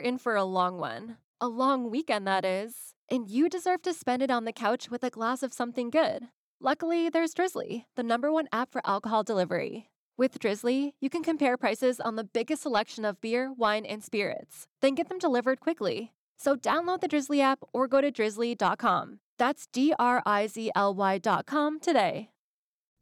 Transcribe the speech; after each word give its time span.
In 0.00 0.18
for 0.18 0.34
a 0.34 0.44
long 0.44 0.78
one. 0.78 1.18
A 1.40 1.48
long 1.48 1.90
weekend, 1.90 2.26
that 2.26 2.44
is. 2.44 2.94
And 3.08 3.28
you 3.28 3.48
deserve 3.48 3.82
to 3.82 3.94
spend 3.94 4.22
it 4.22 4.30
on 4.30 4.44
the 4.44 4.52
couch 4.52 4.90
with 4.90 5.04
a 5.04 5.10
glass 5.10 5.42
of 5.42 5.52
something 5.52 5.90
good. 5.90 6.28
Luckily, 6.60 7.08
there's 7.08 7.34
Drizly, 7.34 7.84
the 7.96 8.02
number 8.02 8.32
one 8.32 8.48
app 8.52 8.72
for 8.72 8.82
alcohol 8.84 9.22
delivery. 9.22 9.90
With 10.16 10.38
Drizly, 10.38 10.92
you 11.00 11.08
can 11.08 11.22
compare 11.22 11.56
prices 11.56 12.00
on 12.00 12.16
the 12.16 12.24
biggest 12.24 12.62
selection 12.62 13.04
of 13.04 13.20
beer, 13.20 13.52
wine, 13.52 13.86
and 13.86 14.02
spirits, 14.04 14.66
then 14.82 14.94
get 14.94 15.08
them 15.08 15.18
delivered 15.18 15.60
quickly. 15.60 16.12
So 16.36 16.56
download 16.56 17.00
the 17.00 17.08
Drizly 17.08 17.40
app 17.40 17.60
or 17.72 17.86
go 17.86 18.00
to 18.00 18.10
drizly.com. 18.10 19.20
That's 19.38 19.66
D 19.72 19.94
R 19.98 20.22
I 20.26 20.46
Z 20.46 20.70
L 20.74 20.94
Y.com 20.94 21.80
today. 21.80 22.30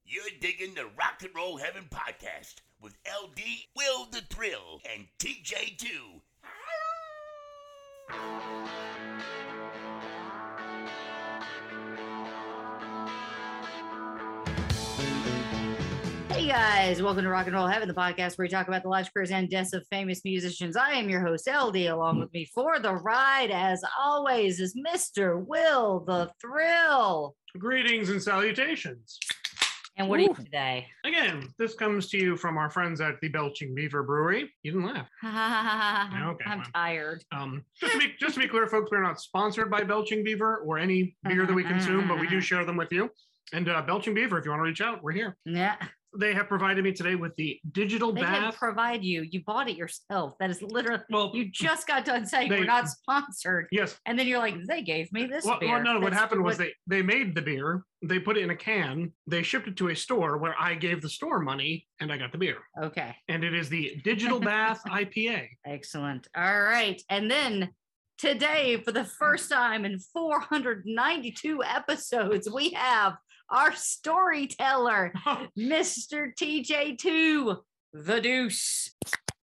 You're 0.05 0.25
digging 0.41 0.75
the 0.75 0.85
Rock 0.99 1.23
and 1.23 1.35
Roll 1.35 1.57
Heaven 1.57 1.85
podcast 1.91 2.57
with 2.81 2.95
LD, 3.07 3.41
Will 3.77 4.07
the 4.11 4.23
Thrill, 4.31 4.81
and 4.95 5.07
TJ2. 5.19 6.21
Hey 8.09 8.17
guys, 16.47 17.03
welcome 17.03 17.25
to 17.25 17.29
Rock 17.29 17.47
and 17.47 17.55
Roll 17.55 17.67
Heaven, 17.67 17.89
the 17.89 17.95
podcast 17.95 18.39
where 18.39 18.45
we 18.45 18.49
talk 18.49 18.69
about 18.69 18.83
the 18.83 18.89
lives, 18.89 19.11
careers, 19.13 19.31
and 19.31 19.51
deaths 19.51 19.75
of 19.75 19.87
famous 19.91 20.25
musicians. 20.25 20.77
I 20.77 20.93
am 20.93 21.11
your 21.11 21.21
host, 21.21 21.47
LD. 21.47 21.77
Along 21.89 22.21
with 22.21 22.33
me 22.33 22.47
for 22.55 22.79
the 22.79 22.95
ride, 22.95 23.51
as 23.51 23.83
always, 23.99 24.59
is 24.61 24.75
Mr. 24.75 25.45
Will 25.45 26.01
the 26.01 26.31
Thrill. 26.41 27.35
Greetings 27.59 28.09
and 28.09 28.23
salutations. 28.23 29.19
And 29.99 30.09
what 30.09 30.21
are 30.21 30.23
you 30.23 30.35
today? 30.35 30.87
Again, 31.05 31.53
this 31.59 31.75
comes 31.75 32.09
to 32.11 32.19
you 32.19 32.37
from 32.37 32.57
our 32.57 32.71
friends 32.71 33.01
at 33.01 33.21
the 33.21 33.27
Belching 33.29 33.75
Beaver 33.75 34.05
Brewery. 34.05 34.49
You 34.63 34.71
didn't 34.71 34.87
laugh. 34.87 35.09
okay, 35.25 36.45
I'm 36.47 36.59
well. 36.59 36.67
tired. 36.73 37.25
Um, 37.33 37.65
just 37.81 37.95
to 37.95 37.99
be 37.99 38.15
just 38.21 38.35
to 38.35 38.41
be 38.41 38.47
clear, 38.47 38.69
folks, 38.69 38.93
we're 38.93 39.03
not 39.03 39.21
sponsored 39.21 39.73
by 39.73 39.83
Belching 39.83 40.23
Beaver 40.23 40.59
or 40.59 40.79
any 40.79 41.17
beer 41.25 41.47
that 41.47 41.55
we 41.55 41.65
consume, 41.65 42.07
but 42.07 42.21
we 42.21 42.29
do 42.29 42.41
share 42.41 42.65
them 42.65 42.77
with 42.77 42.93
you. 42.93 43.11
And 43.53 43.69
uh, 43.69 43.83
Belching 43.83 44.15
Beaver, 44.15 44.39
if 44.39 44.45
you 44.45 44.53
want 44.53 44.61
to 44.61 44.65
reach 44.65 44.81
out, 44.81 45.03
we're 45.03 45.13
here. 45.13 45.37
Yeah, 45.45 45.77
They 46.19 46.35
have 46.35 46.49
provided 46.49 46.83
me 46.83 46.93
today 46.93 47.15
with 47.15 47.37
the 47.37 47.61
digital 47.71 48.13
bath. 48.13 48.35
they 48.35 48.41
didn't 48.41 48.57
provide 48.57 49.05
you. 49.05 49.23
You 49.23 49.45
bought 49.45 49.69
it 49.71 49.77
yourself. 49.77 50.35
That 50.41 50.51
is 50.51 50.61
literally. 50.61 51.03
well, 51.11 51.31
You 51.33 51.49
just 51.49 51.87
got 51.87 52.05
done 52.05 52.27
saying 52.27 52.49
They- 52.51 52.59
we're 52.59 52.65
not 52.67 52.89
sponsored, 52.89 53.69
yes. 53.71 53.97
and 54.05 54.19
then 54.19 54.27
you're 54.27 54.41
like, 54.41 54.57
they 54.67 54.83
gave 54.83 55.13
me 55.13 55.27
this 55.27 55.45
Well, 55.45 55.61
beer. 55.61 55.69
well, 55.71 55.83
no, 55.83 55.95
what 56.01 56.11
That's 56.11 56.17
happened 56.17 56.43
was 56.43 56.59
they 56.59 56.75
they 56.89 57.03
made 57.03 57.37
the 57.37 57.43
beer, 57.43 57.85
they 58.03 58.19
put 58.19 58.37
it 58.37 58.43
in 58.43 58.51
a 58.51 58.57
can, 58.57 59.13
they 59.29 59.43
shipped 59.45 59.69
it 59.69 59.77
to 59.77 59.89
a 59.91 59.95
store 59.97 60.39
where 60.39 60.57
I 60.59 60.75
gave 60.75 61.03
the 61.03 61.09
store 61.09 61.39
money 61.39 61.87
and 62.01 62.13
I 62.13 62.17
got 62.19 62.33
the 62.33 62.39
beer. 62.39 62.59
Okay. 62.83 63.15
And 63.29 63.45
it 63.45 63.55
is 63.55 63.69
the 63.69 64.01
Digital 64.03 64.41
Bath 64.41 64.83
IPA. 64.89 65.49
Excellent. 65.65 66.27
All 66.37 66.63
right. 66.63 67.01
And 67.09 67.31
then 67.31 67.71
today, 68.19 68.83
for 68.85 68.91
the 68.91 69.05
first 69.05 69.49
time 69.51 69.85
in 69.85 70.01
492 70.13 71.63
episodes, 71.63 72.49
we 72.51 72.71
have 72.71 73.17
our 73.51 73.75
storyteller, 73.75 75.13
Mr. 75.59 76.33
TJ2, 76.41 77.57
the 77.93 78.21
Deuce. 78.21 78.91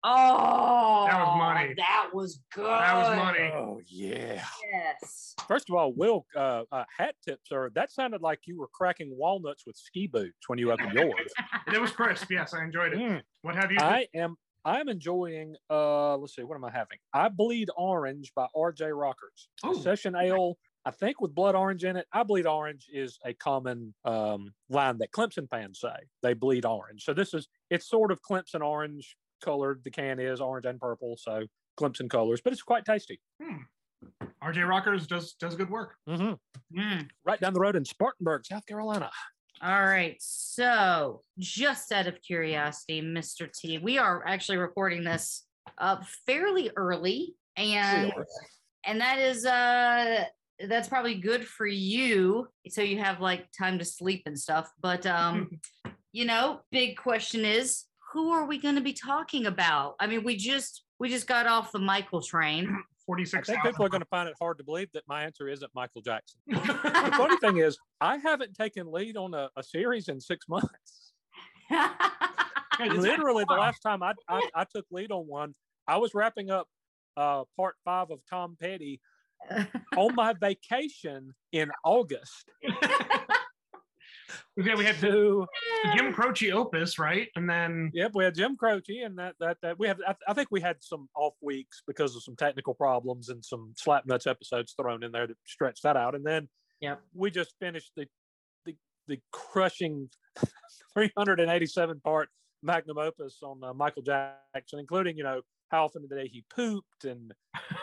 Oh, 0.03 1.05
That 1.07 1.19
was 1.27 1.37
money. 1.37 1.73
That 1.77 2.09
was 2.11 2.39
good. 2.55 2.65
That 2.65 2.95
was 2.95 3.17
money. 3.17 3.51
Oh 3.53 3.79
yeah. 3.85 4.43
Yes. 4.73 5.35
First 5.47 5.69
of 5.69 5.75
all, 5.75 5.93
Will, 5.93 6.25
uh, 6.35 6.63
uh, 6.71 6.85
hat 6.97 7.13
tips 7.23 7.49
sir. 7.49 7.69
that 7.75 7.91
sounded 7.91 8.21
like 8.21 8.39
you 8.45 8.57
were 8.59 8.67
cracking 8.73 9.15
walnuts 9.15 9.63
with 9.67 9.75
ski 9.77 10.07
boots 10.07 10.47
when 10.47 10.57
you 10.57 10.71
opened 10.71 10.93
yours. 10.95 11.13
It 11.71 11.79
was 11.79 11.91
crisp. 11.91 12.31
Yes, 12.31 12.55
I 12.55 12.63
enjoyed 12.63 12.93
it. 12.93 12.99
Mm. 12.99 13.21
What 13.43 13.55
have 13.55 13.71
you? 13.71 13.77
I 13.79 14.07
am 14.15 14.37
I'm 14.65 14.89
enjoying 14.89 15.55
uh 15.69 16.17
let's 16.17 16.35
see, 16.35 16.41
what 16.41 16.55
am 16.55 16.65
I 16.65 16.71
having? 16.71 16.97
I 17.13 17.29
Bleed 17.29 17.69
Orange 17.77 18.31
by 18.35 18.47
RJ 18.57 18.97
Rockers. 18.99 19.49
A 19.63 19.67
Oh. 19.67 19.73
Session 19.73 20.15
ale, 20.15 20.57
I 20.85 20.91
think 20.91 21.21
with 21.21 21.35
blood 21.35 21.55
orange 21.55 21.83
in 21.83 21.95
it. 21.95 22.07
I 22.11 22.23
bleed 22.23 22.47
orange 22.47 22.87
is 22.91 23.19
a 23.25 23.33
common 23.33 23.93
um, 24.03 24.53
line 24.69 24.97
that 24.97 25.11
Clemson 25.11 25.47
fans 25.49 25.79
say. 25.79 25.95
They 26.23 26.33
bleed 26.33 26.65
orange. 26.65 27.03
So 27.03 27.13
this 27.13 27.33
is 27.33 27.47
it's 27.69 27.87
sort 27.87 28.11
of 28.11 28.19
Clemson 28.23 28.61
orange 28.61 29.15
colored. 29.43 29.81
The 29.83 29.91
can 29.91 30.19
is 30.19 30.41
orange 30.41 30.65
and 30.65 30.79
purple, 30.79 31.17
so 31.17 31.45
Clemson 31.79 32.09
colors, 32.09 32.41
but 32.43 32.53
it's 32.53 32.63
quite 32.63 32.85
tasty. 32.85 33.19
RJ 34.43 34.67
Rockers 34.67 35.05
does 35.05 35.33
does 35.33 35.55
good 35.55 35.69
work. 35.69 35.95
Mm-hmm. 36.09 36.79
Mm. 36.79 37.07
Right 37.25 37.39
down 37.39 37.53
the 37.53 37.59
road 37.59 37.75
in 37.75 37.85
Spartanburg, 37.85 38.45
South 38.45 38.65
Carolina. 38.65 39.11
All 39.63 39.85
right. 39.85 40.15
So, 40.19 41.21
just 41.37 41.91
out 41.91 42.07
of 42.07 42.19
curiosity, 42.23 43.01
Mr. 43.01 43.47
T, 43.51 43.77
we 43.77 43.99
are 43.99 44.25
actually 44.25 44.57
recording 44.57 45.03
this 45.03 45.43
uh, 45.77 45.97
fairly 46.25 46.71
early, 46.75 47.35
and 47.55 48.11
are. 48.13 48.25
and 48.85 48.99
that 49.01 49.19
is 49.19 49.45
uh 49.45 50.25
that's 50.67 50.87
probably 50.87 51.15
good 51.15 51.45
for 51.45 51.67
you, 51.67 52.47
so 52.69 52.81
you 52.81 52.99
have 52.99 53.19
like 53.19 53.47
time 53.57 53.79
to 53.79 53.85
sleep 53.85 54.23
and 54.25 54.37
stuff. 54.37 54.69
But 54.81 55.05
um, 55.05 55.59
you 56.11 56.25
know, 56.25 56.61
big 56.71 56.97
question 56.97 57.45
is, 57.45 57.85
who 58.13 58.31
are 58.31 58.45
we 58.45 58.57
going 58.57 58.75
to 58.75 58.81
be 58.81 58.93
talking 58.93 59.45
about? 59.45 59.95
I 59.99 60.07
mean, 60.07 60.23
we 60.23 60.35
just 60.35 60.83
we 60.99 61.09
just 61.09 61.27
got 61.27 61.47
off 61.47 61.71
the 61.71 61.79
Michael 61.79 62.21
train. 62.21 62.83
46 63.07 63.49
I 63.49 63.53
think 63.53 63.65
people 63.65 63.83
are 63.83 63.89
going 63.89 64.01
to 64.01 64.07
find 64.07 64.29
it 64.29 64.35
hard 64.39 64.59
to 64.59 64.63
believe 64.63 64.87
that 64.93 65.03
my 65.07 65.23
answer 65.23 65.47
isn't 65.47 65.69
Michael 65.73 66.01
Jackson. 66.01 66.39
the 66.47 67.13
funny 67.17 67.35
thing 67.37 67.57
is, 67.57 67.77
I 67.99 68.17
haven't 68.17 68.53
taken 68.53 68.91
lead 68.91 69.17
on 69.17 69.33
a, 69.33 69.49
a 69.57 69.63
series 69.63 70.07
in 70.07 70.21
six 70.21 70.47
months. 70.47 71.11
Literally, 72.79 73.43
the 73.47 73.55
last 73.55 73.79
time 73.79 74.03
I, 74.03 74.13
I, 74.29 74.47
I 74.53 74.65
took 74.65 74.85
lead 74.91 75.11
on 75.11 75.27
one, 75.27 75.55
I 75.87 75.97
was 75.97 76.13
wrapping 76.13 76.51
up 76.51 76.67
uh, 77.17 77.43
part 77.57 77.75
five 77.83 78.11
of 78.11 78.19
Tom 78.29 78.55
Petty 78.59 79.01
on 79.97 80.15
my 80.15 80.33
vacation 80.33 81.33
in 81.51 81.69
August 81.83 82.45
yeah, 84.57 84.75
we 84.75 84.85
had 84.85 84.99
to. 84.99 85.45
Jim 85.95 86.13
Croce 86.13 86.51
Opus, 86.51 86.99
right? 86.99 87.27
And 87.35 87.49
then 87.49 87.91
Yep, 87.93 88.11
we 88.15 88.23
had 88.23 88.35
Jim 88.35 88.55
Croce, 88.55 88.99
and 89.01 89.17
that 89.17 89.35
that 89.39 89.57
that 89.61 89.79
we 89.79 89.87
had. 89.87 89.97
I, 90.07 90.15
I 90.27 90.33
think 90.33 90.49
we 90.51 90.61
had 90.61 90.77
some 90.81 91.09
off 91.15 91.33
weeks 91.41 91.81
because 91.87 92.15
of 92.15 92.23
some 92.23 92.35
technical 92.35 92.73
problems 92.73 93.29
and 93.29 93.43
some 93.43 93.73
slap 93.77 94.05
nuts 94.05 94.27
episodes 94.27 94.73
thrown 94.79 95.03
in 95.03 95.11
there 95.11 95.27
to 95.27 95.35
stretch 95.45 95.81
that 95.81 95.97
out. 95.97 96.15
And 96.15 96.25
then, 96.25 96.49
Yep. 96.81 97.01
we 97.13 97.31
just 97.31 97.53
finished 97.59 97.91
the 97.95 98.07
the 98.65 98.75
the 99.07 99.19
crushing 99.31 100.09
387 100.93 101.99
part 102.01 102.29
magnum 102.63 102.97
opus 102.97 103.39
on 103.43 103.63
uh, 103.63 103.73
Michael 103.73 104.03
Jackson, 104.03 104.79
including 104.79 105.17
you 105.17 105.23
know 105.23 105.41
how 105.69 105.85
often 105.85 106.03
a 106.09 106.15
day 106.15 106.27
he 106.27 106.43
pooped 106.53 107.05
and 107.05 107.31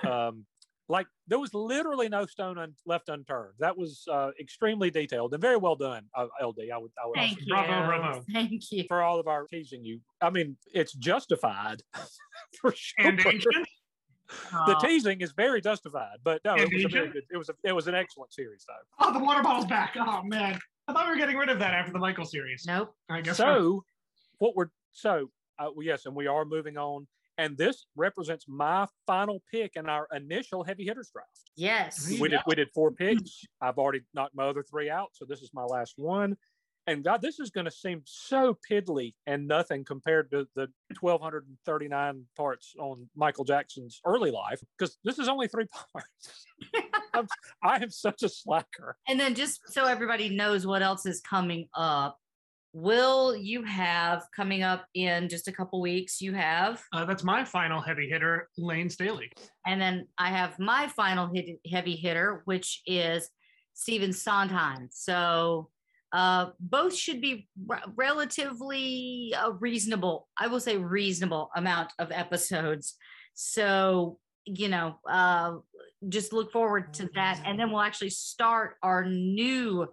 um, 0.06 0.44
like 0.90 1.06
there 1.26 1.38
was 1.38 1.52
literally 1.52 2.08
no 2.08 2.24
stone 2.26 2.58
un- 2.58 2.74
left 2.86 3.08
unturned. 3.08 3.54
That 3.58 3.76
was 3.76 4.04
uh, 4.10 4.30
extremely 4.40 4.90
detailed 4.90 5.34
and 5.34 5.40
very 5.42 5.56
well 5.56 5.76
done, 5.76 6.04
uh, 6.14 6.26
LD. 6.42 6.70
I 6.72 6.78
would 6.78 6.90
I 7.02 7.06
would 7.06 7.16
Thank 7.16 7.32
also- 7.32 7.40
you. 7.44 7.54
Bravo, 7.54 7.86
bravo. 7.86 8.24
Thank 8.32 8.72
you. 8.72 8.84
for 8.88 9.02
all 9.02 9.20
of 9.20 9.26
our 9.28 9.46
teasing 9.46 9.84
you. 9.84 10.00
I 10.22 10.30
mean, 10.30 10.56
it's 10.72 10.92
justified 10.94 11.82
for 12.60 12.72
sure. 12.74 13.12
The 14.66 14.76
Uh, 14.76 14.80
teasing 14.80 15.22
is 15.22 15.32
very 15.32 15.60
justified, 15.62 16.18
but 16.22 16.42
no, 16.44 16.54
it 16.54 16.68
was 16.72 16.84
a 16.84 16.88
very 16.88 17.08
good. 17.10 17.22
It 17.30 17.36
was 17.38 17.48
a, 17.48 17.54
it 17.64 17.72
was 17.72 17.86
an 17.88 17.94
excellent 17.94 18.32
series 18.32 18.64
though. 18.68 19.06
Oh, 19.06 19.12
the 19.12 19.18
water 19.24 19.42
bottle's 19.42 19.64
back. 19.66 19.94
Oh 19.98 20.22
man, 20.22 20.58
I 20.86 20.92
thought 20.92 21.06
we 21.06 21.12
were 21.12 21.16
getting 21.16 21.36
rid 21.38 21.48
of 21.48 21.58
that 21.60 21.72
after 21.72 21.92
the 21.92 21.98
Michael 21.98 22.26
series. 22.26 22.64
nope. 22.66 22.94
I 23.08 23.22
guess 23.22 23.38
not. 23.38 23.56
So, 23.56 23.84
what 24.38 24.54
we're 24.54 24.68
so 24.92 25.30
uh, 25.58 25.68
yes, 25.80 26.04
and 26.04 26.14
we 26.14 26.26
are 26.26 26.44
moving 26.44 26.76
on, 26.76 27.06
and 27.38 27.56
this 27.56 27.86
represents 27.96 28.44
my 28.48 28.86
final 29.06 29.42
pick 29.50 29.76
in 29.76 29.88
our 29.88 30.08
initial 30.14 30.64
heavy 30.64 30.84
hitters 30.84 31.10
draft. 31.12 31.50
Yes. 31.56 32.10
We 32.20 32.28
did 32.28 32.40
we 32.46 32.56
did 32.56 32.68
four 32.74 32.90
hmm. 32.90 32.96
picks. 32.96 33.44
I've 33.60 33.78
already 33.78 34.00
knocked 34.12 34.34
my 34.34 34.44
other 34.44 34.64
three 34.64 34.90
out, 34.90 35.10
so 35.12 35.24
this 35.24 35.40
is 35.40 35.50
my 35.54 35.64
last 35.64 35.94
one. 35.96 36.36
And 36.88 37.04
God, 37.04 37.20
this 37.20 37.38
is 37.38 37.50
going 37.50 37.66
to 37.66 37.70
seem 37.70 38.00
so 38.06 38.56
piddly 38.68 39.12
and 39.26 39.46
nothing 39.46 39.84
compared 39.84 40.30
to 40.30 40.48
the 40.56 40.68
1,239 41.00 42.24
parts 42.34 42.74
on 42.78 43.10
Michael 43.14 43.44
Jackson's 43.44 44.00
early 44.06 44.30
life, 44.30 44.60
because 44.78 44.96
this 45.04 45.18
is 45.18 45.28
only 45.28 45.48
three 45.48 45.66
parts. 45.92 46.46
I'm, 47.12 47.28
I 47.62 47.76
am 47.82 47.90
such 47.90 48.22
a 48.22 48.28
slacker. 48.30 48.96
And 49.06 49.20
then 49.20 49.34
just 49.34 49.70
so 49.70 49.84
everybody 49.84 50.30
knows 50.30 50.66
what 50.66 50.80
else 50.80 51.04
is 51.04 51.20
coming 51.20 51.68
up, 51.74 52.18
Will, 52.72 53.34
you 53.36 53.62
have 53.64 54.24
coming 54.36 54.62
up 54.62 54.86
in 54.94 55.28
just 55.28 55.48
a 55.48 55.52
couple 55.52 55.80
weeks, 55.80 56.20
you 56.20 56.34
have, 56.34 56.82
Uh, 56.92 57.04
that's 57.04 57.24
my 57.24 57.44
final 57.44 57.80
heavy 57.80 58.08
hitter, 58.08 58.48
Layne 58.58 58.90
Staley. 58.90 59.32
and 59.66 59.80
then 59.80 60.06
I 60.18 60.28
have 60.28 60.58
my 60.58 60.86
final 60.88 61.30
hit, 61.34 61.58
heavy 61.70 61.96
hitter, 61.96 62.42
which 62.44 62.82
is 62.86 63.28
Stephen 63.74 64.12
Sondheim. 64.12 64.88
So 64.90 65.70
uh, 66.12 66.50
both 66.60 66.94
should 66.94 67.20
be 67.20 67.48
re- 67.66 67.80
relatively 67.96 69.34
uh, 69.36 69.52
reasonable, 69.52 70.28
I 70.38 70.46
will 70.48 70.60
say 70.60 70.76
reasonable 70.76 71.50
amount 71.56 71.92
of 71.98 72.10
episodes. 72.12 72.96
So, 73.34 74.18
you 74.44 74.68
know, 74.68 74.96
uh, 75.08 75.56
just 76.08 76.32
look 76.32 76.50
forward 76.52 76.94
to 76.94 77.10
that. 77.14 77.40
And 77.44 77.58
then 77.58 77.70
we'll 77.70 77.82
actually 77.82 78.10
start 78.10 78.76
our 78.82 79.04
new 79.04 79.86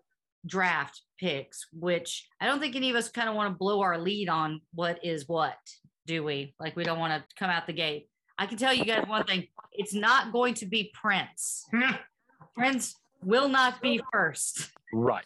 draft 0.46 1.02
picks, 1.20 1.68
which 1.72 2.28
I 2.40 2.46
don't 2.46 2.60
think 2.60 2.76
any 2.76 2.90
of 2.90 2.96
us 2.96 3.10
kind 3.10 3.30
of 3.30 3.36
want 3.36 3.54
to 3.54 3.58
blow 3.58 3.82
our 3.82 3.98
lead 3.98 4.30
on 4.30 4.62
what 4.74 5.04
is 5.04 5.28
what, 5.28 5.58
do 6.06 6.24
we? 6.24 6.54
Like, 6.60 6.76
we 6.76 6.84
don't 6.84 7.00
want 7.00 7.14
to 7.14 7.36
come 7.38 7.50
out 7.50 7.68
the 7.68 7.74
gate. 7.74 8.10
I 8.38 8.46
can 8.46 8.58
tell 8.58 8.74
you 8.74 8.84
guys 8.84 9.08
one 9.08 9.26
thing 9.26 9.48
it's 9.72 9.94
not 9.94 10.32
going 10.32 10.54
to 10.56 10.66
be 10.66 10.92
Prince. 10.94 11.66
Prince 12.56 12.96
will 13.24 13.50
not 13.50 13.82
be 13.82 14.02
first. 14.12 14.70
Right. 14.94 15.26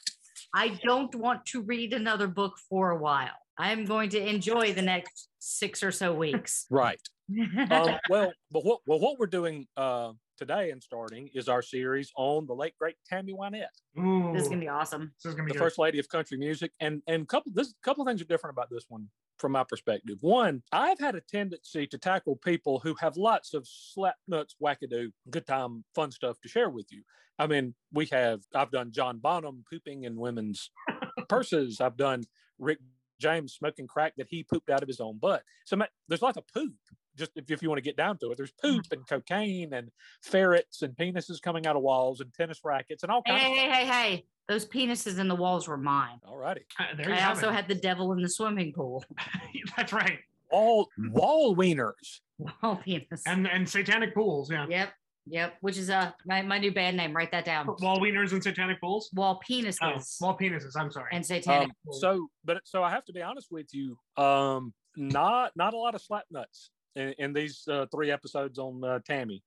I 0.53 0.79
don't 0.83 1.13
want 1.15 1.45
to 1.47 1.61
read 1.61 1.93
another 1.93 2.27
book 2.27 2.57
for 2.69 2.91
a 2.91 2.97
while. 2.97 3.35
I'm 3.57 3.85
going 3.85 4.09
to 4.11 4.25
enjoy 4.25 4.73
the 4.73 4.81
next 4.81 5.27
six 5.39 5.83
or 5.83 5.91
so 5.91 6.13
weeks. 6.13 6.65
Right. 6.69 6.99
Um, 7.69 7.99
well, 8.09 8.33
but 8.49 8.65
what 8.65 8.79
well 8.87 8.99
what 8.99 9.19
we're 9.19 9.27
doing 9.27 9.67
uh, 9.77 10.13
today 10.39 10.71
and 10.71 10.81
starting 10.81 11.29
is 11.35 11.49
our 11.49 11.61
series 11.61 12.11
on 12.15 12.47
the 12.47 12.55
late 12.55 12.73
great 12.79 12.95
Tammy 13.05 13.33
Wynette, 13.33 13.65
Ooh, 13.99 14.31
this 14.33 14.43
is 14.43 14.47
gonna 14.47 14.61
be 14.61 14.69
awesome. 14.69 15.11
this 15.21 15.29
is 15.29 15.35
gonna 15.35 15.45
be 15.45 15.51
the 15.51 15.57
good. 15.59 15.63
first 15.65 15.77
lady 15.77 15.99
of 15.99 16.07
country 16.07 16.37
music, 16.37 16.71
and 16.79 17.03
and 17.07 17.27
couple 17.27 17.51
this 17.53 17.75
couple 17.83 18.05
things 18.05 18.21
are 18.21 18.25
different 18.25 18.55
about 18.55 18.69
this 18.71 18.85
one 18.87 19.07
from 19.37 19.51
my 19.51 19.63
perspective. 19.63 20.17
One, 20.21 20.63
I've 20.71 20.99
had 20.99 21.15
a 21.15 21.21
tendency 21.21 21.85
to 21.87 21.97
tackle 21.97 22.37
people 22.37 22.79
who 22.79 22.95
have 22.95 23.15
lots 23.17 23.53
of 23.53 23.67
slap 23.67 24.15
nuts, 24.27 24.55
wackadoo, 24.61 25.11
good 25.29 25.45
time, 25.45 25.83
fun 25.93 26.11
stuff 26.11 26.39
to 26.41 26.49
share 26.49 26.69
with 26.69 26.87
you. 26.91 27.03
I 27.37 27.47
mean, 27.47 27.75
we 27.93 28.05
have 28.07 28.41
I've 28.55 28.71
done 28.71 28.91
John 28.91 29.19
Bonham 29.19 29.63
pooping 29.69 30.03
in 30.05 30.15
women's 30.15 30.71
purses. 31.29 31.81
I've 31.81 31.97
done 31.97 32.23
Rick 32.57 32.79
James 33.19 33.53
smoking 33.53 33.87
crack 33.87 34.13
that 34.17 34.27
he 34.29 34.43
pooped 34.43 34.69
out 34.69 34.81
of 34.81 34.87
his 34.87 35.01
own 35.01 35.17
butt. 35.19 35.43
So 35.65 35.75
ma- 35.75 35.85
there's 36.07 36.21
lots 36.21 36.37
of 36.37 36.45
poop. 36.53 36.73
Just 37.19 37.31
if, 37.35 37.51
if 37.51 37.61
you 37.61 37.69
want 37.69 37.77
to 37.77 37.83
get 37.83 37.97
down 37.97 38.17
to 38.19 38.31
it, 38.31 38.37
there's 38.37 38.51
poop 38.53 38.85
and 38.91 39.05
cocaine 39.07 39.73
and 39.73 39.91
ferrets 40.23 40.81
and 40.81 40.95
penises 40.95 41.41
coming 41.41 41.67
out 41.67 41.75
of 41.75 41.81
walls 41.81 42.21
and 42.21 42.33
tennis 42.33 42.61
rackets 42.63 43.03
and 43.03 43.11
all 43.11 43.21
Hey, 43.25 43.33
kinds. 43.33 43.43
hey, 43.43 43.55
hey, 43.55 43.69
hey, 43.69 43.85
hey. 43.85 44.25
Those 44.47 44.65
penises 44.65 45.19
in 45.19 45.27
the 45.27 45.35
walls 45.35 45.67
were 45.67 45.77
mine. 45.77 46.19
All 46.25 46.37
righty, 46.37 46.61
Uh, 46.79 46.85
there 46.97 47.09
you 47.09 47.15
I 47.15 47.25
also 47.29 47.49
it. 47.49 47.53
had 47.53 47.67
the 47.67 47.75
devil 47.75 48.13
in 48.13 48.21
the 48.21 48.29
swimming 48.29 48.73
pool. 48.73 49.03
that's 49.77 49.93
right. 49.93 50.19
all 50.49 50.87
wall 51.11 51.55
wieners. 51.55 52.21
Wall 52.63 52.77
penis. 52.77 53.21
And 53.27 53.45
and 53.47 53.67
satanic 53.69 54.15
pools, 54.15 54.49
yeah. 54.49 54.65
Yep. 54.67 54.89
Yep. 55.27 55.53
Which 55.61 55.77
is 55.77 55.89
uh 55.91 56.11
my, 56.25 56.41
my 56.41 56.57
new 56.57 56.71
band 56.71 56.97
name. 56.97 57.13
Write 57.15 57.31
that 57.33 57.45
down. 57.45 57.67
Wall 57.67 57.99
wieners 57.99 58.31
and 58.31 58.41
satanic 58.41 58.79
pools. 58.81 59.09
Wall 59.13 59.39
penises 59.47 59.77
Oh, 59.83 60.01
wall 60.25 60.37
penises. 60.37 60.71
I'm 60.75 60.89
sorry. 60.89 61.09
and 61.11 61.23
satanic. 61.23 61.67
Um, 61.67 61.75
pools. 61.85 62.01
so, 62.01 62.27
but 62.45 62.61
so 62.63 62.81
I 62.81 62.89
have 62.89 63.05
to 63.05 63.13
be 63.13 63.21
honest 63.21 63.51
with 63.51 63.67
you. 63.73 63.97
Um, 64.17 64.73
not 64.97 65.51
not 65.55 65.73
a 65.75 65.77
lot 65.77 65.93
of 65.93 66.01
slap 66.01 66.23
nuts 66.31 66.71
in, 66.95 67.13
in 67.17 67.33
these 67.33 67.63
uh, 67.67 67.85
three 67.93 68.11
episodes 68.11 68.59
on 68.59 68.83
uh, 68.83 68.99
Tammy. 69.05 69.43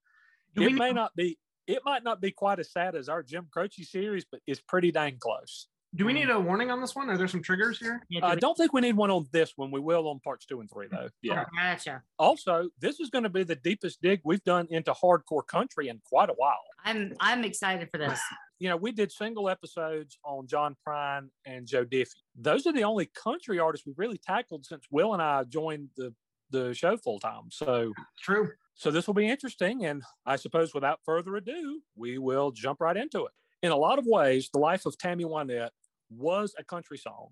Do 0.54 0.62
it 0.62 0.72
we- 0.72 0.78
may 0.78 0.92
not 0.92 1.14
be. 1.16 1.38
It 1.68 1.80
might 1.84 2.02
not 2.02 2.20
be 2.20 2.32
quite 2.32 2.58
as 2.58 2.72
sad 2.72 2.96
as 2.96 3.08
our 3.08 3.22
Jim 3.22 3.46
Croce 3.52 3.84
series, 3.84 4.24
but 4.30 4.40
it's 4.48 4.60
pretty 4.60 4.90
dang 4.90 5.16
close. 5.20 5.68
Do 5.94 6.06
we 6.06 6.12
need 6.14 6.28
a 6.30 6.40
warning 6.40 6.70
on 6.70 6.80
this 6.80 6.96
one? 6.96 7.08
Are 7.10 7.16
there 7.18 7.28
some 7.28 7.42
triggers 7.42 7.78
here? 7.78 8.02
Yeah, 8.08 8.24
I 8.24 8.34
we- 8.34 8.40
don't 8.40 8.56
think 8.56 8.72
we 8.72 8.80
need 8.80 8.96
one 8.96 9.10
on 9.10 9.26
this 9.30 9.52
one. 9.56 9.70
We 9.70 9.78
will 9.78 10.08
on 10.08 10.18
parts 10.20 10.44
two 10.44 10.60
and 10.60 10.68
three, 10.70 10.88
though. 10.90 11.08
Yeah. 11.22 11.44
Gotcha. 11.54 12.02
Also, 12.18 12.70
this 12.80 12.98
is 12.98 13.10
going 13.10 13.24
to 13.24 13.28
be 13.30 13.44
the 13.44 13.54
deepest 13.54 14.00
dig 14.02 14.22
we've 14.24 14.42
done 14.42 14.66
into 14.70 14.92
hardcore 14.92 15.46
country 15.46 15.88
in 15.88 16.00
quite 16.04 16.30
a 16.30 16.34
while. 16.34 16.62
I'm 16.84 17.14
I'm 17.20 17.44
excited 17.44 17.90
for 17.90 17.98
this. 17.98 18.20
you 18.58 18.68
know, 18.68 18.76
we 18.76 18.90
did 18.90 19.12
single 19.12 19.48
episodes 19.48 20.18
on 20.24 20.46
John 20.46 20.76
Prine 20.86 21.28
and 21.46 21.66
Joe 21.66 21.84
Diffie. 21.84 22.08
Those 22.34 22.66
are 22.66 22.72
the 22.72 22.84
only 22.84 23.06
country 23.14 23.58
artists 23.58 23.86
we've 23.86 23.98
really 23.98 24.18
tackled 24.18 24.64
since 24.66 24.86
Will 24.90 25.12
and 25.12 25.22
I 25.22 25.44
joined 25.44 25.90
the 25.96 26.12
the 26.52 26.74
show 26.74 26.96
full 26.96 27.18
time. 27.18 27.50
So 27.50 27.92
True. 28.20 28.50
so 28.74 28.90
this 28.90 29.06
will 29.06 29.14
be 29.14 29.28
interesting. 29.28 29.84
And 29.84 30.02
I 30.26 30.36
suppose 30.36 30.74
without 30.74 31.00
further 31.04 31.36
ado, 31.36 31.80
we 31.96 32.18
will 32.18 32.50
jump 32.52 32.80
right 32.80 32.96
into 32.96 33.26
it. 33.26 33.32
In 33.62 33.72
a 33.72 33.76
lot 33.76 33.98
of 33.98 34.06
ways, 34.06 34.50
the 34.52 34.58
life 34.58 34.86
of 34.86 34.98
Tammy 34.98 35.24
Wynette 35.24 35.70
was 36.10 36.54
a 36.58 36.64
country 36.64 36.98
song. 36.98 37.28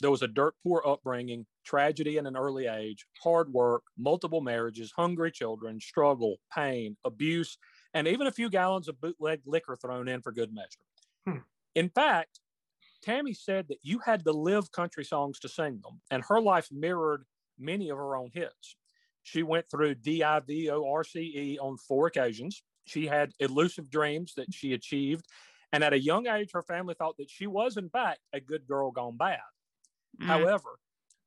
There 0.00 0.10
was 0.10 0.22
a 0.22 0.28
dirt 0.28 0.54
poor 0.62 0.82
upbringing, 0.86 1.46
tragedy 1.64 2.16
in 2.16 2.26
an 2.26 2.36
early 2.36 2.66
age, 2.66 3.04
hard 3.22 3.52
work, 3.52 3.82
multiple 3.98 4.40
marriages, 4.40 4.92
hungry 4.96 5.30
children, 5.30 5.78
struggle, 5.78 6.36
pain, 6.54 6.96
abuse, 7.04 7.58
and 7.92 8.08
even 8.08 8.26
a 8.26 8.32
few 8.32 8.48
gallons 8.48 8.88
of 8.88 9.00
bootleg 9.00 9.42
liquor 9.44 9.76
thrown 9.76 10.08
in 10.08 10.22
for 10.22 10.32
good 10.32 10.54
measure. 10.54 10.86
Hmm. 11.26 11.42
In 11.74 11.90
fact, 11.90 12.40
Tammy 13.02 13.34
said 13.34 13.68
that 13.68 13.78
you 13.82 13.98
had 13.98 14.24
to 14.24 14.32
live 14.32 14.72
country 14.72 15.04
songs 15.04 15.38
to 15.40 15.48
sing 15.48 15.80
them, 15.82 16.00
and 16.10 16.22
her 16.28 16.40
life 16.40 16.68
mirrored 16.70 17.24
many 17.60 17.90
of 17.90 17.98
her 17.98 18.16
own 18.16 18.30
hits. 18.32 18.76
She 19.22 19.42
went 19.42 19.70
through 19.70 19.96
DIVORCE 19.96 21.16
E 21.16 21.58
on 21.60 21.76
four 21.76 22.06
occasions. 22.06 22.62
She 22.86 23.06
had 23.06 23.32
elusive 23.38 23.90
dreams 23.90 24.32
that 24.36 24.52
she 24.52 24.72
achieved. 24.72 25.26
And 25.72 25.84
at 25.84 25.92
a 25.92 26.00
young 26.00 26.26
age, 26.26 26.50
her 26.52 26.62
family 26.62 26.94
thought 26.94 27.16
that 27.18 27.30
she 27.30 27.46
was, 27.46 27.76
in 27.76 27.90
fact, 27.90 28.20
a 28.32 28.40
good 28.40 28.66
girl 28.66 28.90
gone 28.90 29.16
bad. 29.16 29.38
Mm. 30.20 30.26
However, 30.26 30.78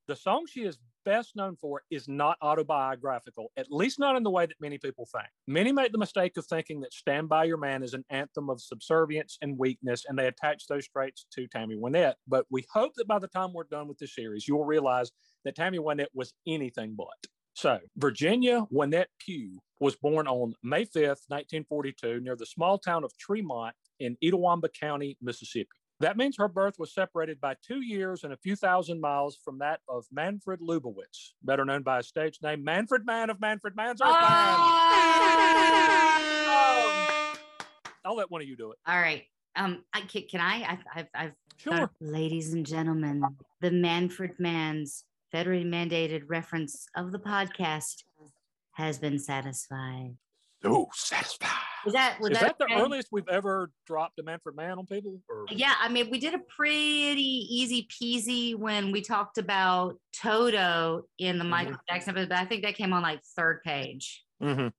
the 0.08 0.16
song 0.16 0.46
she 0.50 0.64
is 0.64 0.78
best 1.06 1.36
known 1.36 1.56
for 1.56 1.82
is 1.90 2.08
not 2.08 2.38
autobiographical, 2.42 3.52
at 3.58 3.72
least 3.72 4.00
not 4.00 4.16
in 4.16 4.24
the 4.24 4.30
way 4.30 4.46
that 4.46 4.60
many 4.60 4.78
people 4.78 5.08
think. 5.12 5.28
Many 5.48 5.72
make 5.72 5.92
the 5.92 5.98
mistake 5.98 6.38
of 6.38 6.46
thinking 6.46 6.82
that 6.82 6.94
Stand 6.94 7.30
By 7.30 7.46
Your 7.46 7.58
Man 7.58 7.84
is 7.84 7.94
an 7.94 8.06
anthem 8.10 8.50
of 8.50 8.62
subservience 8.62 9.38
and 9.42 9.58
weakness, 9.58 10.06
and 10.08 10.18
they 10.18 10.28
attach 10.28 10.68
those 10.68 10.88
traits 10.88 11.26
to 11.34 11.48
Tammy 11.48 11.76
Wynette. 11.76 12.16
But 12.28 12.46
we 12.50 12.66
hope 12.72 12.94
that 12.96 13.08
by 13.08 13.20
the 13.20 13.28
time 13.28 13.54
we're 13.54 13.64
done 13.66 13.88
with 13.88 13.98
this 13.98 14.16
series, 14.16 14.48
you'll 14.48 14.66
realize 14.66 15.12
that 15.46 15.56
Tammy 15.56 15.80
Wynette 15.80 16.08
was 16.14 16.34
anything 16.48 16.96
but. 16.98 17.08
So, 17.56 17.80
Virginia 17.98 18.66
Wynette 18.74 19.12
Pugh 19.20 19.60
was 19.80 19.96
born 19.96 20.28
on 20.28 20.56
May 20.64 20.86
5th, 20.86 21.28
1942, 21.28 22.20
near 22.22 22.36
the 22.36 22.46
small 22.46 22.80
town 22.80 23.04
of 23.04 23.16
Tremont 23.18 23.76
in 24.00 24.18
Itawamba 24.24 24.70
County, 24.74 25.18
Mississippi. 25.22 25.68
That 26.00 26.18
means 26.18 26.38
her 26.38 26.48
birth 26.48 26.76
was 26.80 26.94
separated 26.94 27.40
by 27.40 27.56
two 27.66 27.82
years 27.82 28.24
and 28.24 28.34
a 28.34 28.38
few 28.38 28.56
thousand 28.56 29.00
miles 29.00 29.38
from 29.44 29.60
that 29.60 29.80
of 29.88 30.06
Manfred 30.12 30.60
Lubowitz, 30.60 31.34
better 31.44 31.64
known 31.66 31.84
by 31.84 31.98
his 31.98 32.08
stage 32.08 32.40
name 32.42 32.64
Manfred 32.64 33.06
Mann 33.06 33.30
of 33.30 33.40
Manfred 33.40 33.76
Mann's 33.76 34.02
Earth 34.02 34.12
Band. 34.12 34.24
Oh! 36.50 37.36
I'll 38.06 38.16
let 38.16 38.30
one 38.30 38.42
of 38.42 38.48
you 38.48 38.58
do 38.58 38.72
it. 38.72 38.78
All 38.86 39.00
right. 39.00 39.24
Um, 39.56 39.84
I 39.94 40.02
can, 40.02 40.24
can 40.30 40.42
I? 40.42 40.66
I've, 40.68 40.84
I've, 40.96 41.08
I've 41.16 41.32
Sure. 41.58 41.90
Ladies 42.02 42.54
and 42.54 42.66
gentlemen, 42.66 43.24
the 43.62 43.72
Manfred 43.72 44.32
Mann's 44.40 45.06
federally 45.34 45.66
mandated 45.66 46.24
reference 46.28 46.88
of 46.96 47.12
the 47.12 47.20
podcast 47.20 48.04
has 48.72 48.98
been 48.98 49.20
satisfied. 49.20 50.18
So 50.62 50.90
satisfied. 50.94 51.50
Was 51.86 51.94
that 51.94 52.20
was 52.20 52.32
Is 52.32 52.40
that, 52.40 52.58
that 52.58 52.68
the 52.68 52.74
earliest 52.76 53.10
we've 53.12 53.28
ever 53.28 53.72
dropped 53.86 54.20
a 54.20 54.24
Manfred 54.24 54.56
Mann 54.56 54.78
on 54.78 54.86
people? 54.86 55.20
Or 55.30 55.46
Yeah, 55.50 55.74
I 55.80 55.90
mean, 55.90 56.10
we 56.10 56.20
did 56.20 56.34
a 56.34 56.40
pretty 56.40 57.48
easy 57.50 57.88
peasy 57.90 58.56
when 58.56 58.92
we 58.92 59.02
talked 59.02 59.38
about 59.38 59.96
Toto 60.14 61.04
in 61.20 61.38
the 61.38 61.44
Michael 61.44 61.76
Jackson, 61.90 62.16
but 62.16 62.32
I 62.32 62.46
think 62.46 62.64
that 62.64 62.76
came 62.76 62.94
on 62.94 63.02
like 63.02 63.22
third 63.36 63.62
page. 63.64 64.24
Mhm. 64.42 64.72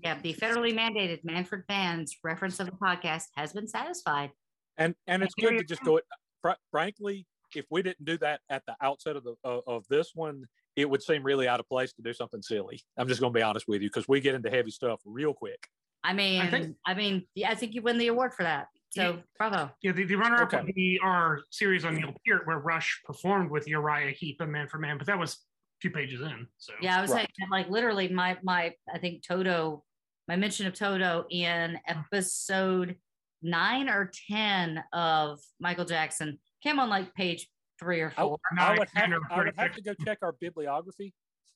Yeah, 0.00 0.20
the 0.20 0.34
federally 0.34 0.74
mandated 0.74 1.20
Manfred 1.24 1.64
Mann's 1.68 2.16
reference 2.22 2.60
of 2.60 2.66
the 2.66 2.72
podcast 2.72 3.24
has 3.36 3.52
been 3.52 3.66
satisfied. 3.68 4.30
and 4.78 4.94
and 5.06 5.22
it's 5.22 5.34
good 5.34 5.56
to 5.58 5.64
just 5.64 5.82
go. 5.84 6.00
Fr- 6.42 6.50
frankly, 6.70 7.26
if 7.54 7.64
we 7.70 7.82
didn't 7.82 8.04
do 8.04 8.18
that 8.18 8.40
at 8.50 8.62
the 8.66 8.76
outset 8.82 9.16
of 9.16 9.24
the 9.24 9.34
of, 9.42 9.62
of 9.66 9.84
this 9.88 10.12
one, 10.14 10.44
it 10.76 10.88
would 10.88 11.02
seem 11.02 11.22
really 11.22 11.48
out 11.48 11.60
of 11.60 11.68
place 11.68 11.92
to 11.94 12.02
do 12.02 12.12
something 12.12 12.42
silly. 12.42 12.80
I'm 12.98 13.08
just 13.08 13.20
going 13.20 13.32
to 13.32 13.38
be 13.38 13.42
honest 13.42 13.66
with 13.66 13.80
you 13.80 13.88
because 13.88 14.06
we 14.06 14.20
get 14.20 14.34
into 14.34 14.50
heavy 14.50 14.70
stuff 14.70 15.00
real 15.06 15.32
quick. 15.32 15.66
I 16.06 16.12
mean, 16.12 16.40
I, 16.40 16.50
think- 16.50 16.76
mean, 16.96 17.26
yeah, 17.34 17.50
I 17.50 17.54
think 17.56 17.74
you 17.74 17.82
win 17.82 17.98
the 17.98 18.06
award 18.06 18.32
for 18.32 18.44
that. 18.44 18.68
So 18.90 19.02
Yeah. 19.02 19.16
bravo. 19.38 19.70
Yeah, 19.82 19.92
the, 19.92 20.04
the 20.04 20.14
runner-up 20.14 20.52
Okay. 20.54 20.62
would 20.64 20.74
be 20.74 21.00
our 21.02 21.40
series 21.50 21.84
on 21.84 21.96
Neil 21.96 22.14
Peart, 22.24 22.46
where 22.46 22.58
Rush 22.60 23.02
performed 23.04 23.50
with 23.50 23.66
Uriah 23.66 24.12
Heep 24.12 24.40
and 24.40 24.52
Manfred 24.52 24.80
Mann, 24.82 24.98
but 24.98 25.08
that 25.08 25.18
was 25.18 25.34
a 25.34 25.36
few 25.80 25.90
pages 25.90 26.20
in. 26.20 26.46
So 26.58 26.72
Yeah, 26.80 26.96
I 26.96 27.02
was 27.02 27.10
Right. 27.10 27.28
saying 27.38 27.50
like 27.50 27.68
literally 27.68 28.08
my 28.08 28.38
my 28.44 28.72
I 28.94 28.98
think 28.98 29.22
Toto, 29.26 29.82
my 30.28 30.36
mention 30.36 30.66
of 30.68 30.74
Toto 30.74 31.26
in 31.28 31.78
episode 31.88 32.96
nine 33.42 33.88
or 33.88 34.10
ten 34.28 34.82
of 34.92 35.40
Michael 35.60 35.84
Jackson 35.84 36.38
came 36.62 36.78
on 36.78 36.88
like 36.88 37.12
page 37.14 37.48
three 37.80 38.00
or 38.00 38.10
four. 38.12 38.38
I 38.52 38.54
Nine, 38.54 38.78
would 38.78 38.88
have 38.94 39.10
or 39.10 39.20
I 39.30 39.38
would 39.44 39.54
have 39.58 39.74
to 39.74 39.82
go 39.82 39.94
check 40.04 40.18
our 40.22 40.32
bibliography 40.40 41.12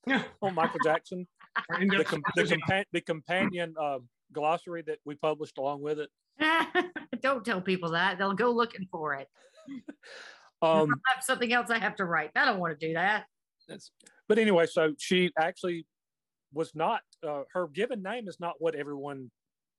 on 0.43 0.55
Michael 0.55 0.81
Jackson, 0.85 1.27
the 1.69 2.05
com- 2.05 2.23
the, 2.37 2.43
compa- 2.43 2.85
the 2.93 3.01
companion 3.01 3.75
uh, 3.81 3.99
glossary 4.33 4.83
that 4.83 4.99
we 5.05 5.15
published 5.15 5.59
along 5.59 5.83
with 5.83 5.99
it. 6.01 6.11
Don't 7.23 7.45
tell 7.45 7.61
people 7.61 7.91
that; 7.93 8.19
they'll 8.19 8.35
go 8.35 8.51
looking 8.51 8.87
for 8.91 9.15
it. 9.15 9.29
Um, 10.63 10.91
I 11.09 11.15
have 11.15 11.25
something 11.25 11.53
else 11.53 11.71
I 11.71 11.79
have 11.79 11.97
to 11.97 12.05
write. 12.05 12.31
I 12.37 12.45
don't 12.45 12.59
want 12.59 12.79
to 12.79 12.87
do 12.87 12.95
that. 12.95 13.25
That's, 13.69 13.93
but 14.29 14.39
anyway, 14.39 14.67
so 14.67 14.95
she 14.99 15.31
actually 15.39 15.87
was 16.53 16.75
not, 16.75 17.01
uh, 17.27 17.43
her 17.53 17.69
given 17.69 18.03
name 18.03 18.29
is 18.29 18.39
not 18.41 18.55
what 18.59 18.75
everyone 18.75 19.31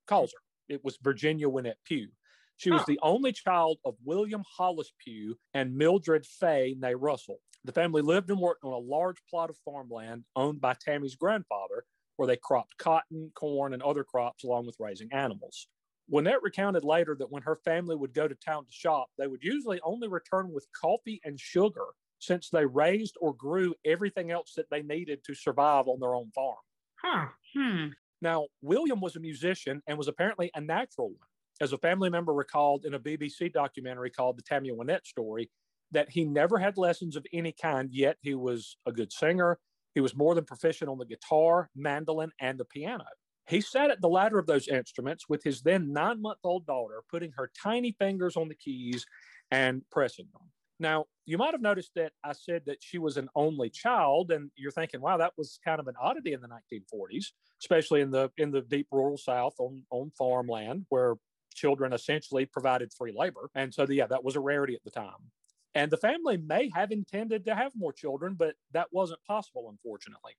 calls 0.08 0.31
her. 0.31 0.74
It 0.74 0.84
was 0.84 0.98
Virginia 1.01 1.48
Wynette 1.48 1.75
Pugh. 1.86 2.10
She 2.58 2.72
was 2.72 2.81
Huh. 2.81 2.86
the 2.89 3.00
only 3.01 3.31
child 3.31 3.79
of 3.86 3.96
William 4.03 4.43
Hollis 4.58 4.91
Pugh 5.03 5.38
and 5.53 5.75
Mildred 5.75 6.25
Fay 6.25 6.75
Nay 6.79 6.96
Russell. 6.96 7.39
The 7.63 7.72
family 7.72 8.01
lived 8.01 8.29
and 8.29 8.39
worked 8.39 8.63
on 8.63 8.72
a 8.72 8.77
large 8.77 9.17
plot 9.29 9.50
of 9.50 9.58
farmland 9.65 10.24
owned 10.36 10.62
by 10.62 10.75
Tammy's 10.75 11.15
grandfather, 11.15 11.86
where 12.15 12.27
they 12.27 12.38
cropped 12.38 12.77
cotton, 12.77 13.32
corn, 13.36 13.74
and 13.74 13.82
other 13.82 14.03
crops 14.03 14.44
along 14.44 14.65
with 14.65 14.75
raising 14.80 15.12
animals. 15.12 15.68
Wynette 16.12 16.41
recounted 16.41 16.84
later 16.84 17.15
that 17.18 17.32
when 17.32 17.44
her 17.44 17.56
family 17.63 17.96
would 17.96 18.13
go 18.13 18.27
to 18.27 18.36
town 18.36 18.65
to 18.65 18.72
shop, 18.72 19.08
they 19.18 19.27
would 19.27 19.44
usually 19.44 19.80
only 19.82 20.08
return 20.08 20.51
with 20.51 20.68
coffee 20.80 21.22
and 21.24 21.39
sugar 21.39 21.86
since 22.20 22.50
they 22.50 22.65
raised 22.65 23.15
or 23.22 23.34
grew 23.34 23.74
everything 23.86 24.30
else 24.30 24.53
that 24.56 24.70
they 24.70 24.82
needed 24.82 25.24
to 25.24 25.34
survive 25.34 25.88
on 25.88 26.00
their 26.00 26.13
own 26.13 26.30
farm. 26.32 26.58
Huh. 27.01 27.27
Hmm. 27.56 27.88
Now, 28.22 28.48
William 28.62 29.01
was 29.01 29.15
a 29.15 29.20
musician 29.20 29.82
and 29.88 29.98
was 29.98 30.08
apparently 30.08 30.51
a 30.53 30.62
natural 30.62 31.10
one. 31.10 31.27
As 31.60 31.74
a 31.74 31.77
family 31.77 32.10
member 32.10 32.34
recalled 32.34 32.86
in 32.86 32.94
a 32.94 33.00
BBC 33.00 33.51
documentary 33.53 34.10
called 34.10 34.38
The 34.38 34.44
Tammy 34.44 34.72
Wynette 34.72 35.06
Story, 35.06 35.50
that 35.91 36.10
he 36.10 36.24
never 36.24 36.58
had 36.58 36.77
lessons 36.77 37.15
of 37.15 37.25
any 37.34 37.51
kind, 37.51 37.89
yet 37.91 38.18
he 38.22 38.36
was 38.36 38.77
a 38.86 38.91
good 38.91 39.12
singer. 39.12 39.60
He 39.93 40.01
was 40.01 40.15
more 40.15 40.36
than 40.36 40.45
proficient 40.45 40.89
on 40.89 40.98
the 40.98 41.05
guitar, 41.05 41.69
mandolin, 41.75 42.31
and 42.39 42.60
the 42.60 42.65
piano. 42.65 43.05
He 43.48 43.62
sat 43.62 43.91
at 43.91 44.01
the 44.01 44.10
latter 44.10 44.39
of 44.39 44.48
those 44.48 44.67
instruments 44.67 45.25
with 45.27 45.43
his 45.43 45.62
then 45.62 45.91
nine 45.91 46.21
month 46.21 46.39
old 46.43 46.65
daughter, 46.65 47.03
putting 47.10 47.31
her 47.36 47.51
tiny 47.62 47.95
fingers 48.00 48.38
on 48.38 48.48
the 48.48 48.55
keys 48.55 49.05
and 49.50 49.81
pressing 49.91 50.27
them. 50.31 50.43
Now, 50.79 51.05
you 51.25 51.38
might 51.38 51.53
have 51.53 51.62
noticed 51.62 51.91
that 51.95 52.13
I 52.24 52.33
said 52.33 52.63
that 52.65 52.77
she 52.81 52.98
was 52.98 53.17
an 53.17 53.29
only 53.36 53.69
child, 53.69 54.31
and 54.31 54.50
you're 54.55 54.71
thinking, 54.71 55.01
wow, 55.01 55.17
that 55.17 55.33
was 55.38 55.60
kind 55.63 55.79
of 55.79 55.88
an 55.88 55.93
oddity 56.01 56.33
in 56.33 56.41
the 56.41 56.48
1940s, 56.48 57.27
especially 57.62 58.01
in 58.01 58.10
the 58.10 58.31
in 58.38 58.51
the 58.51 58.62
deep 58.62 58.88
rural 58.91 59.17
South 59.17 59.53
on 59.60 59.83
on 59.91 60.12
farmland 60.17 60.86
where 60.89 61.15
children 61.53 61.93
essentially 61.93 62.45
provided 62.45 62.91
free 62.93 63.13
labor. 63.15 63.50
And 63.53 63.74
so, 63.74 63.86
yeah, 63.89 64.07
that 64.07 64.24
was 64.24 64.36
a 64.36 64.39
rarity 64.39 64.74
at 64.74 64.83
the 64.83 64.89
time. 64.89 65.31
And 65.73 65.89
the 65.89 65.97
family 65.97 66.37
may 66.37 66.69
have 66.75 66.91
intended 66.91 67.45
to 67.45 67.55
have 67.55 67.71
more 67.75 67.93
children, 67.93 68.35
but 68.37 68.55
that 68.73 68.87
wasn't 68.91 69.23
possible, 69.25 69.69
unfortunately. 69.69 70.33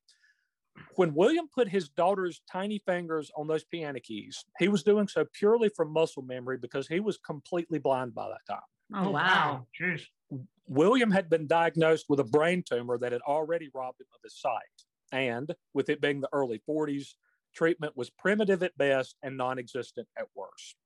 When 0.96 1.14
William 1.14 1.48
put 1.54 1.68
his 1.68 1.88
daughter's 1.88 2.42
tiny 2.50 2.78
fingers 2.86 3.30
on 3.36 3.46
those 3.46 3.64
piano 3.64 4.00
keys, 4.00 4.44
he 4.58 4.68
was 4.68 4.82
doing 4.82 5.08
so 5.08 5.26
purely 5.32 5.70
from 5.70 5.92
muscle 5.92 6.22
memory 6.22 6.58
because 6.58 6.88
he 6.88 7.00
was 7.00 7.18
completely 7.18 7.78
blind 7.78 8.14
by 8.14 8.28
that 8.28 8.54
time. 8.54 8.62
Oh, 8.94 9.08
oh 9.08 9.10
wow. 9.10 9.66
Jeez. 9.78 10.02
William 10.66 11.10
had 11.10 11.28
been 11.28 11.46
diagnosed 11.46 12.06
with 12.08 12.20
a 12.20 12.24
brain 12.24 12.62
tumor 12.66 12.98
that 12.98 13.12
had 13.12 13.22
already 13.22 13.68
robbed 13.74 14.00
him 14.00 14.06
of 14.14 14.20
his 14.22 14.38
sight. 14.38 14.62
And 15.12 15.54
with 15.74 15.90
it 15.90 16.00
being 16.00 16.20
the 16.20 16.28
early 16.32 16.62
40s, 16.68 17.08
treatment 17.54 17.96
was 17.96 18.10
primitive 18.10 18.62
at 18.62 18.76
best 18.78 19.16
and 19.22 19.36
non 19.36 19.58
existent 19.58 20.08
at 20.18 20.26
worst. 20.34 20.76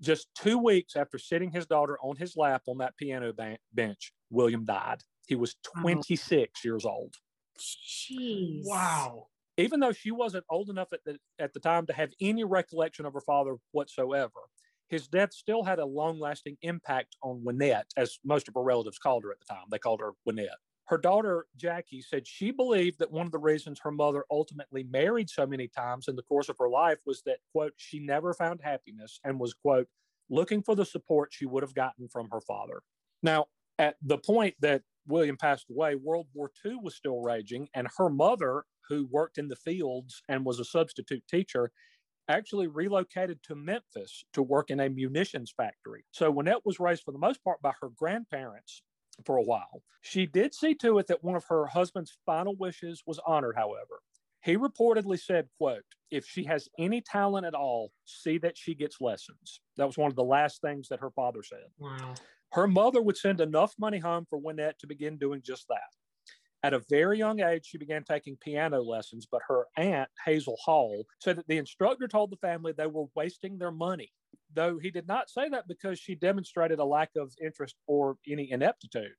Just 0.00 0.28
two 0.34 0.58
weeks 0.58 0.96
after 0.96 1.18
sitting 1.18 1.50
his 1.50 1.66
daughter 1.66 1.98
on 2.02 2.16
his 2.16 2.36
lap 2.36 2.62
on 2.68 2.78
that 2.78 2.96
piano 2.96 3.32
ban- 3.32 3.58
bench, 3.72 4.12
William 4.30 4.64
died. 4.64 5.02
He 5.26 5.34
was 5.34 5.56
26 5.82 6.64
years 6.64 6.84
old. 6.84 7.14
Jeez. 7.58 8.62
Wow. 8.64 9.26
Even 9.56 9.80
though 9.80 9.92
she 9.92 10.12
wasn't 10.12 10.44
old 10.48 10.70
enough 10.70 10.92
at 10.92 11.00
the, 11.04 11.18
at 11.40 11.52
the 11.52 11.60
time 11.60 11.84
to 11.86 11.92
have 11.92 12.12
any 12.20 12.44
recollection 12.44 13.04
of 13.04 13.12
her 13.12 13.20
father 13.20 13.56
whatsoever, 13.72 14.40
his 14.88 15.08
death 15.08 15.32
still 15.32 15.64
had 15.64 15.78
a 15.78 15.84
long 15.84 16.18
lasting 16.18 16.56
impact 16.62 17.16
on 17.22 17.44
Wynette, 17.44 17.90
as 17.96 18.18
most 18.24 18.48
of 18.48 18.54
her 18.54 18.62
relatives 18.62 18.98
called 18.98 19.24
her 19.24 19.32
at 19.32 19.38
the 19.40 19.52
time. 19.52 19.64
They 19.70 19.78
called 19.78 20.00
her 20.00 20.12
Wynette. 20.26 20.48
Her 20.88 20.98
daughter, 20.98 21.46
Jackie, 21.54 22.00
said 22.00 22.26
she 22.26 22.50
believed 22.50 22.98
that 22.98 23.12
one 23.12 23.26
of 23.26 23.32
the 23.32 23.38
reasons 23.38 23.78
her 23.82 23.90
mother 23.90 24.24
ultimately 24.30 24.84
married 24.84 25.28
so 25.28 25.46
many 25.46 25.68
times 25.68 26.08
in 26.08 26.16
the 26.16 26.22
course 26.22 26.48
of 26.48 26.56
her 26.58 26.70
life 26.70 26.98
was 27.04 27.22
that, 27.26 27.40
quote, 27.52 27.74
she 27.76 28.00
never 28.00 28.32
found 28.32 28.60
happiness 28.62 29.20
and 29.22 29.38
was, 29.38 29.52
quote, 29.52 29.86
looking 30.30 30.62
for 30.62 30.74
the 30.74 30.86
support 30.86 31.30
she 31.30 31.44
would 31.44 31.62
have 31.62 31.74
gotten 31.74 32.08
from 32.08 32.28
her 32.32 32.40
father. 32.40 32.80
Now, 33.22 33.46
at 33.78 33.96
the 34.02 34.16
point 34.16 34.54
that 34.60 34.82
William 35.06 35.36
passed 35.36 35.66
away, 35.70 35.94
World 35.94 36.26
War 36.32 36.50
II 36.64 36.78
was 36.82 36.96
still 36.96 37.20
raging, 37.20 37.68
and 37.74 37.86
her 37.98 38.08
mother, 38.08 38.64
who 38.88 39.06
worked 39.10 39.36
in 39.36 39.48
the 39.48 39.56
fields 39.56 40.22
and 40.30 40.44
was 40.44 40.58
a 40.58 40.64
substitute 40.64 41.22
teacher, 41.28 41.70
actually 42.28 42.66
relocated 42.66 43.42
to 43.42 43.54
Memphis 43.54 44.24
to 44.32 44.42
work 44.42 44.70
in 44.70 44.80
a 44.80 44.88
munitions 44.88 45.52
factory. 45.54 46.06
So 46.12 46.32
Wynette 46.32 46.64
was 46.64 46.80
raised 46.80 47.02
for 47.04 47.12
the 47.12 47.18
most 47.18 47.44
part 47.44 47.60
by 47.60 47.72
her 47.82 47.90
grandparents 47.94 48.82
for 49.24 49.36
a 49.36 49.42
while. 49.42 49.82
She 50.02 50.26
did 50.26 50.54
see 50.54 50.74
to 50.76 50.98
it 50.98 51.06
that 51.08 51.24
one 51.24 51.36
of 51.36 51.44
her 51.48 51.66
husband's 51.66 52.16
final 52.24 52.54
wishes 52.56 53.02
was 53.06 53.20
honored, 53.26 53.56
however. 53.56 54.00
He 54.42 54.56
reportedly 54.56 55.20
said, 55.20 55.48
quote, 55.58 55.82
if 56.10 56.24
she 56.26 56.44
has 56.44 56.68
any 56.78 57.00
talent 57.00 57.44
at 57.44 57.54
all, 57.54 57.92
see 58.04 58.38
that 58.38 58.56
she 58.56 58.74
gets 58.74 59.00
lessons. 59.00 59.60
That 59.76 59.86
was 59.86 59.98
one 59.98 60.10
of 60.10 60.16
the 60.16 60.24
last 60.24 60.62
things 60.62 60.88
that 60.88 61.00
her 61.00 61.10
father 61.10 61.42
said. 61.42 61.66
Wow. 61.78 62.14
Her 62.52 62.66
mother 62.66 63.02
would 63.02 63.16
send 63.16 63.40
enough 63.40 63.74
money 63.78 63.98
home 63.98 64.26
for 64.30 64.40
Wynette 64.40 64.78
to 64.78 64.86
begin 64.86 65.18
doing 65.18 65.42
just 65.44 65.66
that. 65.68 65.90
At 66.64 66.74
a 66.74 66.80
very 66.90 67.18
young 67.18 67.40
age, 67.40 67.66
she 67.66 67.78
began 67.78 68.02
taking 68.02 68.36
piano 68.36 68.80
lessons, 68.82 69.26
but 69.30 69.42
her 69.46 69.66
aunt, 69.76 70.10
Hazel 70.24 70.56
Hall, 70.64 71.04
said 71.20 71.36
that 71.36 71.46
the 71.46 71.56
instructor 71.58 72.08
told 72.08 72.30
the 72.30 72.36
family 72.36 72.72
they 72.72 72.86
were 72.88 73.04
wasting 73.14 73.58
their 73.58 73.70
money, 73.70 74.12
though 74.54 74.76
he 74.78 74.90
did 74.90 75.06
not 75.06 75.30
say 75.30 75.48
that 75.50 75.68
because 75.68 76.00
she 76.00 76.16
demonstrated 76.16 76.80
a 76.80 76.84
lack 76.84 77.10
of 77.16 77.32
interest 77.40 77.76
or 77.86 78.16
any 78.28 78.50
ineptitude. 78.50 79.14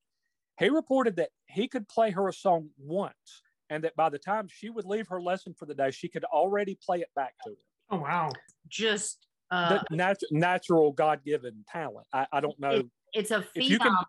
He 0.60 0.70
reported 0.70 1.16
that 1.16 1.30
he 1.48 1.70
could 1.70 1.88
play 1.88 2.12
her 2.12 2.28
a 2.28 2.34
song 2.34 2.70
once, 2.78 3.42
and 3.70 3.82
that 3.86 3.96
by 3.96 4.10
the 4.10 4.20
time 4.20 4.48
she 4.50 4.70
would 4.70 4.86
leave 4.86 5.08
her 5.08 5.22
lesson 5.22 5.54
for 5.54 5.66
the 5.66 5.74
day, 5.74 5.92
she 5.92 6.10
could 6.10 6.26
already 6.26 6.78
play 6.86 7.00
it 7.00 7.10
back 7.16 7.36
to 7.46 7.52
her. 7.52 7.56
Oh 7.92 8.02
wow. 8.02 8.32
Just 8.68 9.28
uh, 9.50 9.80
The 9.90 9.96
nat- 9.96 10.22
natural 10.32 10.92
God 10.92 11.24
given 11.24 11.64
talent. 11.72 12.06
I, 12.14 12.28
I 12.34 12.42
don't 12.42 12.60
know. 12.60 12.84
it's 13.14 13.32
a 13.32 13.38
if 13.56 13.80
can- 13.80 13.80
phenom 13.80 14.04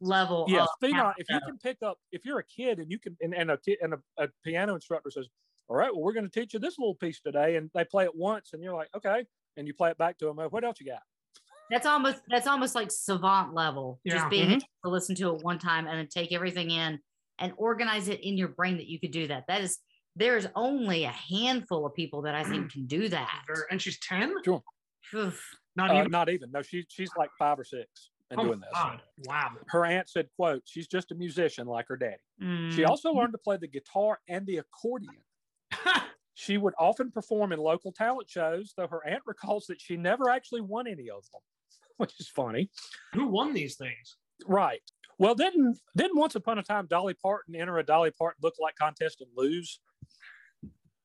level. 0.00 0.46
Yes, 0.48 0.68
of 0.68 0.88
phenom. 0.88 1.14
If 1.18 1.30
you 1.30 1.40
can 1.40 1.58
pick 1.58 1.82
up, 1.82 1.98
if 2.12 2.24
you're 2.24 2.38
a 2.38 2.44
kid 2.44 2.78
and 2.78 2.90
you 2.90 2.98
can, 2.98 3.16
and, 3.20 3.34
and 3.34 3.50
a 3.50 3.58
kid 3.58 3.78
and 3.82 3.94
a, 3.94 3.98
a 4.18 4.28
piano 4.44 4.74
instructor 4.74 5.10
says, 5.10 5.28
"All 5.68 5.76
right, 5.76 5.92
well, 5.92 6.02
we're 6.02 6.12
going 6.12 6.28
to 6.28 6.40
teach 6.40 6.54
you 6.54 6.60
this 6.60 6.78
little 6.78 6.94
piece 6.94 7.20
today," 7.20 7.56
and 7.56 7.70
they 7.74 7.84
play 7.84 8.04
it 8.04 8.14
once, 8.14 8.52
and 8.52 8.62
you're 8.62 8.74
like, 8.74 8.88
"Okay," 8.94 9.26
and 9.56 9.66
you 9.66 9.74
play 9.74 9.90
it 9.90 9.98
back 9.98 10.18
to 10.18 10.26
them. 10.26 10.36
What 10.38 10.64
else 10.64 10.80
you 10.80 10.86
got? 10.86 11.02
That's 11.70 11.86
almost 11.86 12.22
that's 12.28 12.46
almost 12.46 12.74
like 12.74 12.90
savant 12.90 13.52
level. 13.54 14.00
Yeah. 14.04 14.14
Just 14.14 14.30
being 14.30 14.48
Mhm. 14.50 14.52
able 14.52 14.60
to 14.84 14.90
listen 14.90 15.16
to 15.16 15.34
it 15.34 15.42
one 15.42 15.58
time 15.58 15.86
and 15.86 15.98
then 15.98 16.08
take 16.08 16.32
everything 16.32 16.70
in 16.70 17.00
and 17.38 17.52
organize 17.56 18.08
it 18.08 18.20
in 18.22 18.36
your 18.36 18.48
brain 18.48 18.76
that 18.76 18.86
you 18.86 19.00
could 19.00 19.10
do 19.10 19.26
that. 19.26 19.44
That 19.48 19.62
is 19.62 19.78
there's 20.14 20.46
only 20.54 21.04
a 21.04 21.10
handful 21.10 21.84
of 21.84 21.94
people 21.94 22.22
that 22.22 22.34
I 22.34 22.44
think 22.44 22.72
can 22.72 22.86
do 22.86 23.08
that. 23.08 23.44
And 23.70 23.82
she's 23.82 23.98
10? 23.98 24.34
Oof. 25.14 25.42
Not 25.74 25.90
Uh, 25.90 25.98
even. 26.00 26.10
not 26.10 26.28
even. 26.28 26.50
No, 26.52 26.62
she 26.62 26.86
she's 26.88 27.10
like 27.16 27.30
five 27.38 27.58
or 27.58 27.64
six 27.64 28.10
and 28.30 28.40
oh, 28.40 28.44
doing 28.44 28.60
this. 28.60 28.68
God. 28.72 29.00
Wow. 29.26 29.52
Her 29.68 29.84
aunt 29.84 30.08
said, 30.08 30.28
"quote 30.36 30.62
She's 30.66 30.86
just 30.88 31.12
a 31.12 31.14
musician 31.14 31.66
like 31.66 31.86
her 31.88 31.96
daddy." 31.96 32.22
She 32.38 32.82
Mm. 32.82 32.88
also 32.88 33.12
learned 33.12 33.32
to 33.32 33.38
play 33.38 33.56
the 33.56 33.68
guitar 33.68 34.18
and 34.28 34.46
the 34.46 34.58
accordion. 34.58 35.22
She 36.38 36.58
would 36.58 36.74
often 36.78 37.10
perform 37.10 37.54
in 37.54 37.58
local 37.58 37.92
talent 37.92 38.28
shows, 38.28 38.74
though 38.76 38.86
her 38.88 39.02
aunt 39.06 39.22
recalls 39.24 39.64
that 39.68 39.80
she 39.80 39.96
never 39.96 40.28
actually 40.28 40.60
won 40.60 40.86
any 40.86 41.08
of 41.08 41.24
them, 41.32 41.40
which 41.96 42.12
is 42.20 42.28
funny. 42.28 42.68
Who 43.14 43.28
won 43.28 43.54
these 43.54 43.76
things? 43.76 44.18
Right. 44.46 44.82
Well, 45.18 45.34
didn't 45.34 45.78
didn't 45.96 46.18
once 46.18 46.34
upon 46.34 46.58
a 46.58 46.62
time 46.62 46.88
Dolly 46.88 47.14
Parton 47.14 47.54
enter 47.56 47.78
a 47.78 47.82
Dolly 47.82 48.10
Parton 48.10 48.38
look-alike 48.42 48.74
contest 48.78 49.22
and 49.22 49.30
lose? 49.34 49.80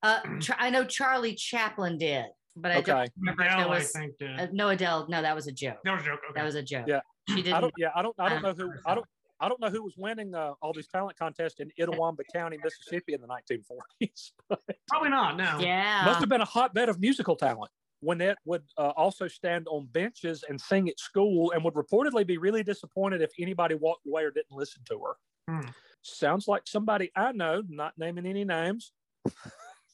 Uh, 0.04 0.20
I 0.58 0.70
know 0.70 0.84
Charlie 0.84 1.36
Chaplin 1.36 1.98
did, 1.98 2.26
but 2.56 2.72
I 2.72 2.76
Okay. 2.78 2.92
don't 2.92 3.10
remember 3.18 3.44
if 3.44 3.48
Adele, 3.52 3.58
there 3.60 3.68
I 3.76 3.78
was 3.80 3.92
think, 3.92 4.18
did. 4.18 4.40
uh, 4.40 4.48
no 4.52 4.70
Adele. 4.70 5.08
No, 5.10 5.22
that 5.22 5.36
was 5.36 5.48
a 5.48 5.52
joke. 5.52 5.78
that 5.84 5.92
was 5.94 6.02
a 6.02 6.06
joke. 6.06 6.20
Okay. 6.30 6.34
That 6.40 6.46
was 6.46 6.56
a 6.56 6.64
joke. 6.64 6.86
Yeah. 6.88 7.02
she 7.30 7.36
didn't. 7.38 7.54
I 7.54 7.62
don't. 7.62 7.74
Yeah, 7.78 7.90
I 7.96 8.02
don't. 8.02 8.16
I 8.20 8.30
don't 8.30 8.42
know 8.42 8.54
who. 8.54 8.72
I 8.86 8.96
don't. 8.96 9.06
I 9.40 9.50
don't 9.50 9.60
know 9.60 9.70
who 9.72 9.82
was 9.82 9.96
winning 9.98 10.36
uh, 10.36 10.54
all 10.62 10.72
these 10.72 10.88
talent 10.88 11.18
contests 11.18 11.60
in 11.60 11.72
Itawamba 11.80 12.20
County, 12.32 12.60
Mississippi, 12.64 13.14
in 13.16 13.22
the 13.22 13.28
1940s. 13.28 14.32
Probably 14.88 15.10
not. 15.10 15.36
No. 15.36 15.58
yeah. 15.60 16.04
Must 16.06 16.20
have 16.20 16.30
been 16.30 16.42
a 16.42 16.46
hotbed 16.46 16.90
of 16.90 17.00
musical 17.00 17.36
talent. 17.36 17.72
Wynette 18.06 18.36
would 18.46 18.62
uh, 18.78 18.90
also 18.96 19.28
stand 19.28 19.68
on 19.68 19.88
benches 19.92 20.44
and 20.48 20.60
sing 20.62 20.90
at 20.90 21.00
school, 21.00 21.52
and 21.54 21.64
would 21.64 21.74
reportedly 21.74 22.26
be 22.26 22.38
really 22.38 22.62
disappointed 22.64 23.22
if 23.24 23.32
anybody 23.40 23.74
walked 23.76 24.06
away 24.06 24.24
or 24.24 24.30
didn't 24.32 24.52
listen 24.52 24.84
to 24.90 25.00
her. 25.00 25.16
Hmm. 25.62 25.70
Sounds 26.04 26.48
like 26.48 26.64
somebody 26.68 27.12
I 27.16 27.32
know, 27.32 27.64
not 27.68 27.94
naming 27.98 28.26
any 28.28 28.44
names. 28.44 28.92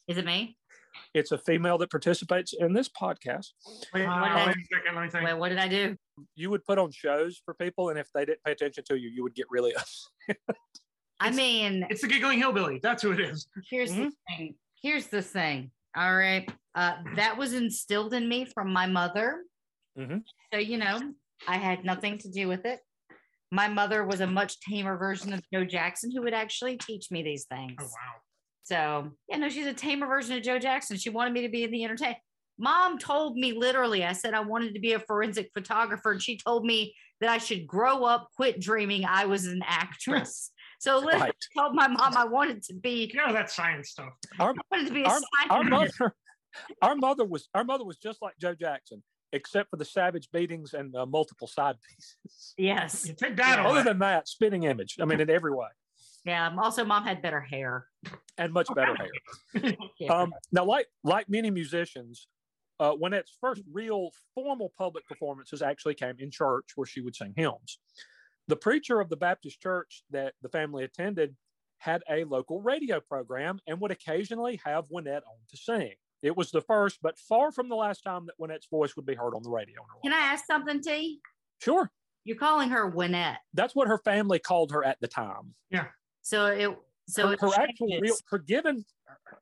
Is 0.08 0.18
it 0.18 0.26
me? 0.26 0.58
It's 1.14 1.32
a 1.32 1.38
female 1.38 1.78
that 1.80 1.90
participates 1.90 2.54
in 2.54 2.74
this 2.74 2.90
podcast. 2.90 3.48
Wait, 3.94 4.06
Uh, 4.06 4.22
wait, 4.22 4.34
what 4.34 4.48
wait 4.48 4.56
did 4.56 4.64
a 4.64 4.76
second. 4.76 4.96
Let 4.96 5.04
me 5.04 5.10
think. 5.10 5.26
Wait, 5.26 5.34
what 5.38 5.50
did 5.50 5.58
I 5.60 5.68
do? 5.68 5.96
You 6.36 6.50
would 6.50 6.64
put 6.66 6.78
on 6.78 6.92
shows 6.92 7.42
for 7.46 7.54
people, 7.54 7.90
and 7.90 7.98
if 8.00 8.08
they 8.14 8.26
didn't 8.26 8.44
pay 8.44 8.52
attention 8.52 8.84
to 8.86 8.98
you, 8.98 9.10
you 9.10 9.24
would 9.24 9.36
get 9.36 9.46
really 9.50 9.74
upset. 10.28 10.38
I 11.20 11.32
mean, 11.32 11.86
It's 11.90 12.02
the 12.02 12.08
giggling 12.08 12.40
hillbilly. 12.40 12.80
That's 12.84 13.02
who 13.04 13.12
it 13.12 13.20
is. 13.20 13.48
here's 13.70 13.92
Mm-hmm. 13.92 14.04
the 14.04 14.12
thing. 14.30 14.56
Here's 14.82 15.08
the 15.08 15.22
thing. 15.22 15.72
All 15.96 16.16
right. 16.16 16.48
Uh, 16.76 16.98
that 17.16 17.38
was 17.38 17.54
instilled 17.54 18.14
in 18.14 18.30
me 18.30 18.46
from 18.46 18.72
my 18.72 18.86
mother. 18.86 19.44
Mhm. 19.98 20.22
So, 20.54 20.60
you 20.60 20.78
know, 20.78 21.00
I 21.48 21.58
had 21.58 21.84
nothing 21.84 22.20
to 22.20 22.30
do 22.30 22.48
with 22.48 22.66
it. 22.66 22.80
my 23.52 23.68
mother 23.70 24.04
was 24.06 24.20
a 24.20 24.28
much 24.28 24.60
tamer 24.60 24.98
version 24.98 25.32
of 25.34 25.42
Joe 25.54 25.64
Jackson 25.64 26.12
who 26.12 26.22
would 26.22 26.34
actually 26.34 26.76
teach 26.78 27.10
me 27.10 27.24
these 27.24 27.46
things. 27.46 27.76
Oh 27.80 27.86
wow. 27.86 28.22
So 28.68 29.12
yeah, 29.30 29.38
no, 29.38 29.48
she's 29.48 29.66
a 29.66 29.74
tamer 29.74 30.08
version 30.08 30.36
of 30.36 30.44
Joe 30.44 30.60
Jackson. 30.60 30.98
She 30.98 31.10
wanted 31.10 31.32
me 31.32 31.42
to 31.44 31.50
be 31.50 31.64
in 31.64 31.72
the 31.72 31.86
entertainment. 31.86 32.18
Mom 32.60 32.98
told 32.98 33.38
me 33.38 33.54
literally, 33.54 34.04
I 34.04 34.12
said 34.12 34.34
I 34.34 34.42
wanted 34.42 34.74
to 34.74 34.82
be 34.82 34.92
a 34.92 35.00
forensic 35.00 35.52
photographer, 35.54 36.12
and 36.12 36.22
she 36.22 36.38
told 36.38 36.66
me 36.66 36.94
that 37.22 37.30
I 37.30 37.38
should 37.38 37.66
grow 37.66 38.04
up, 38.04 38.28
quit 38.36 38.60
dreaming 38.60 39.06
I 39.06 39.26
was 39.26 39.46
an 39.46 39.62
actress. 39.66 40.52
So 40.80 41.00
literally 41.00 41.22
Right. 41.22 41.36
told 41.58 41.74
my 41.74 41.88
mom 41.88 42.16
I 42.16 42.26
wanted 42.26 42.62
to 42.66 42.76
be, 42.76 43.10
You 43.12 43.26
know 43.26 43.34
that 43.34 43.50
science 43.50 43.90
stuff. 43.90 44.14
Our, 44.40 44.52
I 44.52 44.62
wanted 44.70 44.88
to 44.90 44.94
be 44.94 45.02
a 45.02 45.06
our, 45.08 45.20
our 45.50 45.64
scientist. 45.64 46.00
mother, 46.00 46.16
our 46.84 46.96
mother 46.96 47.26
was 47.26 47.50
our 47.56 47.64
mother 47.64 47.84
was 47.84 47.98
just 47.98 48.22
like 48.22 48.36
Joe 48.40 48.54
Jackson, 48.54 49.02
except 49.34 49.72
for 49.72 49.78
the 49.78 49.86
savage 49.86 50.30
beatings 50.32 50.76
and 50.76 50.96
uh, 50.96 51.08
multiple 51.08 51.48
side 51.48 51.78
pieces. 51.90 52.54
Yes. 52.60 53.10
Take 53.18 53.38
that 53.38 53.58
Other 53.66 53.82
than 53.82 53.98
that, 54.00 54.28
spinning 54.28 54.64
image. 54.66 54.98
I 55.02 55.06
mean, 55.06 55.20
in 55.20 55.32
every 55.32 55.52
way, 55.52 55.66
Yeah. 56.28 56.54
Also, 56.62 56.84
mom 56.86 57.04
had 57.06 57.22
better 57.22 57.40
hair. 57.42 57.88
and 58.38 58.54
much 58.54 58.68
better 58.76 58.96
hair. 58.96 59.74
Yeah. 60.00 60.14
Um, 60.14 60.34
now, 60.52 60.66
like 60.66 60.88
like 61.04 61.28
many 61.30 61.50
musicians, 61.50 62.28
uh, 62.80 62.92
Wynette's 62.94 63.36
first 63.42 63.64
real 63.72 64.12
formal 64.36 64.72
public 64.78 65.08
performances 65.08 65.62
actually 65.64 65.96
came 65.96 66.16
in 66.20 66.30
church, 66.30 66.66
where 66.76 66.86
she 66.86 67.02
would 67.02 67.16
sing 67.16 67.34
hymns. 67.36 67.80
The 68.48 68.56
preacher 68.56 69.00
of 69.00 69.10
the 69.10 69.18
Baptist 69.18 69.60
church 69.62 70.04
that 70.12 70.34
the 70.42 70.50
family 70.50 70.84
attended 70.84 71.36
had 71.80 72.02
a 72.10 72.24
local 72.26 72.62
radio 72.62 73.00
program 73.00 73.60
and 73.68 73.80
would 73.82 73.92
occasionally 73.92 74.60
have 74.66 74.86
Wynette 74.94 75.18
on 75.28 75.38
to 75.50 75.58
sing. 75.58 75.94
It 76.24 76.36
was 76.36 76.50
the 76.52 76.62
first, 76.62 77.00
but 77.02 77.18
far 77.20 77.52
from 77.52 77.70
the 77.70 77.76
last 77.76 78.02
time 78.02 78.26
that 78.28 78.36
Wynette's 78.40 78.68
voice 78.72 78.96
would 78.96 79.06
be 79.06 79.16
heard 79.16 79.34
on 79.36 79.44
the 79.44 79.50
radio. 79.50 79.82
Can. 80.04 80.14
I 80.14 80.18
ask 80.18 80.46
something, 80.46 80.82
T? 80.82 81.20
Sure, 81.62 81.92
You're 82.24 82.38
calling 82.38 82.70
her 82.70 82.92
Wynette. 82.92 83.38
that's 83.54 83.76
what 83.76 83.88
her 83.88 83.98
family 84.00 84.40
called 84.40 84.72
her 84.72 84.84
at 84.84 84.98
the 85.02 85.08
time. 85.08 85.54
So 86.28 86.48
it 86.48 86.78
so 87.08 87.30
her, 87.30 87.38
her 87.40 87.54
actual 87.58 87.88
real 88.02 88.16
her 88.30 88.38
given 88.38 88.84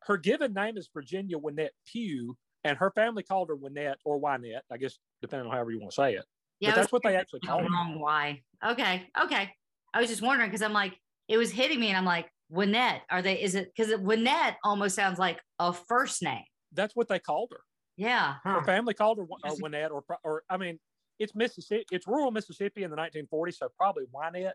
her 0.03 0.17
given 0.17 0.53
name 0.53 0.77
is 0.77 0.87
Virginia 0.93 1.35
Wynette 1.35 1.69
Pugh, 1.91 2.37
and 2.63 2.77
her 2.77 2.91
family 2.91 3.23
called 3.23 3.49
her 3.49 3.57
Wynette 3.57 3.95
or 4.05 4.21
Wynette, 4.21 4.61
I 4.71 4.77
guess, 4.77 4.99
depending 5.19 5.47
on 5.47 5.51
however 5.55 5.71
you 5.71 5.79
want 5.79 5.93
to 5.93 5.95
say 5.95 6.13
it. 6.13 6.25
yeah, 6.59 6.69
but 6.69 6.75
that's 6.75 6.91
what 6.91 7.01
they 7.01 7.15
actually 7.15 7.39
call 7.39 7.63
her. 7.63 7.67
Why? 7.97 8.43
Okay. 8.63 9.09
Okay. 9.19 9.51
I 9.95 9.99
was 9.99 10.11
just 10.11 10.21
wondering 10.21 10.51
because 10.51 10.61
I'm 10.61 10.73
like, 10.73 10.93
it 11.27 11.37
was 11.37 11.49
hitting 11.49 11.79
me, 11.79 11.87
and 11.87 11.97
I'm 11.97 12.05
like, 12.05 12.29
Wynette. 12.53 13.01
Are 13.09 13.23
they? 13.23 13.41
Is 13.41 13.55
it 13.55 13.71
because 13.75 13.91
Wynette 13.93 14.57
almost 14.63 14.95
sounds 14.95 15.17
like 15.17 15.39
a 15.57 15.73
first 15.73 16.21
name? 16.21 16.43
That's 16.71 16.95
what 16.95 17.07
they 17.07 17.17
called 17.17 17.49
her. 17.51 17.61
Yeah. 17.97 18.35
Huh. 18.43 18.59
Her 18.59 18.63
family 18.63 18.93
called 18.93 19.17
her 19.17 19.23
uh, 19.23 19.55
Wynette, 19.55 19.89
or 19.89 20.03
pro- 20.03 20.17
or 20.23 20.43
I 20.51 20.57
mean, 20.57 20.77
it's 21.17 21.33
Mississippi, 21.33 21.85
it's 21.91 22.05
rural 22.05 22.29
Mississippi 22.29 22.83
in 22.83 22.91
the 22.91 22.97
1940s, 22.97 23.55
so 23.55 23.69
probably 23.75 24.03
Wynette. 24.13 24.51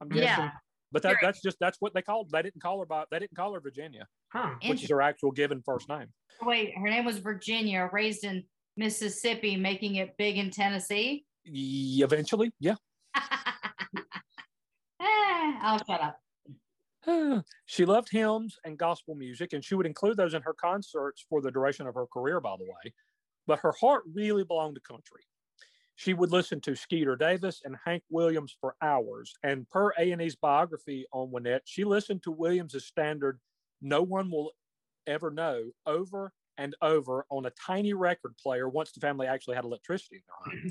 I'm 0.00 0.08
guessing. 0.08 0.44
Yeah. 0.44 0.50
But 0.92 1.02
that, 1.02 1.16
that's 1.20 1.42
just 1.42 1.58
that's 1.60 1.78
what 1.80 1.94
they 1.94 2.02
called. 2.02 2.30
They 2.30 2.42
didn't 2.42 2.62
call 2.62 2.78
her 2.80 2.86
by 2.86 3.04
they 3.10 3.18
didn't 3.18 3.36
call 3.36 3.52
her 3.54 3.60
Virginia, 3.60 4.06
Huh. 4.32 4.54
which 4.66 4.82
is 4.84 4.90
her 4.90 5.02
actual 5.02 5.32
given 5.32 5.62
first 5.62 5.88
name. 5.88 6.06
Wait, 6.42 6.76
her 6.76 6.88
name 6.88 7.04
was 7.04 7.18
Virginia, 7.18 7.88
raised 7.92 8.24
in 8.24 8.44
Mississippi, 8.76 9.56
making 9.56 9.96
it 9.96 10.16
big 10.16 10.38
in 10.38 10.50
Tennessee. 10.50 11.24
Eventually, 11.44 12.52
yeah. 12.60 12.74
Eh, 14.98 15.52
I'll 15.60 15.78
shut 15.84 16.00
up. 16.00 16.18
she 17.66 17.84
loved 17.84 18.08
hymns 18.10 18.58
and 18.64 18.78
gospel 18.78 19.14
music, 19.14 19.52
and 19.52 19.62
she 19.64 19.74
would 19.74 19.86
include 19.86 20.16
those 20.16 20.34
in 20.34 20.42
her 20.42 20.54
concerts 20.54 21.24
for 21.28 21.40
the 21.42 21.50
duration 21.50 21.86
of 21.86 21.94
her 21.94 22.06
career, 22.06 22.40
by 22.40 22.56
the 22.58 22.64
way. 22.64 22.92
But 23.46 23.58
her 23.60 23.72
heart 23.78 24.04
really 24.12 24.42
belonged 24.42 24.76
to 24.76 24.80
country. 24.80 25.22
She 25.96 26.12
would 26.12 26.30
listen 26.30 26.60
to 26.60 26.76
Skeeter 26.76 27.16
Davis 27.16 27.62
and 27.64 27.76
Hank 27.84 28.02
Williams 28.10 28.54
for 28.60 28.76
hours. 28.82 29.34
And 29.42 29.68
per 29.68 29.92
A&E's 29.98 30.36
biography 30.36 31.06
on 31.10 31.30
Wynette, 31.30 31.62
she 31.64 31.84
listened 31.84 32.22
to 32.24 32.30
Williams's 32.30 32.84
standard 32.86 33.40
"No 33.80 34.02
One 34.02 34.30
Will 34.30 34.52
Ever 35.06 35.30
Know" 35.30 35.70
over 35.86 36.32
and 36.58 36.76
over 36.82 37.24
on 37.30 37.46
a 37.46 37.50
tiny 37.50 37.94
record 37.94 38.36
player 38.36 38.68
once 38.68 38.92
the 38.92 39.00
family 39.00 39.26
actually 39.26 39.56
had 39.56 39.64
electricity 39.64 40.16
in 40.16 40.22
their 40.26 40.70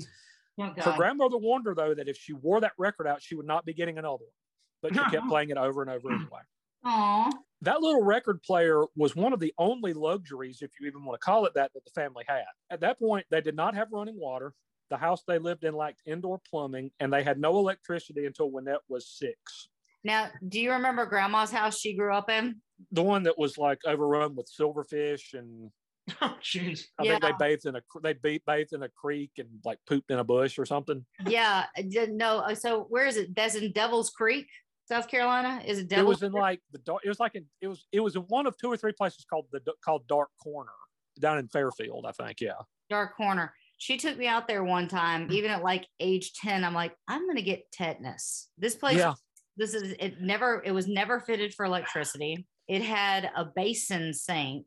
home. 0.58 0.74
Oh, 0.78 0.90
Her 0.90 0.96
grandmother 0.96 1.36
warned 1.38 1.66
her 1.66 1.74
though 1.74 1.94
that 1.94 2.08
if 2.08 2.16
she 2.16 2.32
wore 2.32 2.60
that 2.60 2.72
record 2.78 3.06
out, 3.06 3.20
she 3.20 3.34
would 3.34 3.46
not 3.46 3.64
be 3.64 3.74
getting 3.74 3.98
another 3.98 4.24
one. 4.24 4.32
But 4.80 4.94
she 4.94 5.10
kept 5.10 5.26
playing 5.28 5.50
it 5.50 5.56
over 5.58 5.82
and 5.82 5.90
over 5.90 6.10
anyway. 6.10 6.40
Aw. 6.84 7.30
That 7.62 7.80
little 7.80 8.02
record 8.02 8.42
player 8.42 8.84
was 8.94 9.16
one 9.16 9.32
of 9.32 9.40
the 9.40 9.52
only 9.58 9.92
luxuries, 9.92 10.62
if 10.62 10.70
you 10.78 10.86
even 10.86 11.04
want 11.04 11.20
to 11.20 11.24
call 11.24 11.46
it 11.46 11.54
that, 11.54 11.72
that 11.74 11.84
the 11.84 11.90
family 11.90 12.24
had. 12.28 12.44
At 12.70 12.80
that 12.80 12.98
point, 12.98 13.26
they 13.30 13.40
did 13.40 13.56
not 13.56 13.74
have 13.74 13.88
running 13.90 14.18
water. 14.18 14.54
The 14.90 14.96
house 14.96 15.22
they 15.26 15.38
lived 15.38 15.64
in 15.64 15.74
lacked 15.74 16.02
indoor 16.06 16.40
plumbing, 16.48 16.90
and 17.00 17.12
they 17.12 17.22
had 17.22 17.38
no 17.40 17.58
electricity 17.58 18.26
until 18.26 18.50
Wynette 18.50 18.78
was 18.88 19.08
six. 19.08 19.68
Now, 20.04 20.28
do 20.48 20.60
you 20.60 20.70
remember 20.72 21.06
Grandma's 21.06 21.50
house 21.50 21.78
she 21.80 21.96
grew 21.96 22.14
up 22.14 22.30
in? 22.30 22.60
The 22.92 23.02
one 23.02 23.24
that 23.24 23.36
was 23.38 23.58
like 23.58 23.80
overrun 23.84 24.36
with 24.36 24.48
silverfish, 24.48 25.34
and 25.34 25.70
Oh, 26.22 26.36
jeez. 26.40 26.84
I 27.00 27.02
think 27.04 27.22
they 27.22 27.32
bathed 27.38 27.66
in 27.66 27.74
a 27.74 27.80
cr- 27.80 27.98
they 28.00 28.12
be- 28.12 28.42
bathed 28.46 28.72
in 28.72 28.84
a 28.84 28.88
creek 28.88 29.32
and 29.38 29.48
like 29.64 29.78
pooped 29.88 30.10
in 30.12 30.20
a 30.20 30.24
bush 30.24 30.56
or 30.58 30.64
something. 30.64 31.04
Yeah. 31.26 31.64
I 31.76 31.82
didn't 31.82 32.16
know. 32.16 32.38
uh, 32.38 32.54
So 32.54 32.82
where 32.88 33.06
is 33.06 33.16
it? 33.16 33.34
That's 33.34 33.56
in 33.56 33.72
Devil's 33.72 34.10
Creek, 34.10 34.46
South 34.88 35.08
Carolina. 35.08 35.60
Is 35.66 35.80
it 35.80 35.90
it 35.90 36.06
was 36.06 36.22
in 36.22 36.30
like 36.30 36.60
the 36.70 36.78
dark. 36.78 37.02
It 37.04 37.08
was 37.08 37.18
like 37.18 37.34
in, 37.34 37.44
it 37.60 37.66
was 37.66 37.86
it 37.90 37.98
was 37.98 38.14
in 38.14 38.22
one 38.22 38.46
of 38.46 38.56
two 38.56 38.68
or 38.68 38.76
three 38.76 38.92
places 38.92 39.24
called 39.28 39.46
the 39.50 39.60
called 39.84 40.06
Dark 40.06 40.28
Corner 40.40 40.70
down 41.18 41.38
in 41.38 41.48
Fairfield, 41.48 42.06
I 42.06 42.12
think. 42.12 42.40
Yeah. 42.40 42.52
Dark 42.88 43.16
Corner? 43.16 43.52
She 43.78 43.96
took 43.98 44.16
me 44.16 44.26
out 44.26 44.48
there 44.48 44.64
one 44.64 44.88
time, 44.88 45.28
mm. 45.28 45.32
even 45.32 45.50
at 45.50 45.62
like 45.62 45.86
age 46.00 46.32
10. 46.34 46.64
I'm 46.64 46.74
like, 46.74 46.94
I'm 47.08 47.26
gonna 47.26 47.42
get 47.42 47.70
tetanus. 47.72 48.48
This 48.58 48.74
place 48.74 48.98
Yeah. 48.98 49.14
this 49.56 49.74
is 49.74 49.94
it 49.98 50.20
never 50.20 50.62
it 50.64 50.72
was 50.72 50.86
never 50.86 51.20
fitted 51.20 51.54
for 51.54 51.66
electricity. 51.66 52.46
It 52.68 52.82
had 52.82 53.30
a 53.36 53.44
basin 53.44 54.12
sink, 54.12 54.66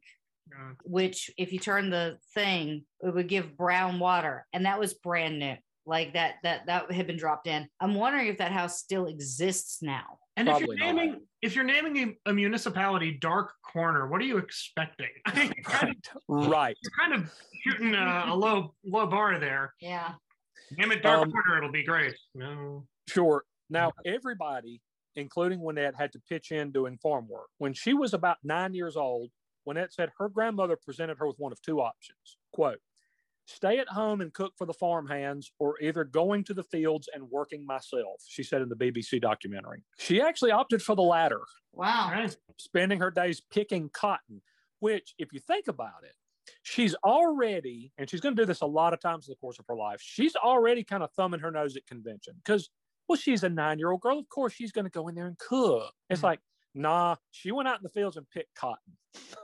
God. 0.51 0.77
which 0.83 1.31
if 1.37 1.51
you 1.51 1.59
turn 1.59 1.89
the 1.89 2.17
thing, 2.33 2.85
it 3.01 3.13
would 3.13 3.27
give 3.27 3.57
brown 3.57 3.99
water. 3.99 4.45
And 4.53 4.65
that 4.65 4.79
was 4.79 4.93
brand 4.93 5.39
new. 5.39 5.55
Like 5.85 6.13
that 6.13 6.35
that 6.43 6.67
that 6.67 6.91
had 6.91 7.07
been 7.07 7.17
dropped 7.17 7.47
in. 7.47 7.67
I'm 7.79 7.95
wondering 7.95 8.27
if 8.27 8.37
that 8.37 8.51
house 8.51 8.79
still 8.79 9.07
exists 9.07 9.81
now. 9.81 10.19
And 10.37 10.47
if 10.47 10.59
you're 10.61 10.75
not. 10.75 10.85
naming 10.85 11.21
if 11.41 11.55
you're 11.55 11.65
naming 11.65 12.15
a, 12.25 12.29
a 12.29 12.33
municipality 12.33 13.17
dark 13.19 13.53
corner, 13.63 14.07
what 14.07 14.21
are 14.21 14.25
you 14.25 14.37
expecting? 14.37 15.09
I 15.25 15.31
think 15.31 15.55
you're 15.55 15.63
kind 15.63 15.89
of, 15.89 15.97
Right. 16.27 16.49
Right. 16.49 16.77
you're 16.81 16.91
kind 17.07 17.13
of 17.13 17.33
shooting 17.65 17.93
a, 17.95 18.25
a 18.27 18.35
low 18.35 18.73
low 18.85 19.07
bar 19.07 19.39
there. 19.39 19.73
Yeah. 19.81 20.13
Name 20.77 20.91
it 20.91 21.01
dark 21.01 21.23
Um, 21.23 21.31
corner, 21.31 21.57
it'll 21.57 21.71
be 21.71 21.83
great. 21.83 22.15
No. 22.35 22.85
Sure. 23.07 23.43
Now, 23.69 23.91
everybody, 24.05 24.81
including 25.15 25.59
Wynette, 25.59 25.95
had 25.95 26.11
to 26.13 26.19
pitch 26.29 26.51
in 26.51 26.71
doing 26.71 26.97
farm 26.97 27.27
work. 27.27 27.47
When 27.57 27.73
she 27.73 27.93
was 27.93 28.13
about 28.13 28.37
nine 28.43 28.73
years 28.73 28.95
old, 28.95 29.29
Wynette 29.67 29.93
said 29.93 30.09
her 30.17 30.29
grandmother 30.29 30.75
presented 30.75 31.17
her 31.17 31.27
with 31.27 31.37
one 31.39 31.51
of 31.51 31.61
two 31.61 31.79
options 31.81 32.37
quote, 32.51 32.79
stay 33.45 33.79
at 33.79 33.87
home 33.87 34.21
and 34.21 34.33
cook 34.33 34.53
for 34.57 34.65
the 34.65 34.73
farm 34.73 35.07
hands, 35.07 35.51
or 35.59 35.75
either 35.81 36.03
going 36.03 36.43
to 36.43 36.53
the 36.53 36.63
fields 36.63 37.07
and 37.13 37.23
working 37.29 37.65
myself, 37.65 38.21
she 38.27 38.43
said 38.43 38.61
in 38.61 38.69
the 38.69 38.75
BBC 38.75 39.21
documentary. 39.21 39.83
She 39.97 40.21
actually 40.21 40.51
opted 40.51 40.81
for 40.81 40.95
the 40.95 41.01
latter, 41.03 41.41
Wow. 41.73 42.25
Spending 42.57 42.99
her 42.99 43.11
days 43.11 43.41
picking 43.51 43.89
cotton, 43.89 44.41
which, 44.79 45.13
if 45.17 45.31
you 45.31 45.39
think 45.39 45.67
about 45.67 46.03
it, 46.03 46.13
she's 46.63 46.95
already, 47.03 47.91
and 47.97 48.09
she's 48.09 48.21
going 48.21 48.35
to 48.35 48.41
do 48.41 48.45
this 48.45 48.61
a 48.61 48.65
lot 48.65 48.93
of 48.93 48.99
times 48.99 49.27
in 49.27 49.31
the 49.31 49.35
course 49.37 49.59
of 49.59 49.65
her 49.67 49.75
life, 49.75 50.01
she's 50.01 50.35
already 50.35 50.83
kind 50.83 51.03
of 51.03 51.11
thumbing 51.13 51.39
her 51.39 51.51
nose 51.51 51.75
at 51.75 51.85
convention 51.87 52.33
because, 52.43 52.69
well, 53.07 53.17
she's 53.17 53.43
a 53.43 53.49
nine 53.49 53.79
year 53.79 53.91
old 53.91 54.01
girl. 54.01 54.19
Of 54.19 54.29
course, 54.29 54.53
she's 54.53 54.71
going 54.71 54.85
to 54.85 54.91
go 54.91 55.07
in 55.07 55.15
there 55.15 55.27
and 55.27 55.37
cook. 55.37 55.93
It's 56.09 56.21
Mhm. 56.21 56.23
like, 56.23 56.39
nah, 56.73 57.15
she 57.31 57.51
went 57.51 57.67
out 57.67 57.77
in 57.77 57.83
the 57.83 57.89
fields 57.89 58.17
and 58.17 58.29
picked 58.29 58.53
cotton. 58.55 58.97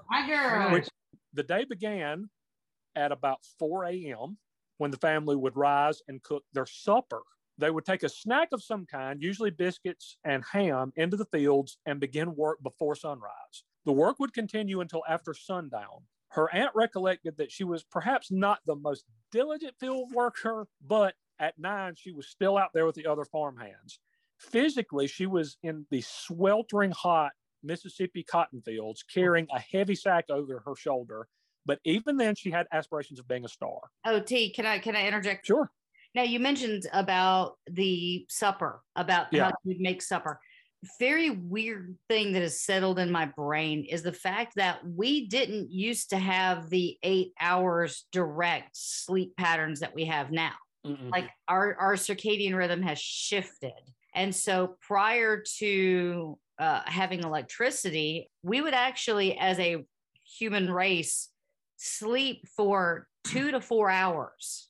My 0.10 0.28
girl. 0.28 0.72
Which 0.72 0.88
the 1.34 1.44
day 1.44 1.66
began 1.66 2.30
at 2.96 3.12
about 3.12 3.44
4 3.60 3.86
a.m. 3.86 4.38
when 4.78 4.92
the 4.92 4.98
family 4.98 5.36
would 5.36 5.56
rise 5.56 6.02
and 6.08 6.22
cook 6.24 6.44
their 6.54 6.66
supper. 6.66 7.24
They 7.58 7.72
would 7.72 7.86
take 7.86 8.04
a 8.04 8.10
snack 8.10 8.50
of 8.52 8.62
some 8.62 8.86
kind, 8.86 9.24
usually 9.24 9.50
biscuits 9.50 10.18
and 10.26 10.44
ham, 10.52 10.92
into 10.98 11.16
the 11.16 11.26
fields 11.26 11.78
and 11.86 12.00
begin 12.02 12.36
work 12.36 12.62
before 12.62 12.96
sunrise. 12.96 13.64
The 13.86 13.94
work 13.94 14.20
would 14.20 14.34
continue 14.34 14.82
until 14.82 15.04
after 15.08 15.34
sundown. 15.34 16.06
Her 16.30 16.54
aunt 16.54 16.72
recollected 16.76 17.38
that 17.38 17.52
she 17.52 17.64
was 17.64 17.84
perhaps 17.84 18.32
not 18.32 18.60
the 18.66 18.76
most 18.76 19.06
diligent 19.32 19.76
field 19.80 20.12
worker, 20.14 20.68
but 20.86 21.16
at 21.40 21.58
nine, 21.58 21.94
she 21.96 22.12
was 22.12 22.28
still 22.28 22.58
out 22.58 22.72
there 22.74 22.86
with 22.86 22.96
the 22.96 23.08
other 23.08 23.26
farm 23.26 23.58
hands. 23.58 24.00
Physically, 24.40 25.08
she 25.08 25.26
was 25.28 25.58
in 25.64 25.86
the 25.92 26.02
sweltering 26.02 26.92
hot 26.92 27.32
Mississippi 27.64 28.24
cotton 28.24 28.62
fields, 28.62 29.04
carrying 29.04 29.48
a 29.54 29.60
heavy 29.60 29.96
sack 29.96 30.26
over 30.30 30.62
her 30.66 30.76
shoulder. 30.76 31.28
But 31.66 31.80
even 31.84 32.18
then, 32.18 32.36
she 32.36 32.52
had 32.52 32.68
aspirations 32.72 33.20
of 33.20 33.28
being 33.28 33.44
a 33.46 33.50
star. 33.50 33.80
Oh, 34.06 34.20
T, 34.20 34.52
can 34.54 34.66
I 34.66 34.78
can 34.80 34.96
I 34.96 35.08
interject? 35.08 35.48
Sure. 35.48 35.72
Now 36.14 36.24
you 36.24 36.40
mentioned 36.40 36.84
about 36.94 37.58
the 37.68 38.26
supper, 38.30 38.82
about 38.96 39.34
Yeah. 39.34 39.46
how 39.46 39.52
you'd 39.64 39.82
make 39.82 40.02
supper. 40.02 40.40
Very 41.00 41.30
weird 41.30 41.98
thing 42.10 42.34
that 42.34 42.42
has 42.42 42.62
settled 42.62 43.00
in 43.00 43.12
my 43.12 43.26
brain 43.26 43.86
is 43.90 44.04
the 44.04 44.14
fact 44.14 44.54
that 44.56 44.80
we 44.86 45.28
didn't 45.28 45.72
used 45.72 46.10
to 46.12 46.18
have 46.18 46.70
the 46.70 46.98
eight 47.04 47.34
hours 47.40 48.06
direct 48.12 48.70
sleep 48.74 49.36
patterns 49.38 49.80
that 49.80 49.96
we 49.96 50.06
have 50.06 50.32
now. 50.32 50.54
Mm-mm. 50.86 51.10
Like 51.12 51.30
our 51.48 51.76
our 51.76 51.94
circadian 51.96 52.56
rhythm 52.56 52.82
has 52.84 53.00
shifted. 53.00 53.74
And 54.14 54.34
so 54.34 54.76
prior 54.82 55.44
to 55.58 56.38
uh, 56.58 56.82
having 56.86 57.24
electricity, 57.24 58.30
we 58.44 58.62
would 58.62 58.74
actually, 58.74 59.38
as 59.38 59.60
a 59.60 59.86
human 60.40 60.72
race, 60.72 61.30
sleep 61.78 62.48
for 62.56 63.08
two 63.26 63.52
to 63.52 63.60
four 63.60 63.90
hours. 63.90 64.68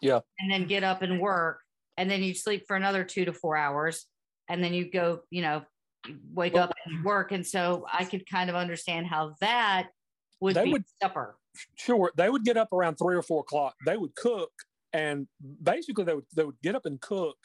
Yeah. 0.00 0.20
And 0.38 0.50
then 0.50 0.66
get 0.66 0.84
up 0.84 1.02
and 1.02 1.20
work. 1.20 1.60
And 1.96 2.10
then 2.10 2.22
you 2.22 2.34
sleep 2.34 2.64
for 2.66 2.76
another 2.76 3.04
two 3.04 3.24
to 3.24 3.32
four 3.32 3.56
hours. 3.56 4.06
And 4.52 4.62
then 4.62 4.74
you 4.74 4.90
go, 4.90 5.22
you 5.30 5.40
know, 5.40 5.64
wake 6.34 6.52
Well- 6.52 6.64
up 6.64 6.74
and 6.84 7.02
work. 7.04 7.32
And 7.32 7.46
so 7.46 7.86
I 7.90 8.04
could 8.04 8.28
kind 8.28 8.50
of 8.50 8.56
understand 8.56 9.06
how 9.06 9.34
that 9.40 9.88
would 10.40 10.54
They 10.54 10.64
be 10.64 10.72
would- 10.72 10.84
supper. 11.02 11.38
sure 11.76 12.12
they 12.16 12.28
would 12.30 12.44
get 12.44 12.56
up 12.58 12.70
around 12.72 12.96
three 12.96 13.14
or 13.14 13.20
four 13.22 13.40
o'clock 13.40 13.74
they 13.84 13.94
would 13.98 14.14
cook 14.14 14.50
and 14.94 15.28
basically 15.62 16.02
they 16.02 16.14
would 16.14 16.24
they 16.34 16.44
would 16.44 16.58
get 16.62 16.74
up 16.74 16.86
and 16.86 16.98
cook 17.02 17.36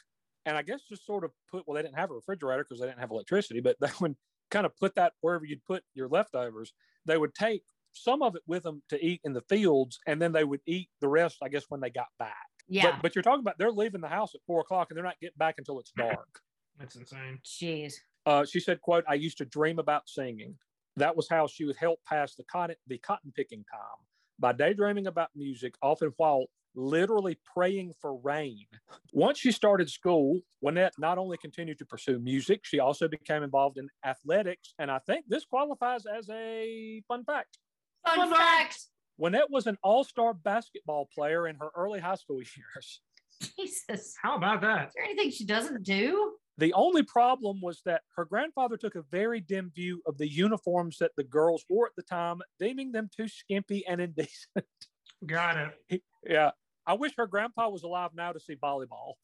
and 0.46 0.56
i 0.56 0.62
guess 0.62 0.80
just 0.88 1.04
sort 1.04 1.24
of 1.24 1.30
put 1.50 1.62
well 1.66 1.74
they 1.74 1.82
didn't 1.82 1.94
have 1.98 2.10
a 2.10 2.14
refrigerator 2.14 2.64
because 2.64 2.80
they 2.80 2.86
didn't 2.86 2.98
have 3.00 3.10
electricity 3.10 3.60
but 3.60 3.76
they 3.82 3.90
would 4.00 4.16
kind 4.50 4.64
of 4.64 4.74
put 4.78 4.94
that 4.94 5.12
wherever 5.20 5.44
you'd 5.44 5.62
put 5.66 5.82
your 5.94 6.08
leftovers 6.08 6.72
they 7.04 7.18
would 7.18 7.34
take 7.34 7.62
some 7.92 8.22
of 8.22 8.34
it 8.34 8.40
with 8.46 8.62
them 8.62 8.82
to 8.88 8.98
eat 9.04 9.20
in 9.24 9.34
the 9.34 9.42
fields 9.42 9.98
and 10.06 10.22
then 10.22 10.32
they 10.32 10.44
would 10.44 10.60
eat 10.66 10.88
the 11.02 11.08
rest 11.08 11.36
i 11.42 11.48
guess 11.50 11.66
when 11.68 11.82
they 11.82 11.90
got 11.90 12.08
back 12.18 12.48
Yeah. 12.66 12.92
but, 12.92 13.02
but 13.02 13.14
you're 13.14 13.22
talking 13.22 13.40
about 13.40 13.58
they're 13.58 13.70
leaving 13.70 14.00
the 14.00 14.08
house 14.08 14.34
at 14.34 14.40
four 14.46 14.60
o'clock 14.62 14.86
and 14.90 14.96
they're 14.96 15.04
not 15.04 15.20
getting 15.20 15.36
back 15.36 15.56
until 15.58 15.78
it's 15.80 15.92
dark 15.98 16.40
That's 16.78 16.96
insane. 16.96 17.38
Jeez. 17.44 17.94
uh, 18.26 18.44
she 18.44 18.60
said, 18.60 18.80
"quote 18.80 19.04
I 19.08 19.14
used 19.14 19.38
to 19.38 19.44
dream 19.44 19.78
about 19.78 20.08
singing. 20.08 20.56
That 20.96 21.16
was 21.16 21.28
how 21.28 21.46
she 21.46 21.64
would 21.64 21.76
help 21.76 22.00
pass 22.08 22.34
the 22.34 22.44
cotton 22.44 22.76
the 22.86 22.98
cotton 22.98 23.32
picking 23.34 23.64
time 23.70 23.98
by 24.38 24.52
daydreaming 24.52 25.06
about 25.06 25.30
music, 25.34 25.74
often 25.82 26.12
while 26.16 26.46
literally 26.74 27.36
praying 27.54 27.92
for 28.00 28.16
rain. 28.18 28.64
Once 29.12 29.38
she 29.38 29.50
started 29.50 29.90
school, 29.90 30.40
Wynette 30.64 30.92
not 30.98 31.18
only 31.18 31.36
continued 31.36 31.78
to 31.78 31.84
pursue 31.86 32.18
music, 32.20 32.60
she 32.62 32.78
also 32.78 33.08
became 33.08 33.42
involved 33.42 33.78
in 33.78 33.88
athletics, 34.04 34.74
and 34.78 34.90
I 34.90 34.98
think 35.00 35.24
this 35.28 35.44
qualifies 35.44 36.06
as 36.06 36.28
a 36.30 37.02
fun 37.08 37.24
fact. 37.24 37.58
Fun, 38.06 38.16
Fun 38.16 38.30
fact. 38.34 38.78
Wynette 39.20 39.50
was 39.50 39.66
an 39.66 39.76
all-star 39.82 40.34
basketball 40.34 41.08
player 41.12 41.48
in 41.48 41.56
her 41.56 41.70
early 41.76 41.98
high 41.98 42.14
school 42.14 42.36
years. 42.56 43.00
Jesus. 43.58 44.14
How 44.22 44.36
about 44.36 44.60
that? 44.60 44.88
Is 44.88 44.92
there 44.94 45.04
anything 45.04 45.30
she 45.30 45.46
doesn't 45.46 45.82
do? 45.82 46.34
The 46.58 46.72
only 46.72 47.04
problem 47.04 47.60
was 47.62 47.80
that 47.84 48.02
her 48.16 48.24
grandfather 48.24 48.76
took 48.76 48.96
a 48.96 49.02
very 49.02 49.40
dim 49.40 49.70
view 49.74 50.02
of 50.06 50.18
the 50.18 50.28
uniforms 50.28 50.98
that 50.98 51.12
the 51.16 51.22
girls 51.22 51.64
wore 51.68 51.86
at 51.86 51.94
the 51.96 52.02
time, 52.02 52.40
deeming 52.58 52.90
them 52.90 53.08
too 53.16 53.28
skimpy 53.28 53.86
and 53.86 54.00
indecent. 54.00 54.66
Got 55.26 55.56
it. 55.56 55.70
He- 55.88 56.02
yeah. 56.28 56.50
I 56.84 56.94
wish 56.94 57.12
her 57.16 57.26
grandpa 57.26 57.68
was 57.68 57.84
alive 57.84 58.10
now 58.14 58.32
to 58.32 58.40
see 58.40 58.56
volleyball. 58.56 59.14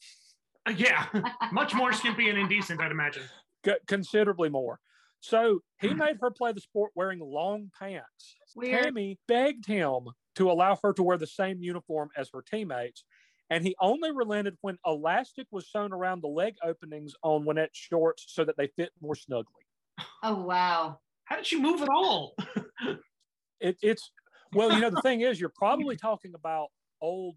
Uh, 0.67 0.75
yeah, 0.77 1.07
much 1.53 1.75
more 1.75 1.93
skimpy 1.93 2.29
and 2.29 2.39
indecent, 2.39 2.81
I'd 2.81 2.93
imagine. 2.93 3.25
C- 3.65 3.73
considerably 3.87 4.49
more. 4.49 4.79
So 5.21 5.61
he 5.81 5.95
made 5.95 6.19
her 6.21 6.31
play 6.31 6.53
the 6.53 6.61
sport 6.61 6.93
wearing 6.95 7.19
long 7.19 7.71
pants. 7.79 8.37
Weird. 8.55 8.83
Tammy 8.85 9.19
begged 9.27 9.67
him 9.67 10.01
to 10.37 10.51
allow 10.51 10.79
her 10.83 10.93
to 10.93 11.03
wear 11.03 11.17
the 11.17 11.27
same 11.27 11.63
uniform 11.63 12.11
as 12.17 12.29
her 12.35 12.43
teammates. 12.43 13.05
And 13.55 13.65
he 13.65 13.77
only 13.81 14.11
relented 14.11 14.57
when 14.63 14.79
elastic 14.85 15.47
was 15.53 15.71
sewn 15.71 15.93
around 15.93 16.25
the 16.25 16.29
leg 16.29 16.57
openings 16.65 17.15
on 17.23 17.45
Wynette's 17.45 17.79
shorts 17.79 18.25
so 18.27 18.45
that 18.45 18.57
they 18.57 18.67
fit 18.67 18.91
more 19.01 19.15
snugly. 19.15 19.63
Oh 20.25 20.35
wow. 20.35 20.99
How 21.27 21.37
did 21.37 21.47
she 21.47 21.61
move 21.61 21.81
at 21.81 21.89
all? 21.89 22.35
it, 23.61 23.77
it's 23.81 24.11
well, 24.53 24.73
you 24.73 24.81
know, 24.81 24.91
the 24.91 25.03
thing 25.03 25.21
is, 25.21 25.39
you're 25.39 25.53
probably 25.55 25.95
talking 25.95 26.33
about 26.35 26.71
old 27.01 27.37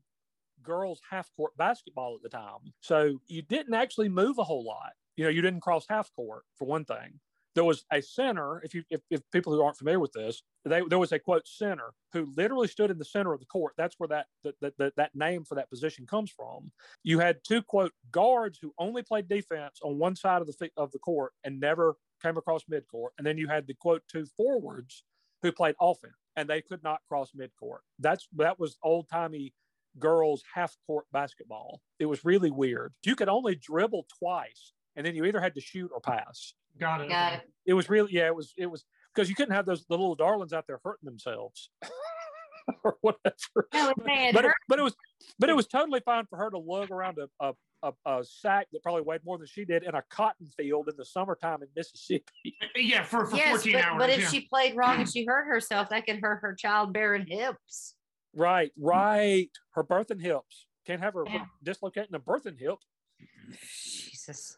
girls 0.63 0.99
half 1.07 1.29
court 1.35 1.55
basketball 1.55 2.15
at 2.15 2.23
the 2.23 2.35
time. 2.35 2.73
So 2.81 3.19
you 3.27 3.43
didn't 3.43 3.75
actually 3.75 4.09
move 4.09 4.39
a 4.39 4.43
whole 4.43 4.65
lot. 4.65 4.93
You 5.17 5.25
know, 5.25 5.29
you 5.29 5.43
didn't 5.43 5.61
cross 5.61 5.85
half 5.87 6.11
court 6.15 6.45
for 6.57 6.65
one 6.65 6.83
thing. 6.83 7.19
There 7.57 7.63
was 7.63 7.85
a 7.91 8.03
center. 8.03 8.61
If 8.63 8.75
you, 8.75 8.83
if, 8.91 9.01
if 9.09 9.21
people 9.31 9.51
who 9.51 9.63
aren't 9.63 9.77
familiar 9.77 9.99
with 9.99 10.11
this, 10.11 10.43
they, 10.63 10.83
there 10.87 10.99
was 10.99 11.11
a 11.11 11.17
quote 11.17 11.47
center 11.47 11.91
who 12.13 12.31
literally 12.37 12.67
stood 12.67 12.91
in 12.91 12.99
the 12.99 13.03
center 13.03 13.33
of 13.33 13.39
the 13.39 13.47
court. 13.47 13.73
That's 13.75 13.95
where 13.97 14.07
that 14.09 14.27
that, 14.61 14.77
that 14.77 14.95
that 14.95 15.15
name 15.15 15.43
for 15.43 15.55
that 15.55 15.71
position 15.71 16.05
comes 16.05 16.29
from. 16.29 16.71
You 17.03 17.17
had 17.17 17.37
two 17.43 17.63
quote 17.63 17.93
guards 18.11 18.59
who 18.61 18.75
only 18.77 19.01
played 19.01 19.27
defense 19.27 19.79
on 19.81 19.97
one 19.97 20.15
side 20.15 20.41
of 20.41 20.47
the 20.47 20.69
of 20.77 20.91
the 20.91 20.99
court 20.99 21.33
and 21.43 21.59
never 21.59 21.95
came 22.21 22.37
across 22.37 22.65
midcourt, 22.65 23.09
and 23.17 23.25
then 23.25 23.39
you 23.39 23.47
had 23.47 23.65
the 23.65 23.73
quote 23.73 24.03
two 24.07 24.27
forwards 24.37 25.03
who 25.41 25.51
played 25.51 25.73
offense 25.81 26.13
and 26.35 26.47
they 26.47 26.61
could 26.61 26.83
not 26.83 27.01
cross 27.09 27.31
midcourt. 27.31 27.79
That's 27.97 28.27
that 28.35 28.59
was 28.59 28.77
old 28.83 29.09
timey 29.09 29.55
girls 29.97 30.43
half 30.53 30.77
court 30.85 31.05
basketball. 31.11 31.81
It 31.97 32.05
was 32.05 32.23
really 32.23 32.51
weird. 32.51 32.93
You 33.03 33.15
could 33.15 33.29
only 33.29 33.55
dribble 33.55 34.05
twice, 34.19 34.73
and 34.95 35.03
then 35.03 35.15
you 35.15 35.25
either 35.25 35.41
had 35.41 35.55
to 35.55 35.61
shoot 35.61 35.89
or 35.91 35.99
pass. 35.99 36.53
Got 36.79 37.01
it. 37.01 37.09
Got 37.09 37.33
okay. 37.33 37.41
it. 37.43 37.49
It 37.65 37.73
was 37.73 37.89
really 37.89 38.13
yeah. 38.13 38.27
It 38.27 38.35
was 38.35 38.53
it 38.57 38.67
was 38.67 38.85
because 39.13 39.29
you 39.29 39.35
couldn't 39.35 39.53
have 39.53 39.65
those 39.65 39.85
the 39.85 39.95
little 39.95 40.15
darlings 40.15 40.53
out 40.53 40.65
there 40.67 40.79
hurting 40.83 41.05
themselves 41.05 41.69
or 42.83 42.97
whatever. 43.01 43.35
No, 43.73 43.93
if 43.97 44.03
they 44.05 44.25
had 44.25 44.33
But 44.33 44.45
it, 44.45 44.51
but 44.67 44.79
it 44.79 44.83
was 44.83 44.95
but 45.39 45.49
it 45.49 45.55
was 45.55 45.67
totally 45.67 46.01
fine 46.01 46.25
for 46.29 46.37
her 46.37 46.49
to 46.49 46.57
lug 46.57 46.91
around 46.91 47.17
a, 47.17 47.45
a 47.45 47.53
a, 47.83 47.91
a 48.05 48.23
sack 48.23 48.67
that 48.71 48.81
probably 48.81 49.03
weighed 49.03 49.21
more 49.25 49.37
than 49.37 49.47
she 49.47 49.65
did 49.65 49.83
in 49.83 49.93
a 49.95 50.03
cotton 50.09 50.47
field 50.57 50.89
in 50.89 50.95
the 50.97 51.05
summertime 51.05 51.61
in 51.61 51.67
Mississippi. 51.75 52.23
Yeah, 52.75 53.03
for, 53.03 53.25
for 53.25 53.35
yes, 53.35 53.63
14 53.63 53.73
but, 53.73 53.83
hours. 53.83 53.97
but 53.99 54.09
if 54.09 54.19
yeah. 54.19 54.27
she 54.29 54.41
played 54.47 54.75
wrong 54.75 54.99
and 54.99 55.11
she 55.11 55.25
hurt 55.25 55.45
herself, 55.45 55.89
that 55.89 56.05
could 56.05 56.19
hurt 56.19 56.39
her 56.41 56.55
childbearing 56.55 57.25
hips. 57.27 57.95
Right, 58.35 58.71
right. 58.77 59.49
Her 59.71 59.83
birthing 59.83 60.21
hips 60.21 60.65
can't 60.85 61.01
have 61.01 61.15
her 61.15 61.23
Yeah. 61.27 61.45
dislocating 61.63 62.13
a 62.15 62.19
birthing 62.19 62.59
hip. 62.59 62.75
Jesus. 63.49 64.57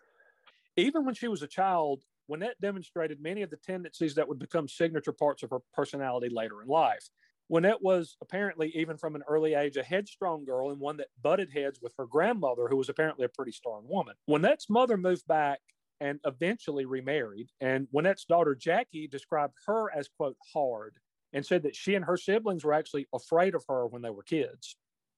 Even 0.79 1.05
when 1.05 1.15
she 1.15 1.27
was 1.27 1.41
a 1.41 1.47
child, 1.47 2.03
Wynette 2.29 2.59
demonstrated 2.61 3.21
many 3.21 3.41
of 3.41 3.49
the 3.49 3.57
tendencies 3.57 4.15
that 4.15 4.27
would 4.27 4.39
become 4.39 4.67
signature 4.67 5.11
parts 5.11 5.43
of 5.43 5.49
her 5.49 5.59
personality 5.73 6.29
later 6.29 6.61
in 6.61 6.67
life. 6.67 7.09
Wynette 7.51 7.81
was 7.81 8.15
apparently, 8.21 8.71
even 8.75 8.97
from 8.97 9.15
an 9.15 9.23
early 9.27 9.55
age, 9.55 9.75
a 9.75 9.83
headstrong 9.83 10.45
girl 10.45 10.69
and 10.69 10.79
one 10.79 10.97
that 10.97 11.07
butted 11.21 11.49
heads 11.51 11.79
with 11.81 11.93
her 11.97 12.05
grandmother, 12.05 12.67
who 12.67 12.77
was 12.77 12.89
apparently 12.89 13.25
a 13.25 13.29
pretty 13.29 13.51
strong 13.51 13.83
woman. 13.87 14.15
Wynette's 14.29 14.69
mother 14.69 14.97
moved 14.97 15.27
back 15.27 15.59
and 15.99 16.19
eventually 16.25 16.85
remarried. 16.85 17.49
And 17.59 17.87
Wynette's 17.93 18.25
daughter, 18.25 18.55
Jackie, 18.55 19.07
described 19.07 19.55
her 19.65 19.91
as, 19.91 20.07
quote, 20.07 20.37
hard 20.53 20.97
and 21.33 21.45
said 21.45 21.63
that 21.63 21.75
she 21.75 21.95
and 21.95 22.05
her 22.05 22.17
siblings 22.17 22.63
were 22.63 22.73
actually 22.73 23.07
afraid 23.13 23.55
of 23.55 23.63
her 23.67 23.87
when 23.87 24.01
they 24.01 24.09
were 24.11 24.23
kids. 24.23 24.77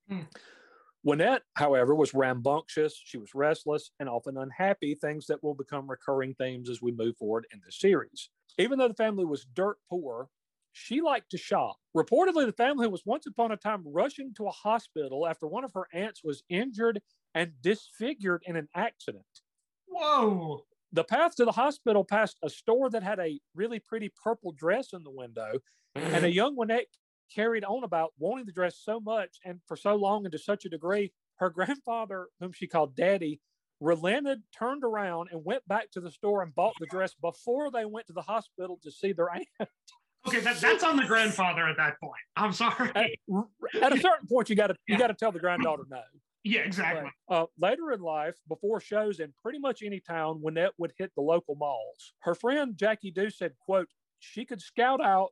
Hmm. 0.10 0.22
Wynette, 1.06 1.42
however, 1.56 1.96
was 1.96 2.14
rambunctious, 2.14 3.00
she 3.04 3.18
was 3.18 3.34
restless, 3.34 3.92
and 4.00 4.08
often 4.08 4.38
unhappy, 4.38 4.96
things 4.96 5.26
that 5.28 5.44
will 5.44 5.56
become 5.56 5.90
recurring 5.90 6.36
themes 6.36 6.70
as 6.70 6.82
we 6.82 6.92
move 6.92 7.18
forward 7.18 7.48
in 7.52 7.60
this 7.66 7.80
series. 7.80 8.30
Even 8.58 8.78
though 8.78 8.88
the 8.88 8.94
family 8.94 9.26
was 9.26 9.46
dirt 9.46 9.78
poor, 9.90 10.30
she 10.74 11.02
liked 11.02 11.32
to 11.32 11.38
shop. 11.38 11.78
Reportedly, 11.98 12.46
the 12.46 12.54
family 12.54 12.88
was 12.88 13.06
once 13.06 13.26
upon 13.26 13.52
a 13.52 13.58
time 13.58 13.84
rushing 13.86 14.34
to 14.36 14.48
a 14.48 14.52
hospital 14.52 15.28
after 15.28 15.48
one 15.48 15.64
of 15.64 15.74
her 15.74 15.88
aunts 15.92 16.24
was 16.24 16.44
injured 16.50 17.02
and 17.34 17.54
disfigured 17.62 18.44
in 18.46 18.56
an 18.56 18.70
accident. 18.76 19.26
Whoa. 19.88 20.66
The 20.94 21.04
path 21.04 21.36
to 21.36 21.46
the 21.46 21.52
hospital 21.54 22.04
passed 22.04 22.38
a 22.44 22.50
store 22.50 22.90
that 22.90 23.04
had 23.04 23.20
a 23.20 23.40
really 23.56 23.80
pretty 23.80 24.12
purple 24.24 24.52
dress 24.52 24.94
in 24.94 25.04
the 25.04 25.12
window, 25.12 25.60
and 25.96 26.26
a 26.26 26.32
young 26.32 26.56
Wynette 26.56 26.86
carried 27.34 27.64
on 27.64 27.84
about 27.84 28.12
wanting 28.18 28.46
the 28.46 28.52
dress 28.52 28.78
so 28.84 29.00
much 29.00 29.38
and 29.46 29.60
for 29.68 29.76
so 29.76 29.96
long 29.96 30.26
and 30.26 30.32
to 30.32 30.38
such 30.40 30.66
a 30.66 30.70
degree, 30.70 31.12
her 31.38 31.50
grandfather, 31.50 32.28
whom 32.40 32.52
she 32.52 32.68
called 32.68 32.96
Daddy, 32.96 33.40
relented, 33.80 34.44
turned 34.58 34.84
around, 34.84 35.30
and 35.32 35.44
went 35.44 35.68
back 35.68 35.90
to 35.92 36.02
the 36.02 36.12
store 36.12 36.44
and 36.44 36.54
bought 36.54 36.74
the 36.80 36.86
dress 36.88 37.14
before 37.20 37.72
they 37.72 37.86
went 37.86 38.08
to 38.08 38.14
the 38.14 38.22
hospital 38.22 38.80
to 38.84 38.92
see 38.92 39.12
their 39.14 39.30
aunt. 39.32 39.48
Okay, 40.28 40.40
that, 40.42 40.58
that's 40.62 40.84
on 40.84 40.98
the 40.98 41.06
grandfather 41.06 41.68
at 41.68 41.78
that 41.78 42.00
point. 42.00 42.22
I'm 42.36 42.54
sorry. 42.54 42.92
At, 42.96 43.10
at 43.82 43.92
a 43.92 44.00
certain 44.00 44.28
point, 44.30 44.52
you 44.52 44.56
got 44.56 44.68
to 44.68 44.76
you 44.86 44.94
Yeah. 44.94 45.00
got 45.00 45.08
to 45.08 45.16
tell 45.16 45.32
the 45.32 45.40
granddaughter 45.40 45.82
no. 45.90 46.00
yeah, 46.44 46.60
exactly. 46.60 47.10
Uh, 47.28 47.46
later 47.58 47.92
in 47.92 48.02
life, 48.02 48.36
before 48.48 48.80
shows 48.80 49.20
in 49.20 49.34
pretty 49.42 49.58
much 49.58 49.82
any 49.82 50.00
town, 50.00 50.40
Wynette 50.46 50.74
would 50.78 50.94
hit 50.96 51.12
the 51.16 51.22
local 51.24 51.56
malls. 51.56 52.14
Her 52.20 52.36
friend 52.36 52.78
Jackie 52.78 53.10
Dew 53.10 53.32
said, 53.32 53.54
quote, 53.66 53.88
she 54.20 54.46
could 54.46 54.62
scout 54.62 55.02
out 55.04 55.32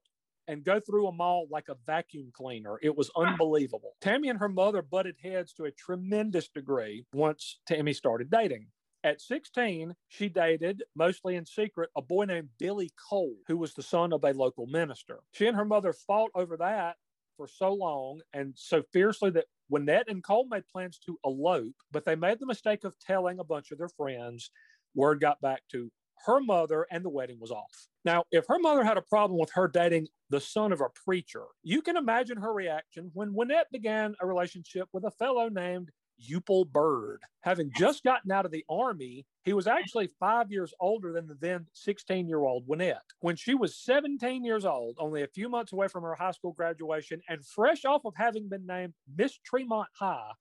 and 0.50 0.64
go 0.64 0.80
through 0.80 1.08
a 1.08 1.12
mall 1.12 1.48
like 1.52 1.70
a 1.70 1.78
vacuum 1.86 2.32
cleaner. 2.34 2.80
It 2.82 2.98
was 2.98 3.12
ah. 3.16 3.22
unbelievable. 3.22 3.94
Tammy 4.02 4.30
and 4.30 4.40
her 4.40 4.50
mother 4.50 4.82
butted 4.82 5.16
heads 5.24 5.54
to 5.54 5.66
a 5.66 5.72
tremendous 5.72 6.50
degree 6.50 7.06
once 7.14 7.60
Tammy 7.68 7.94
started 7.94 8.30
dating. 8.32 8.68
At 9.04 9.22
16, 9.22 9.94
she 10.10 10.28
dated, 10.28 10.84
mostly 10.94 11.38
in 11.38 11.46
secret, 11.46 11.90
a 11.96 12.02
boy 12.02 12.26
named 12.26 12.50
Billy 12.58 12.90
Cole, 13.10 13.36
who 13.48 13.56
was 13.56 13.74
the 13.74 13.84
son 13.84 14.12
of 14.12 14.26
a 14.26 14.34
local 14.34 14.66
minister. 14.66 15.20
She 15.32 15.48
and 15.48 15.56
her 15.56 15.64
mother 15.64 15.94
fought 15.94 16.32
over 16.36 16.58
that 16.58 16.98
for 17.38 17.48
so 17.48 17.72
long 17.72 18.20
and 18.34 18.54
so 18.58 18.84
fiercely 18.92 19.30
that 19.30 19.46
Wynette 19.72 20.10
and 20.10 20.22
Cole 20.22 20.48
made 20.50 20.68
plans 20.68 21.00
to 21.06 21.18
elope, 21.24 21.76
but 21.92 22.04
they 22.04 22.16
made 22.16 22.40
the 22.40 22.46
mistake 22.48 22.84
of 22.84 23.00
telling 23.00 23.40
a 23.40 23.44
bunch 23.46 23.72
of 23.72 23.78
their 23.78 23.88
friends. 23.88 24.52
Word 24.96 25.22
got 25.22 25.40
back 25.40 25.62
to 25.72 25.90
her 26.26 26.40
mother, 26.42 26.86
and 26.92 27.04
the 27.04 27.10
wedding 27.10 27.40
was 27.40 27.52
off. 27.52 27.88
Now, 28.06 28.24
if 28.32 28.46
her 28.48 28.60
mother 28.60 28.84
had 28.84 28.98
a 28.98 29.02
problem 29.02 29.40
with 29.40 29.52
her 29.54 29.68
dating 29.68 30.08
the 30.30 30.42
son 30.42 30.72
of 30.72 30.82
a 30.82 30.90
preacher, 30.90 31.46
you 31.64 31.82
can 31.82 31.98
imagine 31.98 32.38
her 32.38 32.54
reaction 32.54 33.12
when 33.14 33.34
Wynette 33.34 33.72
began 33.72 34.16
a 34.22 34.28
relationship 34.28 34.88
with 34.94 35.04
a 35.06 35.12
fellow 35.12 35.50
named 35.50 35.92
Euple 36.20 36.70
Byrd. 36.70 37.22
Having 37.42 37.72
just 37.78 38.04
gotten 38.04 38.32
out 38.32 38.46
of 38.46 38.52
the 38.52 38.66
Army, 38.70 39.26
he 39.44 39.54
was 39.54 39.68
actually 39.68 40.10
five 40.20 40.52
years 40.52 40.74
older 40.80 41.14
than 41.14 41.28
the 41.28 41.38
then 41.40 41.66
16 41.74 42.28
year 42.28 42.40
old 42.40 42.68
Wynette. 42.68 42.98
When 43.22 43.36
she 43.36 43.56
was 43.56 43.78
17 43.78 44.44
years 44.44 44.66
old, 44.66 44.98
only 45.00 45.24
a 45.24 45.28
few 45.28 45.50
months 45.50 45.72
away 45.72 45.88
from 45.88 46.04
her 46.04 46.16
high 46.16 46.32
school 46.32 46.54
graduation, 46.54 47.22
and 47.30 47.46
fresh 47.46 47.86
off 47.86 48.06
of 48.06 48.14
having 48.16 48.50
been 48.50 48.66
named 48.66 48.94
Miss 49.16 49.38
Tremont 49.46 49.90
High, 49.94 50.32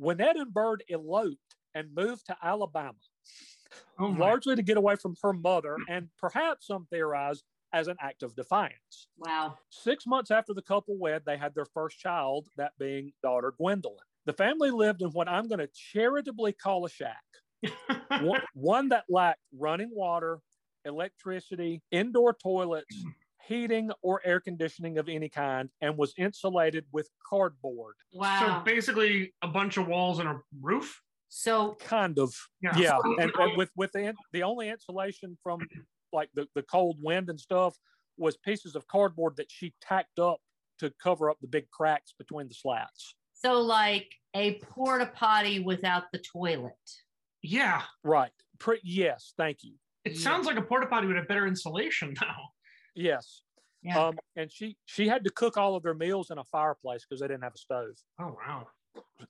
Wynette 0.00 0.40
and 0.40 0.52
Bird 0.52 0.84
eloped 0.88 1.56
and 1.74 1.94
moved 1.94 2.26
to 2.26 2.36
Alabama, 2.42 2.94
Oh 3.98 4.06
largely 4.06 4.56
to 4.56 4.62
get 4.62 4.76
away 4.76 4.96
from 4.96 5.16
her 5.22 5.32
mother 5.32 5.76
and 5.88 6.08
perhaps 6.18 6.66
some 6.66 6.86
theorize 6.90 7.42
as 7.72 7.88
an 7.88 7.96
act 8.00 8.22
of 8.22 8.34
defiance. 8.34 9.08
Wow. 9.18 9.58
Six 9.70 10.06
months 10.06 10.30
after 10.30 10.54
the 10.54 10.62
couple 10.62 10.96
wed, 10.98 11.22
they 11.26 11.36
had 11.36 11.54
their 11.54 11.66
first 11.66 11.98
child, 11.98 12.48
that 12.56 12.72
being 12.78 13.12
daughter 13.22 13.52
Gwendolyn. 13.58 13.98
The 14.26 14.32
family 14.32 14.70
lived 14.70 15.02
in 15.02 15.08
what 15.08 15.28
I'm 15.28 15.48
going 15.48 15.58
to 15.58 15.68
charitably 15.92 16.52
call 16.52 16.84
a 16.84 16.90
shack, 16.90 17.22
one, 18.20 18.42
one 18.54 18.88
that 18.90 19.04
lacked 19.08 19.40
running 19.56 19.90
water, 19.92 20.40
electricity, 20.84 21.82
indoor 21.90 22.34
toilets, 22.34 23.04
heating, 23.46 23.90
or 24.02 24.20
air 24.24 24.40
conditioning 24.40 24.98
of 24.98 25.08
any 25.08 25.28
kind, 25.28 25.70
and 25.80 25.96
was 25.96 26.12
insulated 26.18 26.84
with 26.92 27.08
cardboard. 27.28 27.94
Wow. 28.12 28.62
So 28.64 28.70
basically, 28.70 29.32
a 29.42 29.48
bunch 29.48 29.76
of 29.76 29.88
walls 29.88 30.18
and 30.18 30.28
a 30.28 30.40
roof. 30.60 31.00
So, 31.28 31.74
Kind 31.80 32.18
of, 32.18 32.34
yeah. 32.62 32.98
And, 33.04 33.32
and 33.36 33.56
with 33.56 33.70
with 33.76 33.92
the 33.92 34.14
the 34.32 34.42
only 34.42 34.68
insulation 34.70 35.36
from 35.42 35.60
like 36.12 36.30
the, 36.34 36.46
the 36.54 36.62
cold 36.62 36.96
wind 37.02 37.28
and 37.28 37.38
stuff 37.38 37.76
was 38.16 38.36
pieces 38.38 38.74
of 38.74 38.86
cardboard 38.88 39.36
that 39.36 39.50
she 39.50 39.74
tacked 39.80 40.18
up 40.18 40.40
to 40.78 40.92
cover 41.02 41.28
up 41.30 41.36
the 41.40 41.46
big 41.48 41.70
cracks 41.70 42.14
between 42.18 42.48
the 42.48 42.54
slats. 42.54 43.14
so 43.34 43.60
like 43.60 44.08
a 44.34 44.54
porta 44.60 45.06
potty 45.14 45.60
without 45.60 46.04
the 46.12 46.18
toilet. 46.18 46.72
Yeah, 47.42 47.82
Right. 48.02 48.32
Pre- 48.58 48.80
yes. 48.82 49.32
Thank 49.36 49.58
you. 49.62 49.74
it 50.04 50.12
Yeah. 50.14 50.20
sounds 50.20 50.46
like 50.46 50.56
a 50.56 50.62
porta 50.62 50.86
potty 50.86 51.06
would 51.06 51.16
have 51.16 51.28
better 51.28 51.46
insulation 51.46 52.14
now. 52.20 52.36
Yes. 52.94 53.42
Yeah. 53.82 54.06
Um, 54.06 54.18
and 54.34 54.50
she 54.50 54.76
she 54.86 55.06
had 55.06 55.22
to 55.24 55.30
cook 55.30 55.56
all 55.56 55.76
of 55.76 55.82
their 55.84 55.94
meals 55.94 56.30
in 56.30 56.38
a 56.38 56.44
fireplace 56.44 57.04
because 57.08 57.20
they 57.20 57.28
didn't 57.28 57.44
have 57.44 57.54
a 57.54 57.58
stove. 57.58 57.94
Oh 58.20 58.36
wow. 58.44 58.66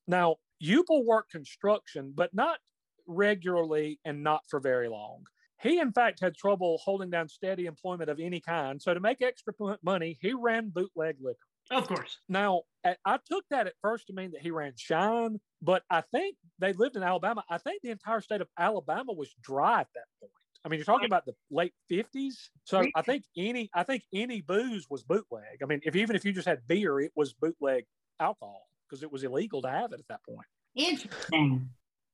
Now, 0.06 0.37
Euple 0.62 1.04
worked 1.04 1.32
construction, 1.32 2.12
but 2.14 2.34
not 2.34 2.58
regularly 3.06 4.00
and 4.04 4.22
not 4.22 4.42
for 4.48 4.60
very 4.60 4.88
long. 4.88 5.24
He, 5.60 5.80
in 5.80 5.92
fact, 5.92 6.20
had 6.20 6.36
trouble 6.36 6.78
holding 6.84 7.10
down 7.10 7.28
steady 7.28 7.66
employment 7.66 8.10
of 8.10 8.20
any 8.20 8.40
kind. 8.40 8.80
So, 8.80 8.94
to 8.94 9.00
make 9.00 9.20
extra 9.22 9.52
money, 9.82 10.16
he 10.20 10.32
ran 10.32 10.70
bootleg 10.70 11.16
liquor. 11.20 11.38
Of 11.70 11.88
course. 11.88 12.18
Now, 12.28 12.62
I 12.84 12.96
I 13.04 13.18
took 13.28 13.44
that 13.50 13.66
at 13.66 13.74
first 13.82 14.06
to 14.06 14.12
mean 14.12 14.30
that 14.32 14.40
he 14.40 14.50
ran 14.50 14.72
shine, 14.76 15.40
but 15.60 15.82
I 15.90 16.02
think 16.12 16.36
they 16.58 16.72
lived 16.72 16.96
in 16.96 17.02
Alabama. 17.02 17.44
I 17.50 17.58
think 17.58 17.82
the 17.82 17.90
entire 17.90 18.20
state 18.20 18.40
of 18.40 18.48
Alabama 18.58 19.12
was 19.12 19.34
dry 19.42 19.80
at 19.80 19.88
that 19.94 20.04
point. 20.20 20.32
I 20.64 20.68
mean, 20.68 20.78
you're 20.78 20.84
talking 20.84 21.06
about 21.06 21.24
the 21.24 21.34
late 21.50 21.72
50s. 21.90 22.34
So 22.64 22.84
I 22.94 23.02
think 23.02 23.24
any 23.36 23.68
I 23.74 23.82
think 23.82 24.04
any 24.12 24.40
booze 24.42 24.86
was 24.88 25.02
bootleg. 25.02 25.58
I 25.62 25.66
mean, 25.66 25.80
if 25.84 25.96
even 25.96 26.14
if 26.16 26.24
you 26.24 26.32
just 26.32 26.48
had 26.48 26.66
beer, 26.66 27.00
it 27.00 27.12
was 27.16 27.32
bootleg 27.32 27.84
alcohol 28.20 28.68
because 28.88 29.03
it 29.03 29.12
was 29.12 29.24
illegal 29.24 29.62
to 29.62 29.70
have 29.70 29.92
it 29.92 30.01
at 30.01 30.09
that 30.09 30.24
point. 30.24 30.46
Interesting. 30.74 31.68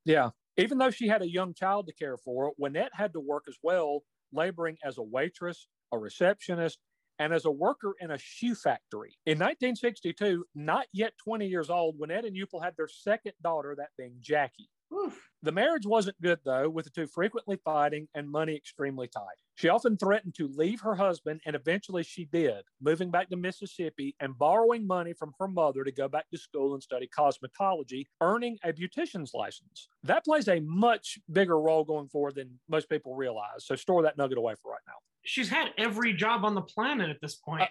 Yeah. 0.05 0.31
Even 0.57 0.79
though 0.79 0.91
she 0.91 1.09
had 1.09 1.23
a 1.23 1.31
young 1.31 1.55
child 1.55 1.87
to 1.87 1.93
care 1.93 2.17
for, 2.17 2.53
Wynette 2.61 2.91
had 2.93 3.13
to 3.15 3.21
work 3.21 3.45
as 3.49 3.57
well, 3.63 4.03
laboring 4.33 4.77
as 4.85 4.99
a 4.99 5.03
waitress, 5.03 5.67
a 5.93 5.99
receptionist, 5.99 6.79
and 7.19 7.33
as 7.33 7.45
a 7.45 7.51
worker 7.51 7.95
in 8.01 8.11
a 8.11 8.19
shoe 8.19 8.55
factory. 8.55 9.17
In 9.27 9.39
1962, 9.39 10.45
not 10.55 10.87
yet 10.93 11.13
20 11.25 11.47
years 11.47 11.71
old, 11.71 11.99
Wynette 11.99 12.27
and 12.27 12.37
Euple 12.37 12.63
had 12.63 12.75
their 12.77 12.89
second 12.89 13.33
daughter, 13.43 13.75
that 13.77 13.91
being 13.97 14.17
Jackie. 14.21 14.69
Oof. 14.92 15.18
The 15.42 15.53
marriage 15.53 15.87
wasn't 15.87 16.20
good, 16.20 16.38
though, 16.44 16.68
with 16.68 16.87
the 16.87 16.90
two 16.90 17.07
frequently 17.07 17.59
fighting 17.64 18.09
and 18.14 18.31
money 18.31 18.57
extremely 18.57 19.09
tight. 19.09 19.37
She 19.57 19.68
often 19.68 19.97
threatened 19.97 20.35
to 20.37 20.49
leave 20.49 20.81
her 20.81 20.94
husband, 20.94 21.40
and 21.47 21.55
eventually 21.55 22.03
she 22.03 22.25
did, 22.25 22.64
moving 22.81 23.11
back 23.11 23.29
to 23.31 23.37
Mississippi 23.37 24.16
and 24.20 24.37
borrowing 24.37 24.87
money 24.87 25.12
from 25.12 25.33
her 25.38 25.47
mother 25.49 25.85
to 25.85 25.92
go 25.92 26.09
back 26.09 26.29
to 26.31 26.38
school 26.38 26.75
and 26.75 26.83
study 26.83 27.09
cosmetology, 27.16 28.07
earning 28.20 28.59
a 28.64 28.73
beautician's 28.73 29.33
license. 29.35 29.88
That 30.03 30.25
plays 30.25 30.49
a 30.49 30.61
much 30.61 31.18
bigger 31.31 31.61
role 31.61 31.85
going 31.85 32.09
forward 32.09 32.37
than 32.37 32.59
most 32.68 32.88
people 32.88 33.14
realize. 33.14 33.66
So 33.66 33.77
store 33.77 34.03
that 34.03 34.16
nugget 34.16 34.38
away 34.38 34.55
for 34.62 34.73
right 34.73 34.81
now. 34.87 34.94
She's 35.25 35.49
had 35.49 35.68
every 35.79 36.14
job 36.14 36.44
on 36.44 36.55
the 36.55 36.62
planet 36.62 37.11
at 37.11 37.20
this 37.20 37.37
point. 37.37 37.62
Uh, 37.62 37.66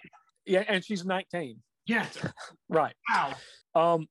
Yeah, 0.46 0.64
and 0.68 0.84
she's 0.84 1.04
19. 1.04 1.60
Yes. 1.86 2.16
Right. 2.68 2.94
Wow. 3.10 3.34
Um, 3.74 4.08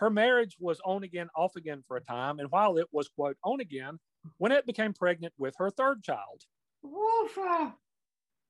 her 0.00 0.10
marriage 0.10 0.56
was 0.58 0.80
on 0.84 1.02
again, 1.04 1.28
off 1.36 1.56
again 1.56 1.82
for 1.86 1.96
a 1.96 2.00
time. 2.02 2.38
And 2.38 2.50
while 2.50 2.76
it 2.78 2.86
was, 2.92 3.08
quote, 3.08 3.36
on 3.44 3.60
again, 3.60 3.98
Wynette 4.42 4.66
became 4.66 4.92
pregnant 4.92 5.32
with 5.38 5.54
her 5.58 5.70
third 5.70 6.02
child. 6.02 6.42
Woof. 6.82 7.36
ah. 7.38 7.74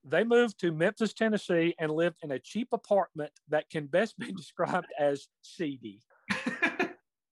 They 0.04 0.22
moved 0.24 0.61
to 0.61 0.72
Memphis, 0.72 1.12
Tennessee, 1.12 1.74
and 1.78 1.90
lived 1.90 2.18
in 2.22 2.30
a 2.30 2.38
cheap 2.38 2.68
apartment 2.72 3.32
that 3.48 3.68
can 3.70 3.87
best 3.87 4.18
be 4.18 4.32
described 4.37 4.88
as 4.98 5.28
seedy. 5.42 6.02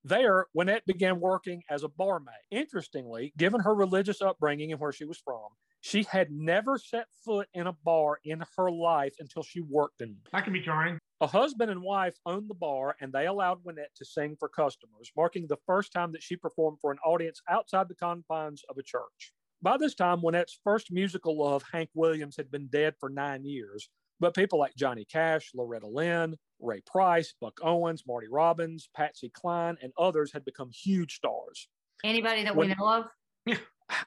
There, 0.06 0.46
Wynette 0.54 0.84
began 0.86 1.18
working 1.18 1.62
as 1.70 1.82
a 1.82 1.88
barmaid. 1.88 2.34
Interestingly, 2.50 3.32
given 3.38 3.60
her 3.62 3.74
religious 3.74 4.20
upbringing 4.20 4.70
and 4.70 4.78
where 4.78 4.92
she 4.92 5.06
was 5.06 5.18
from, 5.18 5.48
she 5.80 6.02
had 6.02 6.30
never 6.30 6.76
set 6.76 7.06
foot 7.24 7.48
in 7.54 7.66
a 7.66 7.72
bar 7.72 8.18
in 8.22 8.44
her 8.58 8.70
life 8.70 9.14
until 9.18 9.42
she 9.42 9.60
worked 9.62 10.02
in. 10.02 10.16
that 10.30 10.44
can 10.44 10.52
be 10.52 10.60
jarring. 10.60 10.98
A 11.20 11.26
husband 11.26 11.70
and 11.70 11.80
wife 11.82 12.16
owned 12.26 12.50
the 12.50 12.54
bar, 12.54 12.96
and 13.00 13.12
they 13.12 13.26
allowed 13.26 13.64
Wynette 13.64 13.94
to 13.96 14.04
sing 14.04 14.36
for 14.38 14.48
customers, 14.48 15.10
marking 15.16 15.46
the 15.46 15.56
first 15.64 15.92
time 15.92 16.12
that 16.12 16.22
she 16.22 16.36
performed 16.36 16.78
for 16.80 16.90
an 16.90 16.98
audience 17.04 17.40
outside 17.48 17.88
the 17.88 17.94
confines 17.94 18.62
of 18.68 18.76
a 18.78 18.82
church. 18.82 19.32
By 19.62 19.76
this 19.78 19.94
time, 19.94 20.20
Wynette's 20.20 20.58
first 20.64 20.90
musical 20.90 21.38
love, 21.38 21.62
Hank 21.72 21.88
Williams, 21.94 22.36
had 22.36 22.50
been 22.50 22.66
dead 22.66 22.94
for 22.98 23.08
nine 23.08 23.44
years, 23.44 23.88
but 24.20 24.34
people 24.34 24.58
like 24.58 24.74
Johnny 24.76 25.04
Cash, 25.04 25.52
Loretta 25.54 25.86
Lynn, 25.86 26.36
Ray 26.60 26.82
Price, 26.84 27.32
Buck 27.40 27.58
Owens, 27.62 28.02
Marty 28.06 28.28
Robbins, 28.28 28.88
Patsy 28.94 29.30
Cline, 29.30 29.76
and 29.82 29.92
others 29.96 30.32
had 30.32 30.44
become 30.44 30.70
huge 30.72 31.14
stars. 31.14 31.68
Anybody 32.02 32.42
that 32.42 32.54
When- 32.56 32.68
we 32.68 32.74
know 32.74 33.06
of? 33.48 33.60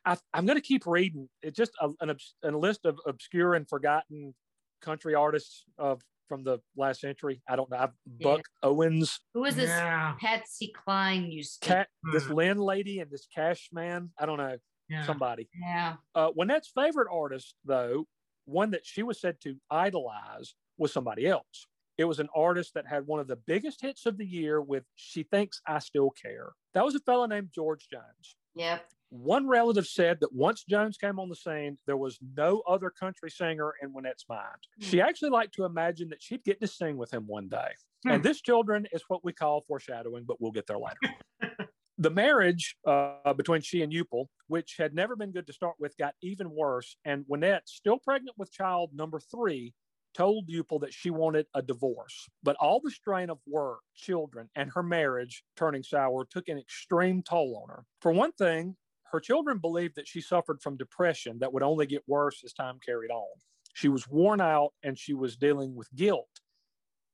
I, 0.05 0.17
I'm 0.33 0.45
going 0.45 0.57
to 0.57 0.61
keep 0.61 0.85
reading. 0.85 1.29
It's 1.41 1.55
just 1.55 1.71
a, 1.79 1.89
an, 2.01 2.09
obs- 2.09 2.35
a 2.43 2.51
list 2.51 2.85
of 2.85 2.99
obscure 3.05 3.53
and 3.53 3.67
forgotten 3.69 4.33
country 4.81 5.15
artists 5.15 5.63
of 5.77 6.01
from 6.27 6.43
the 6.43 6.59
last 6.75 7.01
century. 7.01 7.41
I 7.47 7.55
don't 7.55 7.69
know. 7.69 7.77
I've, 7.77 7.91
Yeah. 8.19 8.23
Buck 8.35 8.41
Owens, 8.63 9.19
Who 9.33 9.45
is 9.45 9.55
this 9.55 9.69
Yeah. 9.69 10.15
Patsy 10.19 10.67
Cline 10.75 11.31
you 11.31 11.43
speak? 11.43 11.67
Cat, 11.67 11.89
this 12.13 12.25
Hmm. 12.25 12.33
Lynn 12.33 12.57
lady, 12.57 12.99
and 12.99 13.09
this 13.11 13.27
Cash 13.33 13.69
man. 13.71 14.11
I 14.17 14.25
don't 14.25 14.37
know. 14.37 14.57
Yeah. 14.89 15.05
Somebody. 15.05 15.49
Yeah. 15.59 15.97
Uh, 16.15 16.31
Wynette's 16.31 16.69
favorite 16.73 17.09
artist, 17.11 17.55
though, 17.65 18.07
one 18.45 18.71
that 18.71 18.85
she 18.85 19.03
was 19.03 19.19
said 19.19 19.39
to 19.41 19.59
idolize, 19.69 20.55
was 20.77 20.93
somebody 20.93 21.25
else. 21.27 21.65
It 21.97 22.05
was 22.05 22.19
an 22.19 22.29
artist 22.35 22.75
that 22.75 22.85
had 22.87 23.07
one 23.07 23.19
of 23.19 23.27
the 23.27 23.35
biggest 23.35 23.81
hits 23.81 24.05
of 24.05 24.17
the 24.17 24.25
year 24.25 24.61
with 24.61 24.85
She 24.95 25.23
Thinks 25.23 25.59
I 25.65 25.79
Still 25.79 26.11
Care. 26.11 26.51
That 26.73 26.85
was 26.85 26.93
a 26.95 26.99
fellow 26.99 27.25
named 27.25 27.49
George 27.53 27.87
Jones. 27.89 28.35
Yep. 28.55 28.87
One 29.09 29.47
relative 29.47 29.87
said 29.87 30.19
that 30.19 30.33
once 30.33 30.65
Jones 30.67 30.97
came 30.97 31.19
on 31.19 31.29
the 31.29 31.35
scene, 31.35 31.77
there 31.85 31.97
was 31.97 32.19
no 32.35 32.61
other 32.67 32.89
country 32.89 33.29
singer 33.29 33.73
in 33.81 33.93
Wynette's 33.93 34.25
mind. 34.27 34.41
She 34.79 34.99
actually 34.99 35.29
liked 35.29 35.53
to 35.55 35.65
imagine 35.65 36.09
that 36.09 36.21
she'd 36.21 36.43
get 36.43 36.59
to 36.59 36.67
sing 36.67 36.97
with 36.97 37.13
him 37.13 37.23
one 37.25 37.47
day. 37.47 37.69
And 38.05 38.21
this, 38.21 38.41
children, 38.41 38.85
is 38.91 39.03
what 39.07 39.23
we 39.23 39.33
call 39.33 39.61
foreshadowing, 39.61 40.25
but 40.25 40.41
we'll 40.41 40.51
get 40.51 40.67
there 40.67 40.77
later. 40.77 41.69
the 41.97 42.09
marriage 42.09 42.75
uh, 42.85 43.33
between 43.35 43.61
she 43.61 43.81
and 43.81 43.91
Euple, 43.91 44.25
which 44.47 44.75
had 44.77 44.93
never 44.93 45.15
been 45.15 45.31
good 45.31 45.47
to 45.47 45.53
start 45.53 45.75
with, 45.79 45.97
got 45.97 46.13
even 46.21 46.49
worse. 46.51 46.97
And 47.05 47.25
Wynette, 47.31 47.61
still 47.65 47.97
pregnant 47.97 48.37
with 48.37 48.51
child 48.51 48.91
number 48.93 49.19
three, 49.19 49.73
told 50.13 50.49
Euple 50.49 50.81
that 50.81 50.93
she 50.93 51.09
wanted 51.09 51.45
a 51.53 51.61
divorce. 51.61 52.27
But 52.43 52.55
all 52.59 52.79
the 52.83 52.91
strain 52.91 53.29
of 53.29 53.39
work, 53.47 53.79
children, 53.95 54.49
and 54.55 54.71
her 54.73 54.83
marriage 54.83 55.43
turning 55.55 55.83
sour 55.83 56.25
took 56.29 56.47
an 56.49 56.57
extreme 56.57 57.23
toll 57.23 57.63
on 57.63 57.69
her. 57.69 57.83
For 58.01 58.11
one 58.11 58.31
thing, 58.33 58.75
her 59.11 59.19
children 59.19 59.59
believed 59.59 59.95
that 59.95 60.07
she 60.07 60.21
suffered 60.21 60.61
from 60.61 60.77
depression 60.77 61.37
that 61.39 61.53
would 61.53 61.63
only 61.63 61.85
get 61.85 62.03
worse 62.07 62.41
as 62.43 62.53
time 62.53 62.79
carried 62.85 63.11
on. 63.11 63.27
She 63.73 63.89
was 63.89 64.07
worn 64.07 64.41
out 64.41 64.73
and 64.83 64.97
she 64.97 65.13
was 65.13 65.35
dealing 65.35 65.75
with 65.75 65.93
guilt. 65.95 66.41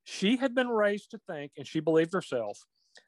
She 0.06 0.38
had 0.38 0.53
been 0.56 0.69
raised 0.69 1.12
to 1.12 1.19
think, 1.27 1.53
and 1.58 1.65
she 1.65 1.79
believed 1.79 2.13
herself, 2.13 2.60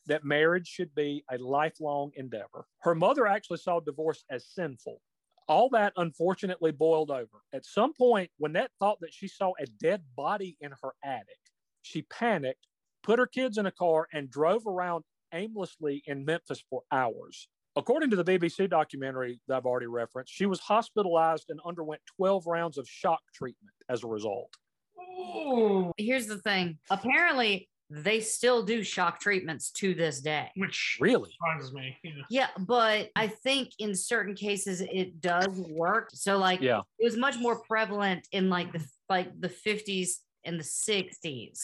that 0.08 0.24
marriage 0.24 0.67
should 0.67 0.93
be 0.95 1.24
a 1.32 1.38
lifelong 1.38 2.12
endeavor. 2.15 2.65
Her 2.80 2.95
mother 2.95 3.28
actually 3.28 3.58
saw 3.58 3.80
divorce 3.80 4.24
as 4.30 4.48
sinful. 4.48 5.02
All 5.48 5.69
that 5.69 5.93
unfortunately 5.98 6.71
boiled 6.71 7.12
over. 7.12 7.43
At 7.54 7.65
some 7.65 7.93
point, 7.93 8.32
Wynette 8.41 8.71
thought 8.80 9.00
that 9.02 9.13
she 9.13 9.28
saw 9.28 9.52
a 9.60 9.65
dead 9.80 10.04
body 10.15 10.58
in 10.60 10.71
her 10.82 10.93
attic. 11.04 11.39
She 11.82 12.02
panicked, 12.04 12.67
put 13.04 13.19
her 13.19 13.28
kids 13.28 13.58
in 13.58 13.65
a 13.67 13.71
car, 13.71 14.08
and 14.12 14.30
drove 14.30 14.65
around 14.65 15.04
aimlessly 15.34 16.02
in 16.08 16.26
Memphis 16.26 16.63
for 16.69 16.82
hours. 16.91 17.48
According 17.78 18.10
to 18.12 18.16
the 18.16 18.24
BBC 18.24 18.70
documentary 18.70 19.40
that 19.48 19.58
I've 19.58 19.66
already 19.66 19.88
referenced, 19.88 20.34
she 20.34 20.46
was 20.46 20.60
hospitalized 20.62 21.50
and 21.50 21.60
underwent 21.66 22.02
12 22.16 22.46
rounds 22.48 22.78
of 22.78 22.88
shock 22.88 23.20
treatment 23.34 23.74
as 23.90 24.04
a 24.04 24.08
result. 24.08 24.54
Oh, 24.98 25.92
Here's 25.98 26.28
the 26.28 26.38
thing. 26.38 26.78
Apparently, 26.90 27.70
they 27.90 28.22
still 28.22 28.64
do 28.64 28.82
shock 28.82 29.20
treatments 29.20 29.72
to 29.72 29.94
this 29.94 30.22
day. 30.22 30.50
Which 30.56 30.98
Really? 31.02 31.32
surprises 31.34 31.74
me. 31.74 31.98
Yeah. 32.04 32.12
Yeah, 32.30 32.48
but 32.60 33.10
I 33.16 33.28
think 33.28 33.72
in 33.78 33.94
certain 33.94 34.36
cases 34.36 34.82
it 34.82 35.20
does 35.22 35.48
work. 35.70 36.10
So 36.14 36.38
like 36.38 36.62
Yeah. 36.62 36.82
it 36.98 37.04
was 37.04 37.18
much 37.18 37.38
more 37.38 37.62
prevalent 37.64 38.28
in 38.32 38.50
like 38.50 38.72
the 38.72 38.84
like 39.10 39.40
the 39.40 39.50
50s 39.50 40.22
and 40.46 40.60
the 40.60 40.64
60s. 40.64 41.60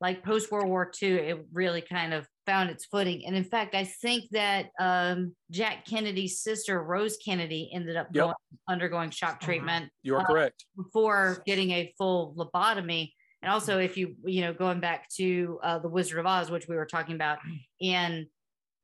Like 0.00 0.24
post 0.24 0.50
World 0.50 0.68
War 0.68 0.90
II, 1.02 1.10
it 1.12 1.46
really 1.52 1.82
kind 1.82 2.14
of 2.14 2.26
found 2.46 2.70
its 2.70 2.86
footing. 2.86 3.26
And 3.26 3.36
in 3.36 3.44
fact, 3.44 3.74
I 3.74 3.84
think 3.84 4.24
that 4.30 4.66
um, 4.80 5.34
Jack 5.50 5.84
Kennedy's 5.84 6.40
sister, 6.40 6.82
Rose 6.82 7.18
Kennedy, 7.22 7.70
ended 7.74 7.96
up 7.96 8.08
Yep. 8.12 8.24
going, 8.24 8.34
undergoing 8.68 9.10
shock 9.10 9.40
treatment 9.40 9.90
You 10.02 10.16
are 10.16 10.22
Uh, 10.22 10.24
correct. 10.24 10.64
before 10.76 11.42
getting 11.46 11.70
a 11.72 11.92
full 11.98 12.34
lobotomy. 12.34 13.12
And 13.42 13.52
also, 13.52 13.78
if 13.78 13.96
you, 13.98 14.16
you 14.24 14.40
know, 14.40 14.54
going 14.54 14.80
back 14.80 15.08
to 15.16 15.58
uh, 15.62 15.78
The 15.80 15.88
Wizard 15.88 16.18
of 16.18 16.26
Oz, 16.26 16.50
which 16.50 16.66
we 16.66 16.76
were 16.76 16.86
talking 16.86 17.14
about 17.14 17.38
in 17.78 18.26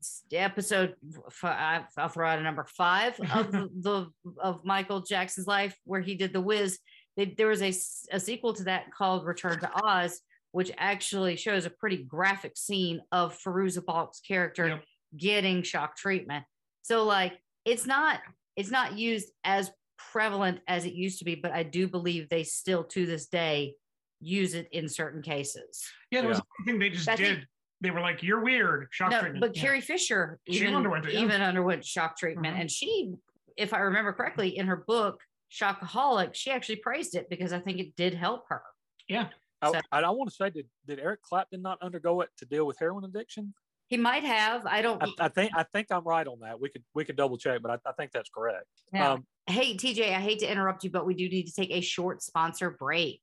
s- 0.02 0.22
episode, 0.32 0.96
f- 1.28 1.44
I- 1.44 1.84
I'll 1.96 2.08
throw 2.08 2.28
out 2.28 2.38
a 2.38 2.42
number 2.42 2.64
five 2.76 3.18
of 3.34 3.52
the, 3.52 3.70
the 3.80 4.06
of 4.42 4.64
Michael 4.66 5.00
Jackson's 5.00 5.46
life, 5.46 5.76
where 5.84 6.00
he 6.02 6.14
did 6.14 6.34
The 6.34 6.40
Wiz. 6.42 6.78
They, 7.16 7.24
there 7.36 7.48
was 7.48 7.62
a 7.62 7.72
sequel 8.20 8.52
to 8.54 8.64
that 8.64 8.92
called 8.92 9.24
Return 9.26 9.58
to 9.60 9.70
Oz, 9.82 10.20
which 10.56 10.72
actually 10.78 11.36
shows 11.36 11.66
a 11.66 11.70
pretty 11.70 11.98
graphic 12.02 12.56
scene 12.56 12.98
of 13.12 13.38
Fairuza 13.38 13.84
Balk's 13.84 14.20
character 14.20 14.68
Yep. 14.68 14.84
getting 15.18 15.62
shock 15.62 15.98
treatment. 15.98 16.46
So, 16.80 17.04
like, 17.04 17.34
it's 17.66 17.84
not 17.86 18.20
it's 18.56 18.70
not 18.70 18.96
used 18.96 19.30
as 19.44 19.70
prevalent 19.98 20.60
as 20.66 20.86
it 20.86 20.94
used 20.94 21.18
to 21.18 21.26
be, 21.26 21.34
but 21.34 21.52
I 21.52 21.62
do 21.62 21.86
believe 21.86 22.30
they 22.30 22.42
still 22.42 22.84
to 22.84 23.04
this 23.04 23.26
day 23.26 23.74
use 24.18 24.54
it 24.54 24.66
in 24.72 24.88
certain 24.88 25.20
cases. 25.20 25.84
Yeah, 26.10 26.22
there 26.22 26.30
was 26.30 26.38
Yeah. 26.38 26.44
something 26.56 26.78
they 26.78 26.88
just 26.88 27.06
I 27.06 27.16
think- 27.16 27.40
did. 27.40 27.48
They 27.82 27.90
were 27.90 28.00
like, 28.00 28.22
"You're 28.22 28.42
weird." 28.42 28.88
Shock 28.92 29.10
No, 29.10 29.20
treatment. 29.20 29.42
but 29.42 29.54
Yeah. 29.54 29.60
Carrie 29.62 29.82
Fisher 29.82 30.40
She 30.48 30.54
even 30.62 30.74
underwent 30.74 31.04
it, 31.04 31.12
yeah. 31.12 31.20
even 31.20 31.42
underwent 31.42 31.84
shock 31.84 32.16
treatment, 32.16 32.56
Mhm. 32.56 32.60
and 32.62 32.70
she, 32.70 33.12
if 33.58 33.74
I 33.74 33.80
remember 33.80 34.14
correctly, 34.14 34.56
in 34.56 34.66
her 34.68 34.76
book 34.76 35.22
Shockaholic, 35.52 36.34
she 36.34 36.50
actually 36.50 36.76
praised 36.76 37.14
it 37.14 37.28
because 37.28 37.52
I 37.52 37.60
think 37.60 37.78
it 37.78 37.94
did 37.94 38.14
help 38.14 38.46
her. 38.48 38.62
Yeah. 39.06 39.28
I, 39.62 39.80
I, 39.92 40.10
want 40.10 40.28
to 40.30 40.36
say, 40.36 40.50
did, 40.50 40.66
did 40.86 41.00
Eric 41.00 41.22
Clapton 41.22 41.62
not 41.62 41.78
undergo 41.82 42.20
it 42.20 42.28
to 42.38 42.44
deal 42.44 42.66
with 42.66 42.78
heroin 42.78 43.04
addiction? 43.04 43.54
He 43.88 43.96
might 43.96 44.24
have. 44.24 44.66
I 44.66 44.82
don't. 44.82 45.02
I, 45.02 45.26
I 45.26 45.28
think 45.28 45.52
I 45.54 45.62
think 45.62 45.86
I'm 45.90 46.02
right 46.02 46.26
on 46.26 46.40
that. 46.40 46.60
We 46.60 46.68
could 46.68 46.82
we 46.94 47.04
could 47.04 47.16
double 47.16 47.38
check, 47.38 47.62
but 47.62 47.70
I, 47.70 47.88
I 47.88 47.92
think 47.92 48.10
that's 48.10 48.28
correct. 48.28 48.66
Yeah. 48.92 49.12
Um, 49.12 49.26
hey, 49.46 49.76
TJ, 49.76 50.08
I 50.08 50.20
hate 50.20 50.40
to 50.40 50.50
interrupt 50.50 50.82
you, 50.82 50.90
but 50.90 51.06
we 51.06 51.14
do 51.14 51.28
need 51.28 51.46
to 51.46 51.52
take 51.52 51.70
a 51.70 51.80
short 51.80 52.20
sponsor 52.22 52.70
break. 52.70 53.20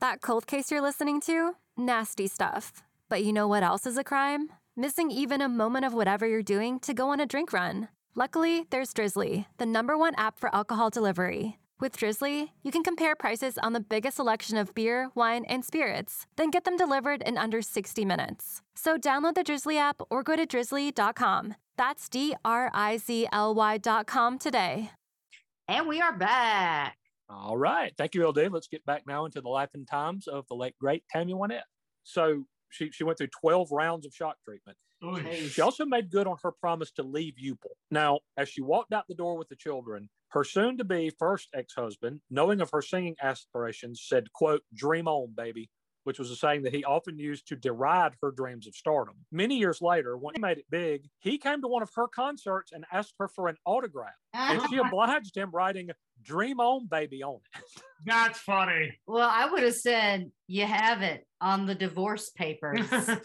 That 0.00 0.20
cold 0.20 0.46
case 0.46 0.70
you're 0.70 0.82
listening 0.82 1.20
to? 1.22 1.52
Nasty 1.76 2.28
stuff. 2.28 2.84
But 3.08 3.24
you 3.24 3.32
know 3.32 3.48
what 3.48 3.62
else 3.62 3.86
is 3.86 3.96
a 3.96 4.04
crime? 4.04 4.48
Missing 4.76 5.10
even 5.10 5.40
a 5.40 5.48
moment 5.48 5.84
of 5.84 5.94
whatever 5.94 6.26
you're 6.26 6.42
doing 6.42 6.78
to 6.80 6.94
go 6.94 7.08
on 7.10 7.18
a 7.20 7.26
drink 7.26 7.52
run. 7.52 7.88
Luckily, 8.14 8.66
there's 8.70 8.92
Drizly, 8.92 9.46
the 9.58 9.66
number 9.66 9.96
one 9.96 10.14
app 10.16 10.38
for 10.38 10.54
alcohol 10.54 10.90
delivery. 10.90 11.58
With 11.78 11.98
Drizly, 11.98 12.52
you 12.62 12.70
can 12.70 12.82
compare 12.82 13.14
prices 13.14 13.58
on 13.58 13.74
the 13.74 13.80
biggest 13.80 14.16
selection 14.16 14.56
of 14.56 14.74
beer, 14.74 15.10
wine, 15.14 15.44
and 15.44 15.62
spirits, 15.62 16.26
then 16.36 16.50
get 16.50 16.64
them 16.64 16.78
delivered 16.78 17.20
in 17.20 17.36
under 17.36 17.60
60 17.60 18.02
minutes. 18.02 18.62
So 18.74 18.96
download 18.96 19.34
the 19.34 19.44
Drizly 19.44 19.76
app 19.76 20.00
or 20.08 20.22
go 20.22 20.36
to 20.36 20.46
drizly.com. 20.46 21.54
That's 21.76 22.08
D 22.08 22.34
R 22.42 22.70
I 22.72 22.96
Z 22.96 23.28
L 23.30 23.54
Y.com 23.54 24.38
today. 24.38 24.90
And 25.68 25.86
we 25.86 26.00
are 26.00 26.16
back. 26.16 26.96
All 27.28 27.58
right. 27.58 27.92
Thank 27.98 28.14
you, 28.14 28.26
LD. 28.26 28.50
Let's 28.50 28.68
get 28.68 28.86
back 28.86 29.02
now 29.06 29.26
into 29.26 29.42
the 29.42 29.48
life 29.48 29.70
and 29.74 29.86
times 29.86 30.28
of 30.28 30.46
the 30.48 30.54
late, 30.54 30.76
great 30.80 31.02
Tammy 31.10 31.34
Wynette. 31.34 31.68
So 32.04 32.44
she, 32.70 32.90
she 32.90 33.04
went 33.04 33.18
through 33.18 33.28
12 33.40 33.68
rounds 33.70 34.06
of 34.06 34.14
shock 34.14 34.36
treatment. 34.44 34.78
Oy. 35.04 35.48
She 35.48 35.60
also 35.60 35.84
made 35.84 36.10
good 36.10 36.26
on 36.26 36.36
her 36.42 36.52
promise 36.52 36.90
to 36.92 37.02
leave 37.02 37.34
Euple. 37.34 37.74
Now, 37.90 38.20
as 38.38 38.48
she 38.48 38.62
walked 38.62 38.94
out 38.94 39.04
the 39.08 39.14
door 39.14 39.36
with 39.36 39.48
the 39.48 39.56
children, 39.56 40.08
her 40.28 40.44
soon 40.44 40.78
to 40.78 40.84
be 40.84 41.10
first 41.18 41.48
ex 41.54 41.74
husband, 41.74 42.20
knowing 42.30 42.60
of 42.60 42.70
her 42.70 42.82
singing 42.82 43.16
aspirations, 43.22 44.04
said, 44.06 44.32
quote, 44.32 44.62
dream 44.74 45.08
on, 45.08 45.32
baby, 45.36 45.70
which 46.04 46.18
was 46.18 46.30
a 46.30 46.36
saying 46.36 46.62
that 46.62 46.74
he 46.74 46.84
often 46.84 47.18
used 47.18 47.48
to 47.48 47.56
deride 47.56 48.12
her 48.22 48.30
dreams 48.30 48.66
of 48.66 48.74
stardom. 48.74 49.16
Many 49.32 49.56
years 49.56 49.82
later, 49.82 50.16
when 50.16 50.34
he 50.34 50.40
made 50.40 50.58
it 50.58 50.66
big, 50.70 51.08
he 51.18 51.36
came 51.36 51.60
to 51.62 51.68
one 51.68 51.82
of 51.82 51.90
her 51.96 52.06
concerts 52.06 52.72
and 52.72 52.84
asked 52.92 53.14
her 53.18 53.28
for 53.28 53.48
an 53.48 53.56
autograph. 53.64 54.14
And 54.32 54.60
she 54.70 54.76
obliged 54.84 55.36
him 55.36 55.50
writing, 55.52 55.90
Dream 56.22 56.60
on, 56.60 56.86
baby, 56.86 57.22
on 57.22 57.36
it. 57.36 57.60
That's 58.04 58.38
funny. 58.38 58.98
well, 59.06 59.28
I 59.28 59.50
would 59.50 59.62
have 59.62 59.74
said 59.74 60.30
you 60.46 60.64
have 60.64 61.02
it 61.02 61.26
on 61.40 61.66
the 61.66 61.74
divorce 61.74 62.30
papers. 62.30 62.86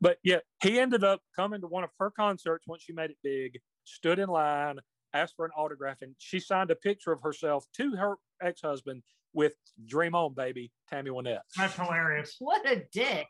but 0.00 0.18
yeah, 0.22 0.38
he 0.62 0.78
ended 0.78 1.04
up 1.04 1.20
coming 1.34 1.60
to 1.62 1.66
one 1.66 1.84
of 1.84 1.90
her 1.98 2.10
concerts 2.10 2.66
once 2.66 2.82
she 2.82 2.92
made 2.92 3.10
it 3.10 3.16
big, 3.22 3.60
stood 3.84 4.18
in 4.18 4.28
line, 4.28 4.78
asked 5.14 5.34
for 5.36 5.44
an 5.44 5.52
autograph, 5.56 6.02
and 6.02 6.14
she 6.18 6.40
signed 6.40 6.70
a 6.70 6.76
picture 6.76 7.12
of 7.12 7.20
herself 7.22 7.66
to 7.76 7.96
her 7.96 8.16
ex 8.42 8.60
husband 8.60 9.02
with 9.34 9.54
Dream 9.86 10.14
On 10.14 10.34
Baby, 10.34 10.72
Tammy 10.88 11.10
Wynette. 11.10 11.40
That's 11.56 11.74
hilarious. 11.74 12.36
what 12.38 12.68
a 12.70 12.82
dick. 12.92 13.26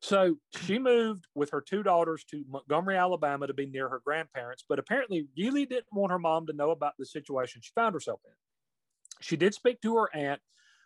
So 0.00 0.36
she 0.62 0.78
moved 0.78 1.26
with 1.34 1.50
her 1.50 1.62
two 1.62 1.82
daughters 1.82 2.24
to 2.24 2.44
Montgomery, 2.48 2.96
Alabama 2.96 3.46
to 3.46 3.54
be 3.54 3.66
near 3.66 3.88
her 3.88 4.02
grandparents, 4.04 4.64
but 4.68 4.78
apparently 4.78 5.28
really 5.36 5.64
didn't 5.64 5.86
want 5.92 6.12
her 6.12 6.18
mom 6.18 6.46
to 6.46 6.52
know 6.52 6.70
about 6.70 6.92
the 6.98 7.06
situation 7.06 7.62
she 7.64 7.72
found 7.74 7.94
herself 7.94 8.20
in. 8.26 8.32
She 9.20 9.36
did 9.36 9.54
speak 9.54 9.80
to 9.80 9.96
her 9.96 10.14
aunt, 10.14 10.40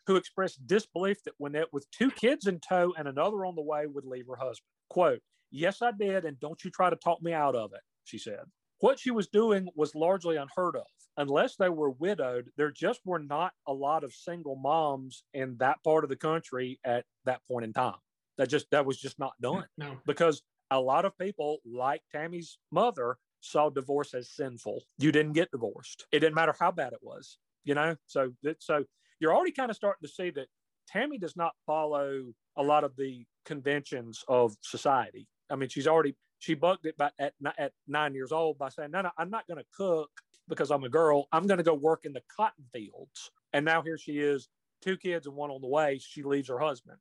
who 0.07 0.14
expressed 0.16 0.66
disbelief 0.66 1.18
that 1.24 1.35
Wynette, 1.40 1.72
with 1.72 1.90
two 1.90 2.11
kids 2.12 2.46
in 2.46 2.61
tow 2.61 2.94
and 2.96 3.09
another 3.09 3.44
on 3.44 3.57
the 3.57 3.62
way, 3.62 3.87
would 3.87 4.07
leave 4.07 4.27
her 4.29 4.37
husband. 4.37 4.68
Quote, 4.88 5.20
Yes, 5.51 5.83
I 5.83 5.92
did, 5.92 6.24
and 6.24 6.38
don't 6.38 6.62
you 6.62 6.70
try 6.70 6.88
to 6.88 6.96
talk 6.96 7.20
me 7.22 7.33
out 7.33 7.57
of 7.57 7.72
it, 7.72 7.81
she 8.05 8.18
said. 8.18 8.44
What 8.81 8.99
she 8.99 9.11
was 9.11 9.27
doing 9.29 9.69
was 9.75 9.95
largely 9.95 10.37
unheard 10.37 10.77
of. 10.77 10.87
Unless 11.17 11.57
they 11.57 11.69
were 11.69 11.91
widowed, 11.91 12.51
there 12.57 12.71
just 12.71 13.01
were 13.05 13.19
not 13.19 13.53
a 13.67 13.73
lot 13.73 14.05
of 14.05 14.12
single 14.12 14.55
moms 14.55 15.25
in 15.35 15.57
that 15.59 15.83
part 15.83 16.05
of 16.05 16.11
the 16.11 16.17
country 16.17 16.79
at 16.85 17.05
that 17.25 17.41
point 17.49 17.64
in 17.64 17.73
time. 17.73 17.97
That 18.37 18.49
just 18.49 18.71
that 18.71 18.87
was 18.87 18.99
just 18.99 19.19
not 19.19 19.33
done 19.41 19.67
No. 19.79 19.99
because 20.07 20.43
a 20.71 20.81
lot 20.81 21.05
of 21.05 21.17
people, 21.19 21.59
like 21.64 22.03
Tammy's 22.12 22.59
mother, 22.71 23.17
saw 23.41 23.69
divorce 23.69 24.14
as 24.14 24.31
sinful. 24.31 24.85
You 24.99 25.11
didn't 25.11 25.33
get 25.33 25.51
divorced. 25.51 26.07
It 26.12 26.21
didn't 26.21 26.37
matter 26.37 26.55
how 26.59 26.71
bad 26.71 26.93
it 26.93 27.01
was, 27.03 27.38
you 27.64 27.75
know. 27.75 27.97
So 28.07 28.33
that 28.45 28.62
so 28.62 28.85
you're 29.19 29.35
already 29.35 29.53
kind 29.53 29.71
of 29.71 29.77
starting 29.77 30.07
to 30.07 30.12
see 30.12 30.31
that 30.31 30.47
Tammy 30.87 31.19
does 31.19 31.37
not 31.37 31.53
follow 31.67 32.33
a 32.57 32.62
lot 32.62 32.85
of 32.85 32.95
the 32.97 33.25
conventions 33.45 34.25
of 34.29 34.57
society. 34.62 35.27
I 35.51 35.57
mean, 35.57 35.69
she's 35.69 35.87
already 35.88 36.14
she 36.38 36.55
bugged 36.55 36.87
it 36.87 36.96
by 36.96 37.11
at 37.18 37.35
at 37.59 37.72
nine 37.87 38.14
years 38.14 38.33
old 38.33 38.59
by 38.59 38.68
saying, 38.68 38.90
"No, 38.90 39.03
no, 39.03 39.11
I'm 39.18 39.31
not 39.31 39.46
going 39.46 39.59
to 39.59 39.66
cook 39.77 40.11
because 40.48 40.70
I'm 40.70 40.85
a 40.85 40.88
girl. 40.88 41.27
I'm 41.33 41.46
going 41.46 41.59
to 41.59 41.64
go 41.64 41.74
work 41.74 42.05
in 42.05 42.12
the 42.12 42.22
cotton 42.35 42.64
fields." 42.72 43.31
And 43.53 43.64
now 43.64 43.83
here 43.83 43.98
she 43.98 44.18
is, 44.18 44.48
two 44.83 44.96
kids 44.96 45.27
and 45.27 45.35
one 45.35 45.51
on 45.51 45.61
the 45.61 45.66
way. 45.68 45.98
She 45.98 46.22
leaves 46.22 46.48
her 46.48 46.59
husband. 46.59 46.98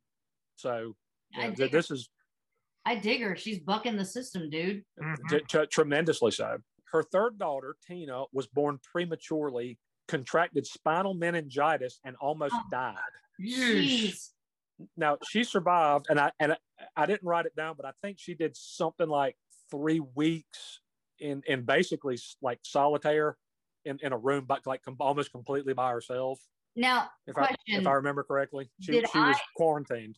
So 0.55 0.95
you 1.31 1.41
know, 1.41 1.47
dig 1.49 1.57
th- 1.57 1.71
this 1.71 1.91
is 1.91 2.09
I 2.85 2.95
dig 2.95 3.21
her. 3.21 3.35
She's 3.35 3.59
bucking 3.59 3.97
the 3.97 4.05
system, 4.05 4.49
dude. 4.49 4.83
Mhm. 4.99 5.29
t- 5.29 5.41
t- 5.47 5.65
tremendously 5.67 6.31
so. 6.31 6.57
Her 6.85 7.03
third 7.03 7.37
daughter, 7.37 7.75
Tina, 7.85 8.23
was 8.31 8.47
born 8.47 8.79
prematurely, 8.81 9.77
contracted 10.07 10.65
spinal 10.65 11.13
meningitis, 11.13 11.99
and 12.05 12.15
almost 12.17 12.55
Oh. 12.55 12.63
died. 12.71 12.95
Jeez. 13.41 14.31
Now 14.95 15.17
she 15.29 15.43
survived, 15.43 16.07
and 16.09 16.19
I 16.19 16.31
and 16.39 16.53
I, 16.53 16.57
I 16.95 17.05
didn't 17.05 17.23
write 17.27 17.45
it 17.45 17.55
down, 17.55 17.75
but 17.77 17.85
I 17.85 17.91
think 18.01 18.19
she 18.19 18.33
did 18.35 18.55
something 18.55 19.07
like 19.07 19.35
three 19.71 19.99
weeks 19.99 20.81
in 21.19 21.41
in 21.47 21.63
basically 21.63 22.17
like 22.41 22.59
solitaire 22.63 23.37
in, 23.85 23.99
in 24.01 24.13
a 24.13 24.17
room, 24.17 24.45
but 24.47 24.67
like 24.67 24.83
com- 24.83 24.97
almost 24.99 25.31
completely 25.31 25.73
by 25.73 25.91
herself. 25.91 26.39
Now, 26.75 27.09
If 27.25 27.37
I 27.37 27.55
if 27.65 27.87
I 27.87 27.91
remember 27.93 28.23
correctly, 28.23 28.69
she 28.81 28.91
Did 28.91 29.09
she 29.09 29.17
was 29.17 29.35
I- 29.35 29.41
quarantined. 29.55 30.17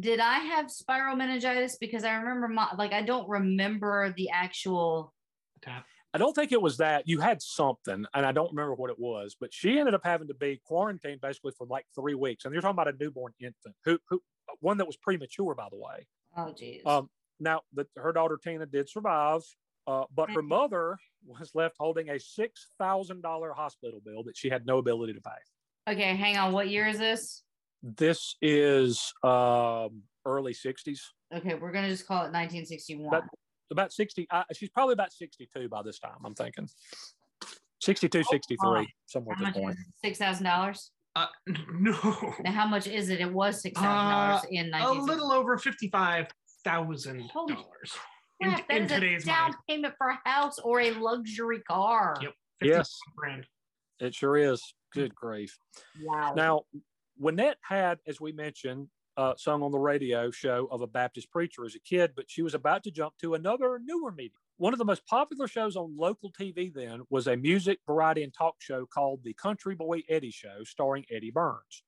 Did 0.00 0.20
I 0.20 0.38
have 0.40 0.70
spiral 0.70 1.16
meningitis? 1.16 1.78
Because 1.80 2.04
I 2.04 2.14
remember, 2.16 2.46
my, 2.46 2.68
like, 2.76 2.92
I 2.92 3.00
don't 3.00 3.26
remember 3.26 4.12
the 4.18 4.28
actual. 4.28 5.14
I 6.14 6.18
don't 6.18 6.34
think 6.34 6.52
it 6.52 6.62
was 6.62 6.78
that. 6.78 7.06
You 7.06 7.20
had 7.20 7.42
something, 7.42 8.06
and 8.14 8.26
I 8.26 8.32
don't 8.32 8.50
remember 8.50 8.74
what 8.74 8.90
it 8.90 8.98
was, 8.98 9.36
but 9.38 9.52
she 9.52 9.78
ended 9.78 9.94
up 9.94 10.00
having 10.04 10.28
to 10.28 10.34
be 10.34 10.60
quarantined 10.64 11.20
basically 11.20 11.52
for 11.56 11.66
like 11.66 11.84
three 11.94 12.14
weeks. 12.14 12.44
And 12.44 12.52
you're 12.54 12.62
talking 12.62 12.74
about 12.80 12.88
a 12.88 12.96
newborn 12.98 13.34
infant, 13.40 13.74
who, 13.84 13.98
who 14.08 14.22
one 14.60 14.78
that 14.78 14.86
was 14.86 14.96
premature, 14.96 15.54
by 15.54 15.68
the 15.70 15.76
way. 15.76 16.06
Oh, 16.36 16.52
geez. 16.56 16.80
Um, 16.86 17.10
now, 17.40 17.60
the, 17.74 17.86
her 17.96 18.12
daughter 18.12 18.38
Tina 18.42 18.64
did 18.64 18.88
survive, 18.88 19.42
uh, 19.86 20.04
but 20.14 20.30
her 20.30 20.42
mother 20.42 20.96
was 21.26 21.50
left 21.54 21.76
holding 21.78 22.08
a 22.10 22.18
six 22.18 22.68
thousand 22.78 23.22
dollar 23.22 23.52
hospital 23.52 24.00
bill 24.04 24.22
that 24.24 24.36
she 24.36 24.48
had 24.48 24.64
no 24.64 24.78
ability 24.78 25.12
to 25.12 25.20
pay. 25.20 25.92
okay, 25.92 26.16
hang 26.16 26.38
on. 26.38 26.52
What 26.52 26.68
year 26.70 26.86
is 26.86 26.98
this? 26.98 27.42
This 27.82 28.34
is 28.40 29.12
um, 29.22 30.02
early 30.24 30.54
'60s, 30.54 31.00
Okay, 31.34 31.54
we're 31.54 31.70
gonna 31.72 31.88
just 31.90 32.06
call 32.06 32.18
it 32.18 32.32
1961. 32.32 33.10
But- 33.10 33.24
about 33.70 33.92
60. 33.92 34.26
Uh, 34.30 34.44
she's 34.52 34.68
probably 34.70 34.92
about 34.92 35.12
62 35.12 35.68
by 35.68 35.82
this 35.82 35.98
time. 35.98 36.16
I'm 36.24 36.34
thinking 36.34 36.68
62, 37.80 38.24
63, 38.24 38.88
somewhere 39.06 39.36
How 39.36 39.46
at 39.46 39.54
this 39.54 39.62
point. 39.62 39.76
Six 40.04 40.18
thousand 40.18 40.44
dollars. 40.44 40.90
Uh, 41.16 41.26
no. 41.72 42.34
Now, 42.40 42.52
how 42.52 42.66
much 42.66 42.86
is 42.86 43.10
it? 43.10 43.20
It 43.20 43.32
was 43.32 43.62
six 43.62 43.80
thousand 43.80 44.10
dollars 44.10 44.46
in 44.50 44.72
A 44.74 44.92
little 44.92 45.32
over 45.32 45.56
fifty-five 45.58 46.26
thousand 46.64 47.22
Holy 47.32 47.54
dollars 47.54 47.92
in, 48.40 48.50
Crap, 48.50 48.68
that 48.68 48.76
in 48.76 48.84
is 48.84 48.92
a 48.92 48.94
today's 48.94 49.24
down 49.24 49.50
money. 49.50 49.56
payment 49.68 49.94
for 49.98 50.08
a 50.08 50.18
house 50.28 50.58
or 50.58 50.80
a 50.80 50.90
luxury 50.92 51.60
car. 51.60 52.16
Yep. 52.20 52.32
Yes. 52.62 52.98
grand. 53.16 53.46
It 54.00 54.14
sure 54.14 54.36
is. 54.36 54.62
Good 54.92 55.14
grief. 55.14 55.58
Wow. 56.02 56.34
Now, 56.36 56.62
Wynette 57.20 57.56
had, 57.62 57.98
as 58.06 58.20
we 58.20 58.32
mentioned, 58.32 58.88
uh, 59.18 59.34
sung 59.36 59.62
on 59.64 59.72
the 59.72 59.78
radio 59.78 60.30
show 60.30 60.68
of 60.70 60.80
a 60.80 60.86
Baptist 60.86 61.30
preacher 61.32 61.64
as 61.64 61.74
a 61.74 61.80
kid, 61.80 62.12
but 62.14 62.30
she 62.30 62.40
was 62.40 62.54
about 62.54 62.84
to 62.84 62.90
jump 62.92 63.14
to 63.20 63.34
another 63.34 63.80
newer 63.84 64.12
medium. 64.12 64.40
One 64.58 64.72
of 64.72 64.78
the 64.78 64.84
most 64.84 65.04
popular 65.06 65.48
shows 65.48 65.76
on 65.76 65.96
local 65.96 66.32
TV 66.32 66.72
then 66.72 67.02
was 67.10 67.26
a 67.26 67.36
music, 67.36 67.80
variety, 67.84 68.22
and 68.22 68.32
talk 68.32 68.54
show 68.60 68.86
called 68.86 69.24
The 69.24 69.34
Country 69.34 69.74
Boy 69.74 70.02
Eddie 70.08 70.30
Show, 70.30 70.62
starring 70.64 71.04
Eddie 71.10 71.32
Burns. 71.32 71.82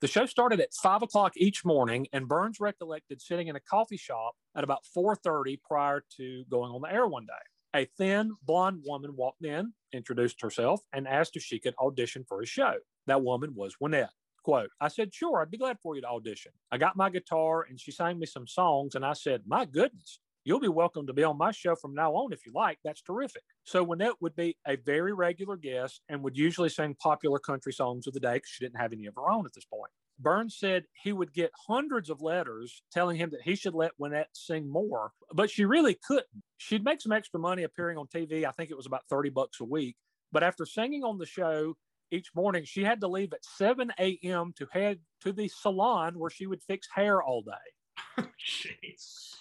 The 0.00 0.08
show 0.08 0.24
started 0.24 0.58
at 0.58 0.72
five 0.72 1.02
o'clock 1.02 1.32
each 1.36 1.66
morning, 1.66 2.06
and 2.14 2.28
Burns 2.28 2.60
recollected 2.60 3.20
sitting 3.20 3.48
in 3.48 3.56
a 3.56 3.60
coffee 3.60 3.98
shop 3.98 4.34
at 4.56 4.64
about 4.64 4.84
4:30 4.94 5.60
prior 5.62 6.02
to 6.16 6.44
going 6.50 6.72
on 6.72 6.80
the 6.80 6.92
air 6.92 7.06
one 7.06 7.26
day. 7.26 7.78
A 7.78 7.84
thin, 7.84 8.36
blonde 8.42 8.82
woman 8.86 9.16
walked 9.16 9.44
in, 9.44 9.74
introduced 9.92 10.40
herself, 10.40 10.80
and 10.92 11.06
asked 11.06 11.36
if 11.36 11.42
she 11.42 11.58
could 11.58 11.74
audition 11.78 12.24
for 12.26 12.40
his 12.40 12.48
show. 12.48 12.74
That 13.06 13.22
woman 13.22 13.54
was 13.54 13.76
Wynette. 13.82 14.08
Quote, 14.44 14.68
I 14.78 14.88
said, 14.88 15.14
sure, 15.14 15.40
I'd 15.40 15.50
be 15.50 15.56
glad 15.56 15.78
for 15.82 15.96
you 15.96 16.02
to 16.02 16.06
audition. 16.06 16.52
I 16.70 16.76
got 16.76 16.96
my 16.96 17.08
guitar 17.08 17.66
and 17.68 17.80
she 17.80 17.90
sang 17.90 18.18
me 18.18 18.26
some 18.26 18.46
songs, 18.46 18.94
and 18.94 19.04
I 19.04 19.14
said, 19.14 19.42
my 19.46 19.64
goodness, 19.64 20.20
you'll 20.44 20.60
be 20.60 20.68
welcome 20.68 21.06
to 21.06 21.14
be 21.14 21.24
on 21.24 21.38
my 21.38 21.50
show 21.50 21.74
from 21.74 21.94
now 21.94 22.12
on 22.12 22.30
if 22.30 22.44
you 22.44 22.52
like. 22.54 22.78
That's 22.84 23.00
terrific. 23.00 23.42
So 23.64 23.86
Wynette 23.86 24.16
would 24.20 24.36
be 24.36 24.58
a 24.66 24.76
very 24.76 25.14
regular 25.14 25.56
guest 25.56 26.02
and 26.10 26.22
would 26.22 26.36
usually 26.36 26.68
sing 26.68 26.94
popular 27.00 27.38
country 27.38 27.72
songs 27.72 28.06
of 28.06 28.12
the 28.12 28.20
day 28.20 28.34
because 28.34 28.50
she 28.50 28.62
didn't 28.62 28.80
have 28.80 28.92
any 28.92 29.06
of 29.06 29.14
her 29.14 29.30
own 29.30 29.46
at 29.46 29.54
this 29.54 29.64
point. 29.64 29.90
Burns 30.18 30.58
said 30.58 30.84
he 31.02 31.14
would 31.14 31.32
get 31.32 31.50
hundreds 31.66 32.10
of 32.10 32.20
letters 32.20 32.82
telling 32.92 33.16
him 33.16 33.30
that 33.30 33.42
he 33.42 33.56
should 33.56 33.74
let 33.74 33.98
Wynette 33.98 34.26
sing 34.34 34.70
more, 34.70 35.12
but 35.32 35.50
she 35.50 35.64
really 35.64 35.96
couldn't. 36.06 36.26
She'd 36.58 36.84
make 36.84 37.00
some 37.00 37.12
extra 37.12 37.40
money 37.40 37.62
appearing 37.62 37.96
on 37.96 38.08
TV. 38.08 38.44
I 38.44 38.52
think 38.52 38.70
it 38.70 38.76
was 38.76 38.86
about 38.86 39.08
30 39.08 39.30
bucks 39.30 39.60
a 39.60 39.64
week. 39.64 39.96
But 40.30 40.42
after 40.42 40.66
singing 40.66 41.02
on 41.02 41.18
the 41.18 41.26
show 41.26 41.76
each 42.14 42.30
morning, 42.34 42.64
she 42.64 42.84
had 42.84 43.00
to 43.00 43.08
leave 43.08 43.32
at 43.32 43.44
7 43.44 43.92
a.m. 43.98 44.52
to 44.56 44.66
head 44.70 45.00
to 45.22 45.32
the 45.32 45.48
salon 45.48 46.18
where 46.18 46.30
she 46.30 46.46
would 46.46 46.62
fix 46.62 46.88
hair 46.94 47.22
all 47.22 47.42
day. 47.42 48.22
Jeez. 48.40 49.34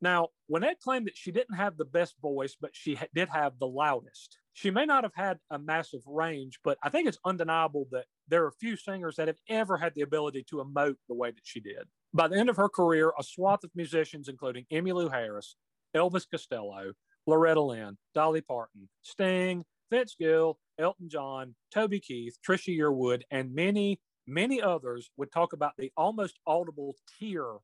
Now, 0.00 0.28
Wynette 0.50 0.80
claimed 0.82 1.06
that 1.06 1.16
she 1.16 1.30
didn't 1.30 1.56
have 1.56 1.76
the 1.76 1.84
best 1.84 2.14
voice, 2.22 2.56
but 2.58 2.70
she 2.72 2.94
ha- 2.94 3.06
did 3.14 3.28
have 3.28 3.58
the 3.58 3.66
loudest. 3.66 4.38
She 4.54 4.70
may 4.70 4.86
not 4.86 5.04
have 5.04 5.14
had 5.14 5.38
a 5.50 5.58
massive 5.58 6.00
range, 6.06 6.58
but 6.64 6.78
I 6.82 6.88
think 6.88 7.06
it's 7.06 7.18
undeniable 7.24 7.86
that 7.92 8.06
there 8.28 8.44
are 8.46 8.52
few 8.52 8.76
singers 8.76 9.16
that 9.16 9.28
have 9.28 9.38
ever 9.48 9.76
had 9.76 9.94
the 9.94 10.02
ability 10.02 10.44
to 10.50 10.56
emote 10.56 10.96
the 11.08 11.14
way 11.14 11.30
that 11.30 11.44
she 11.44 11.60
did. 11.60 11.84
By 12.14 12.28
the 12.28 12.36
end 12.36 12.48
of 12.48 12.56
her 12.56 12.68
career, 12.68 13.12
a 13.18 13.22
swath 13.22 13.62
of 13.62 13.70
musicians, 13.74 14.28
including 14.28 14.64
Emmylou 14.72 15.10
Harris, 15.10 15.56
Elvis 15.94 16.26
Costello, 16.28 16.92
Loretta 17.26 17.60
Lynn, 17.60 17.98
Dolly 18.14 18.40
Parton, 18.40 18.88
Sting, 19.02 19.64
Vince 19.90 20.16
Gill, 20.18 20.58
Elton 20.80 21.08
John, 21.08 21.54
Toby 21.72 22.00
Keith, 22.00 22.38
Trisha 22.46 22.76
Yearwood, 22.76 23.22
and 23.30 23.54
many, 23.54 24.00
many 24.26 24.60
others 24.60 25.10
would 25.16 25.30
talk 25.30 25.52
about 25.52 25.72
the 25.78 25.92
almost 25.96 26.38
audible 26.46 26.96
tear 27.18 27.56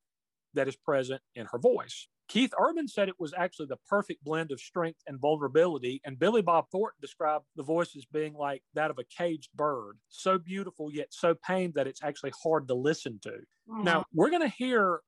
that 0.55 0.69
is 0.69 0.77
present 0.77 1.21
in 1.35 1.47
her 1.47 1.59
voice. 1.59 2.09
Keith 2.29 2.53
Urban 2.59 2.89
said 2.89 3.09
it 3.09 3.21
was 3.21 3.33
actually 3.37 3.67
the 3.67 3.79
perfect 3.89 4.25
blend 4.25 4.51
of 4.51 4.61
strength 4.61 5.01
and 5.07 5.21
vulnerability, 5.21 6.01
and 6.05 6.19
Billy 6.19 6.43
Bob 6.43 6.67
Thornton 6.73 6.99
described 7.01 7.45
the 7.55 7.63
voice 7.63 7.95
as 7.97 8.05
being 8.05 8.35
like 8.35 8.63
that 8.75 8.91
of 8.91 8.99
a 8.99 9.05
caged 9.05 9.51
bird, 9.55 9.99
so 10.09 10.37
beautiful 10.37 10.91
yet 10.93 11.09
so 11.11 11.35
pained 11.35 11.75
that 11.75 11.87
it's 11.87 12.03
actually 12.03 12.33
hard 12.43 12.67
to 12.69 12.75
listen 12.75 13.21
to. 13.23 13.39
Now, 13.69 14.05
we're 14.13 14.31
going 14.31 14.43
to 14.43 14.49
hear 14.49 15.01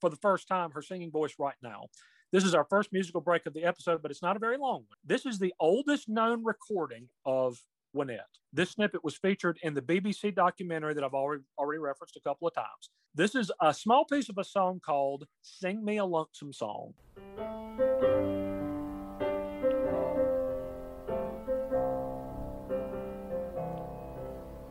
for 0.00 0.10
the 0.10 0.16
first 0.16 0.46
time 0.46 0.70
her 0.72 0.82
singing 0.82 1.10
voice 1.10 1.34
right 1.38 1.56
now. 1.62 1.86
This 2.30 2.44
is 2.44 2.54
our 2.54 2.64
first 2.64 2.92
musical 2.92 3.22
break 3.22 3.46
of 3.46 3.54
the 3.54 3.64
episode, 3.64 4.02
but 4.02 4.10
it's 4.10 4.20
not 4.20 4.36
a 4.36 4.38
very 4.38 4.58
long 4.58 4.84
one. 4.86 4.98
This 5.02 5.24
is 5.24 5.38
the 5.38 5.54
oldest 5.58 6.10
known 6.10 6.44
recording 6.44 7.08
of 7.24 7.58
Wynette. 7.96 8.20
This 8.52 8.72
snippet 8.72 9.02
was 9.02 9.16
featured 9.16 9.58
in 9.62 9.72
the 9.72 9.80
BBC 9.80 10.34
documentary 10.34 10.92
that 10.92 11.02
I've 11.02 11.14
already 11.14 11.44
already 11.58 11.78
referenced 11.78 12.16
a 12.16 12.20
couple 12.20 12.46
of 12.46 12.54
times. 12.54 12.90
This 13.14 13.34
is 13.34 13.50
a 13.62 13.72
small 13.72 14.04
piece 14.04 14.28
of 14.28 14.36
a 14.36 14.44
song 14.44 14.78
called 14.84 15.26
Sing 15.40 15.82
Me 15.82 15.96
a 15.96 16.04
Lonesome 16.04 16.52
Song. 16.52 16.92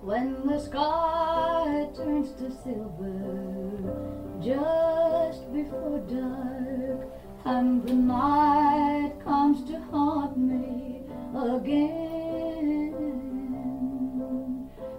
When 0.04 0.46
the 0.46 0.60
sky 0.60 1.90
turns 1.96 2.34
to 2.34 2.52
silver 2.64 3.18
just 4.40 5.52
before 5.52 5.98
dark, 6.08 6.67
and 7.48 7.88
the 7.88 7.94
night 7.94 9.14
comes 9.24 9.64
to 9.70 9.80
haunt 9.90 10.38
me 10.38 11.04
again. 11.34 12.94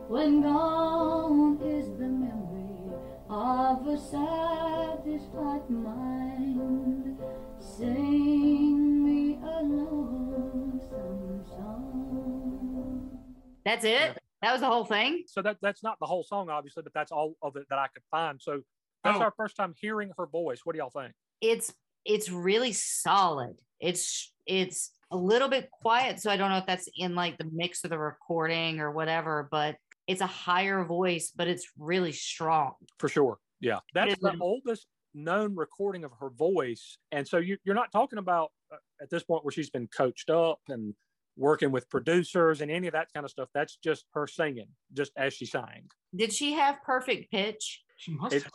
When 0.08 0.40
gone 0.40 1.60
is 1.62 1.88
the 1.98 2.08
memory 2.08 2.94
of 3.28 3.86
a 3.86 3.98
satisfied 3.98 5.68
mind, 5.68 7.18
sing 7.60 9.04
me 9.04 9.38
a 9.42 9.62
lonesome 9.62 11.44
song. 11.46 13.20
That's 13.66 13.84
it. 13.84 14.18
That 14.40 14.52
was 14.52 14.62
the 14.62 14.68
whole 14.68 14.86
thing. 14.86 15.24
So 15.26 15.42
that 15.42 15.58
that's 15.60 15.82
not 15.82 15.98
the 16.00 16.06
whole 16.06 16.24
song, 16.24 16.48
obviously, 16.48 16.82
but 16.82 16.94
that's 16.94 17.12
all 17.12 17.34
of 17.42 17.56
it 17.56 17.66
that 17.68 17.78
I 17.78 17.88
could 17.88 18.04
find. 18.10 18.40
So 18.40 18.62
that's 19.04 19.18
Oh. 19.18 19.22
our 19.24 19.32
first 19.36 19.54
time 19.56 19.74
hearing 19.78 20.12
her 20.16 20.24
voice. 20.26 20.60
What 20.64 20.72
do 20.72 20.78
y'all 20.78 20.88
think? 20.88 21.12
It's 21.42 21.74
it's 22.08 22.30
really 22.30 22.72
solid. 22.72 23.54
It's 23.78 24.32
it's 24.46 24.90
a 25.12 25.16
little 25.16 25.48
bit 25.48 25.70
quiet, 25.70 26.20
so 26.20 26.30
I 26.30 26.36
don't 26.36 26.50
know 26.50 26.56
if 26.58 26.66
that's 26.66 26.88
in 26.96 27.14
like 27.14 27.38
the 27.38 27.48
mix 27.52 27.84
of 27.84 27.90
the 27.90 27.98
recording 27.98 28.80
or 28.80 28.90
whatever. 28.90 29.46
But 29.50 29.76
it's 30.06 30.22
a 30.22 30.26
higher 30.26 30.84
voice, 30.84 31.30
but 31.36 31.46
it's 31.46 31.68
really 31.78 32.12
strong. 32.12 32.72
For 32.98 33.08
sure. 33.08 33.38
Yeah. 33.60 33.78
That's 33.94 34.14
is 34.14 34.18
the 34.20 34.30
an- 34.30 34.38
oldest 34.40 34.86
known 35.14 35.54
recording 35.54 36.04
of 36.04 36.12
her 36.20 36.30
voice. 36.30 36.96
And 37.12 37.26
so 37.28 37.38
you, 37.38 37.58
you're 37.64 37.74
not 37.74 37.92
talking 37.92 38.18
about 38.18 38.50
uh, 38.72 38.76
at 39.02 39.10
this 39.10 39.22
point 39.22 39.44
where 39.44 39.52
she's 39.52 39.68
been 39.70 39.86
coached 39.88 40.30
up 40.30 40.60
and 40.68 40.94
working 41.36 41.70
with 41.70 41.88
producers 41.90 42.60
and 42.62 42.70
any 42.70 42.86
of 42.86 42.92
that 42.94 43.08
kind 43.12 43.24
of 43.24 43.30
stuff. 43.30 43.48
That's 43.52 43.76
just 43.76 44.04
her 44.14 44.26
singing, 44.26 44.68
just 44.94 45.12
as 45.16 45.34
she 45.34 45.44
sang. 45.44 45.88
Did 46.16 46.32
she 46.32 46.52
have 46.54 46.82
perfect 46.84 47.30
pitch? 47.30 47.82
She 47.98 48.12
must 48.12 48.34
It- 48.34 48.44
have 48.44 48.52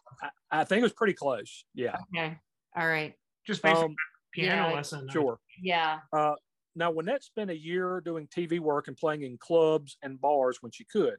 I, 0.51 0.62
I 0.62 0.64
think 0.64 0.80
it 0.80 0.84
was 0.84 0.93
pretty 0.93 1.14
close. 1.14 1.66
Yeah. 1.76 1.97
Okay. 2.16 2.38
All 2.76 2.88
right. 2.88 3.14
Just 3.46 3.62
basically 3.62 3.86
Um, 3.86 3.96
piano 4.32 4.70
yeah, 4.70 4.76
lesson. 4.76 5.08
sure. 5.10 5.39
Yeah. 5.62 6.00
Uh, 6.12 6.36
now, 6.76 6.91
Wynette 6.91 7.24
spent 7.24 7.52
a 7.52 7.58
year 7.58 8.02
doing 8.02 8.28
TV 8.28 8.60
work 8.60 8.88
and 8.88 8.98
playing 8.98 9.22
in 9.24 9.38
clubs 9.38 9.98
and 10.02 10.20
bars 10.20 10.58
when 10.62 10.72
she 10.72 10.86
could. 10.86 11.18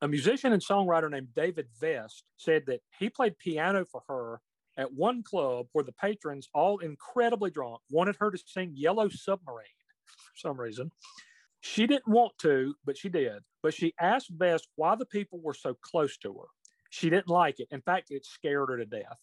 A 0.00 0.06
musician 0.08 0.52
and 0.52 0.62
songwriter 0.64 1.10
named 1.10 1.34
David 1.34 1.66
Vest 1.80 2.24
said 2.36 2.64
that 2.66 2.80
he 2.98 3.08
played 3.08 3.36
piano 3.38 3.84
for 3.84 4.02
her 4.08 4.40
at 4.76 4.92
one 4.92 5.22
club 5.24 5.66
where 5.72 5.84
the 5.84 5.92
patrons, 5.92 6.48
all 6.54 6.78
incredibly 6.78 7.50
drunk, 7.50 7.80
wanted 7.90 8.16
her 8.20 8.30
to 8.30 8.38
sing 8.46 8.72
Yellow 8.74 9.08
Submarine 9.08 9.66
for 10.06 10.36
some 10.36 10.58
reason. 10.60 10.92
She 11.60 11.86
didn't 11.86 12.08
want 12.08 12.32
to, 12.38 12.74
but 12.84 12.96
she 12.96 13.08
did. 13.08 13.42
But 13.62 13.74
she 13.74 13.94
asked 14.00 14.30
Vest 14.30 14.68
why 14.76 14.94
the 14.94 15.06
people 15.06 15.40
were 15.40 15.54
so 15.54 15.74
close 15.74 16.16
to 16.18 16.32
her. 16.32 16.46
She 16.90 17.10
didn't 17.10 17.28
like 17.28 17.58
it. 17.60 17.68
In 17.70 17.80
fact, 17.82 18.10
it 18.10 18.24
scared 18.24 18.68
her 18.68 18.76
to 18.76 18.86
death. 18.86 19.18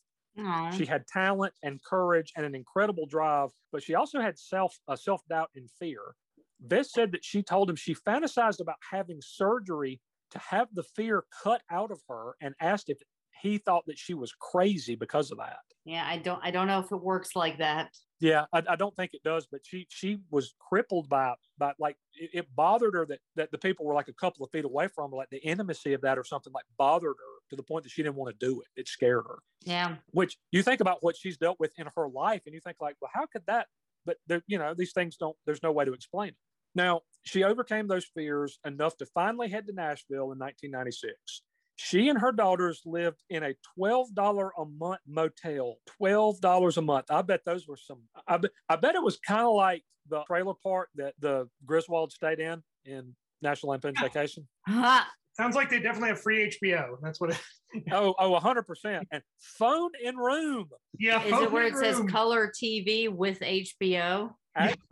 She 0.71 0.85
had 0.85 1.07
talent 1.07 1.53
and 1.63 1.81
courage 1.83 2.31
and 2.35 2.45
an 2.45 2.55
incredible 2.55 3.05
drive, 3.05 3.49
but 3.71 3.83
she 3.83 3.95
also 3.95 4.19
had 4.19 4.37
self 4.37 4.77
uh, 4.87 4.95
self 4.95 5.21
doubt 5.29 5.49
and 5.55 5.69
fear. 5.79 6.15
Vest 6.61 6.91
said 6.91 7.11
that 7.13 7.23
she 7.23 7.41
told 7.41 7.69
him 7.69 7.75
she 7.75 7.95
fantasized 7.95 8.59
about 8.59 8.75
having 8.91 9.19
surgery 9.21 10.01
to 10.31 10.39
have 10.39 10.67
the 10.73 10.83
fear 10.83 11.23
cut 11.43 11.61
out 11.71 11.91
of 11.91 12.01
her, 12.07 12.35
and 12.41 12.53
asked 12.61 12.89
if 12.89 12.99
he 13.41 13.57
thought 13.57 13.85
that 13.87 13.97
she 13.97 14.13
was 14.13 14.33
crazy 14.33 14.95
because 14.95 15.31
of 15.31 15.37
that. 15.37 15.59
yeah. 15.85 16.05
I 16.05 16.17
don't. 16.17 16.39
I 16.43 16.51
don't 16.51 16.67
know 16.67 16.79
if 16.79 16.91
it 16.91 17.01
works 17.01 17.35
like 17.35 17.57
that. 17.59 17.95
Yeah, 18.19 18.45
I, 18.51 18.61
I 18.69 18.75
don't 18.75 18.95
think 18.95 19.13
it 19.13 19.23
does, 19.23 19.47
but 19.49 19.61
she 19.63 19.87
she 19.89 20.19
was 20.29 20.53
crippled 20.59 21.07
by 21.09 21.35
by 21.57 21.73
like 21.79 21.95
it, 22.13 22.31
it 22.33 22.55
bothered 22.55 22.93
her 22.93 23.05
that 23.05 23.19
that 23.35 23.51
the 23.51 23.57
people 23.57 23.85
were 23.85 23.93
like 23.93 24.09
a 24.09 24.13
couple 24.13 24.43
of 24.43 24.51
feet 24.51 24.65
away 24.65 24.89
from 24.89 25.11
her, 25.11 25.17
like 25.17 25.29
the 25.29 25.43
intimacy 25.43 25.93
of 25.93 26.01
that 26.01 26.17
or 26.17 26.23
something 26.23 26.51
like 26.53 26.65
bothered 26.77 27.15
her 27.17 27.38
to 27.49 27.55
the 27.55 27.63
point 27.63 27.83
that 27.83 27.91
she 27.91 28.03
didn't 28.03 28.15
want 28.15 28.37
to 28.37 28.45
do 28.45 28.61
it. 28.61 28.67
It 28.79 28.87
scared 28.87 29.25
her. 29.27 29.39
Yeah. 29.65 29.95
which 30.11 30.37
you 30.51 30.63
think 30.63 30.79
about 30.79 30.99
what 31.01 31.17
she's 31.17 31.37
dealt 31.37 31.59
with 31.59 31.73
in 31.77 31.87
her 31.95 32.07
life 32.07 32.43
and 32.45 32.53
you 32.53 32.61
think 32.61 32.77
like 32.79 32.95
well 33.01 33.11
how 33.13 33.25
could 33.25 33.43
that 33.47 33.67
but 34.05 34.17
there 34.25 34.41
you 34.47 34.57
know 34.57 34.73
these 34.73 34.93
things 34.93 35.17
don't 35.17 35.35
there's 35.45 35.61
no 35.61 35.71
way 35.71 35.83
to 35.83 35.93
explain 35.93 36.29
it 36.29 36.35
now 36.75 37.01
she 37.23 37.43
overcame 37.43 37.87
those 37.87 38.05
fears 38.05 38.57
enough 38.65 38.95
to 38.97 39.05
finally 39.05 39.49
head 39.49 39.67
to 39.67 39.73
nashville 39.73 40.31
in 40.31 40.39
1996 40.39 41.41
she 41.75 42.07
and 42.09 42.19
her 42.19 42.31
daughters 42.31 42.81
lived 42.85 43.21
in 43.29 43.43
a 43.43 43.53
$12 43.77 44.49
a 44.57 44.65
month 44.65 44.99
motel 45.05 45.75
$12 46.01 46.77
a 46.77 46.81
month 46.81 47.05
i 47.11 47.21
bet 47.21 47.41
those 47.45 47.67
were 47.67 47.77
some 47.77 47.99
i 48.27 48.37
bet, 48.37 48.51
I 48.69 48.77
bet 48.77 48.95
it 48.95 49.03
was 49.03 49.17
kind 49.19 49.45
of 49.45 49.55
like 49.55 49.83
the 50.07 50.23
trailer 50.23 50.53
park 50.63 50.87
that 50.95 51.15
the 51.19 51.49
griswold 51.65 52.13
stayed 52.13 52.39
in 52.39 52.63
in 52.85 53.13
national 53.41 53.71
lampoon's 53.71 53.97
ah. 53.99 54.03
vacation 54.03 54.47
Ha! 54.67 55.09
Sounds 55.39 55.55
like 55.55 55.69
they 55.69 55.79
definitely 55.79 56.09
have 56.09 56.21
free 56.21 56.53
HBO. 56.61 56.97
That's 57.01 57.21
what 57.21 57.29
it 57.29 57.39
Oh, 57.93 58.13
oh, 58.19 58.37
100%. 58.37 59.03
And 59.09 59.23
phone 59.39 59.91
in 60.03 60.17
room. 60.17 60.67
Yeah. 60.97 61.23
Is 61.23 61.41
it 61.41 61.49
where 61.49 61.65
it 61.65 61.73
phone 61.73 61.81
says 61.81 62.01
color 62.11 62.51
TV 62.51 63.07
with 63.07 63.39
HBO? 63.39 64.31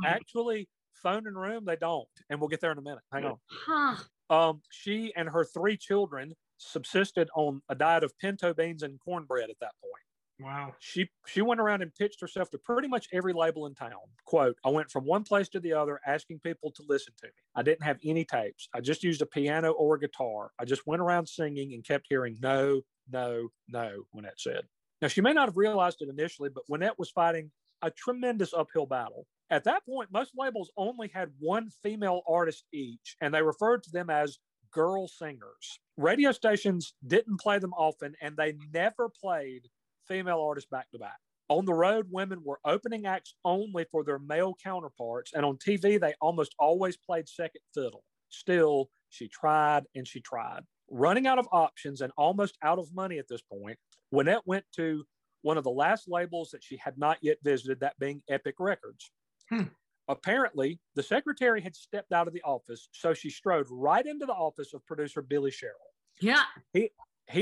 Actually, 0.05 0.69
phone 1.03 1.27
in 1.27 1.35
room, 1.35 1.65
they 1.65 1.75
don't. 1.75 2.07
And 2.29 2.39
we'll 2.39 2.47
get 2.47 2.61
there 2.61 2.71
in 2.71 2.77
a 2.77 2.81
minute. 2.81 3.01
Hang 3.11 3.25
on. 3.25 3.35
Huh. 3.49 3.95
Um, 4.29 4.61
she 4.69 5.11
and 5.17 5.27
her 5.27 5.43
three 5.43 5.75
children 5.75 6.33
subsisted 6.57 7.29
on 7.35 7.61
a 7.67 7.75
diet 7.75 8.05
of 8.05 8.17
pinto 8.19 8.53
beans 8.53 8.83
and 8.83 8.99
cornbread 9.03 9.49
at 9.49 9.57
that 9.59 9.73
point. 9.83 10.03
Wow. 10.39 10.75
She 10.79 11.09
she 11.25 11.41
went 11.41 11.59
around 11.59 11.81
and 11.81 11.93
pitched 11.93 12.21
herself 12.21 12.51
to 12.51 12.59
pretty 12.59 12.87
much 12.87 13.07
every 13.11 13.33
label 13.33 13.65
in 13.65 13.73
town. 13.73 13.91
Quote, 14.25 14.57
I 14.63 14.69
went 14.69 14.91
from 14.91 15.05
one 15.05 15.23
place 15.23 15.49
to 15.49 15.59
the 15.59 15.73
other 15.73 15.99
asking 16.05 16.39
people 16.39 16.71
to 16.71 16.83
listen 16.87 17.13
to 17.21 17.27
me. 17.27 17.31
I 17.55 17.63
didn't 17.63 17.83
have 17.83 17.97
any 18.03 18.23
tapes. 18.23 18.69
I 18.73 18.81
just 18.81 19.03
used 19.03 19.21
a 19.21 19.25
piano 19.25 19.71
or 19.71 19.95
a 19.95 19.99
guitar. 19.99 20.51
I 20.59 20.65
just 20.65 20.85
went 20.85 21.01
around 21.01 21.27
singing 21.27 21.73
and 21.73 21.83
kept 21.83 22.05
hearing 22.07 22.37
no, 22.39 22.81
no, 23.11 23.49
no, 23.67 24.03
Wynette 24.15 24.39
said. 24.39 24.65
Now 25.01 25.07
she 25.07 25.21
may 25.21 25.33
not 25.33 25.47
have 25.47 25.57
realized 25.57 26.01
it 26.01 26.09
initially, 26.09 26.49
but 26.49 26.67
Wynette 26.69 26.99
was 26.99 27.09
fighting 27.09 27.51
a 27.81 27.89
tremendous 27.89 28.53
uphill 28.53 28.85
battle. 28.85 29.25
At 29.49 29.63
that 29.63 29.85
point, 29.85 30.11
most 30.11 30.33
labels 30.37 30.71
only 30.77 31.07
had 31.07 31.31
one 31.39 31.69
female 31.81 32.21
artist 32.27 32.65
each, 32.73 33.15
and 33.21 33.33
they 33.33 33.41
referred 33.41 33.81
to 33.83 33.91
them 33.91 34.09
as 34.09 34.37
girl 34.71 35.07
singers. 35.07 35.79
Radio 35.95 36.31
stations 36.31 36.93
didn't 37.05 37.39
play 37.39 37.57
them 37.57 37.73
often, 37.73 38.15
and 38.21 38.35
they 38.35 38.55
never 38.73 39.09
played 39.09 39.69
female 40.07 40.41
artists 40.41 40.69
back 40.69 40.89
to 40.91 40.99
back. 40.99 41.17
On 41.49 41.65
the 41.65 41.73
road, 41.73 42.07
women 42.11 42.41
were 42.43 42.59
opening 42.65 43.05
acts 43.05 43.35
only 43.45 43.85
for 43.91 44.03
their 44.03 44.19
male 44.19 44.55
counterparts, 44.61 45.31
and 45.33 45.45
on 45.45 45.57
TV, 45.57 45.99
they 45.99 46.13
almost 46.21 46.53
always 46.59 46.97
played 46.97 47.29
second 47.29 47.61
fiddle. 47.73 48.03
Still, 48.29 48.89
she 49.09 49.29
tried 49.29 49.85
and 49.95 50.05
she 50.07 50.19
tried. 50.19 50.63
Running 50.89 51.25
out 51.27 51.39
of 51.39 51.47
options 51.51 52.01
and 52.01 52.11
almost 52.17 52.57
out 52.61 52.79
of 52.79 52.93
money 52.93 53.17
at 53.17 53.27
this 53.29 53.41
point, 53.41 53.77
Wynette 54.13 54.41
went 54.45 54.65
to 54.75 55.05
one 55.41 55.57
of 55.57 55.63
the 55.63 55.69
last 55.71 56.09
labels 56.09 56.49
that 56.51 56.63
she 56.63 56.75
had 56.77 56.97
not 56.97 57.17
yet 57.21 57.37
visited, 57.43 57.79
that 57.79 57.97
being 57.99 58.21
Epic 58.29 58.55
Records. 58.59 59.11
Hmm. 59.49 59.63
Apparently, 60.09 60.79
the 60.95 61.03
secretary 61.03 61.61
had 61.61 61.75
stepped 61.75 62.11
out 62.13 62.27
of 62.27 62.33
the 62.33 62.41
office, 62.43 62.89
so 62.91 63.13
she 63.13 63.29
strode 63.29 63.67
right 63.69 64.05
into 64.05 64.25
the 64.25 64.33
office 64.33 64.73
of 64.73 64.85
producer 64.85 65.21
Billy 65.21 65.51
Sherrill 65.51 65.75
Yeah. 66.21 66.43
he 66.73 66.91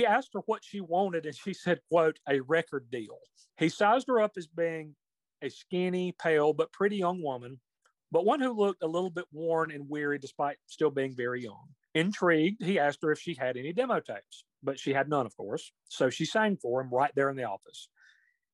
asked 0.05 0.31
her 0.33 0.41
what 0.45 0.63
she 0.63 0.81
wanted 0.81 1.25
and 1.25 1.35
she 1.35 1.53
said 1.53 1.79
quote 1.89 2.19
a 2.29 2.39
record 2.41 2.89
deal 2.91 3.19
he 3.57 3.69
sized 3.69 4.07
her 4.07 4.21
up 4.21 4.31
as 4.37 4.47
being 4.47 4.95
a 5.41 5.49
skinny 5.49 6.13
pale 6.19 6.53
but 6.53 6.71
pretty 6.71 6.97
young 6.97 7.21
woman 7.21 7.59
but 8.11 8.25
one 8.25 8.39
who 8.39 8.51
looked 8.51 8.83
a 8.83 8.87
little 8.87 9.09
bit 9.09 9.25
worn 9.31 9.71
and 9.71 9.89
weary 9.89 10.17
despite 10.17 10.57
still 10.65 10.91
being 10.91 11.15
very 11.15 11.43
young 11.43 11.67
intrigued 11.93 12.63
he 12.63 12.79
asked 12.79 12.99
her 13.01 13.11
if 13.11 13.19
she 13.19 13.35
had 13.35 13.57
any 13.57 13.73
demo 13.73 13.99
tapes 13.99 14.43
but 14.63 14.79
she 14.79 14.93
had 14.93 15.09
none 15.09 15.25
of 15.25 15.35
course 15.37 15.71
so 15.87 16.09
she 16.09 16.25
sang 16.25 16.57
for 16.57 16.81
him 16.81 16.89
right 16.91 17.11
there 17.15 17.29
in 17.29 17.35
the 17.35 17.43
office 17.43 17.89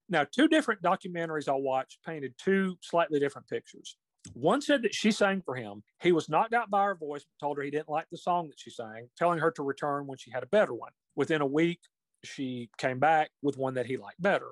now 0.09 0.25
two 0.29 0.47
different 0.47 0.81
documentaries 0.81 1.49
i 1.49 1.55
watched 1.55 1.99
painted 2.05 2.33
two 2.37 2.75
slightly 2.81 3.19
different 3.19 3.47
pictures 3.47 3.97
one 4.33 4.61
said 4.61 4.83
that 4.83 4.93
she 4.93 5.11
sang 5.11 5.41
for 5.41 5.55
him. 5.55 5.83
He 6.01 6.11
was 6.11 6.29
knocked 6.29 6.53
out 6.53 6.69
by 6.69 6.85
her 6.85 6.95
voice, 6.95 7.25
told 7.39 7.57
her 7.57 7.63
he 7.63 7.71
didn't 7.71 7.89
like 7.89 8.07
the 8.11 8.17
song 8.17 8.47
that 8.49 8.59
she 8.59 8.69
sang, 8.69 9.09
telling 9.17 9.39
her 9.39 9.51
to 9.51 9.63
return 9.63 10.07
when 10.07 10.17
she 10.17 10.31
had 10.31 10.43
a 10.43 10.47
better 10.47 10.73
one. 10.73 10.91
Within 11.15 11.41
a 11.41 11.45
week, 11.45 11.79
she 12.23 12.69
came 12.77 12.99
back 12.99 13.31
with 13.41 13.57
one 13.57 13.73
that 13.75 13.85
he 13.85 13.97
liked 13.97 14.21
better. 14.21 14.51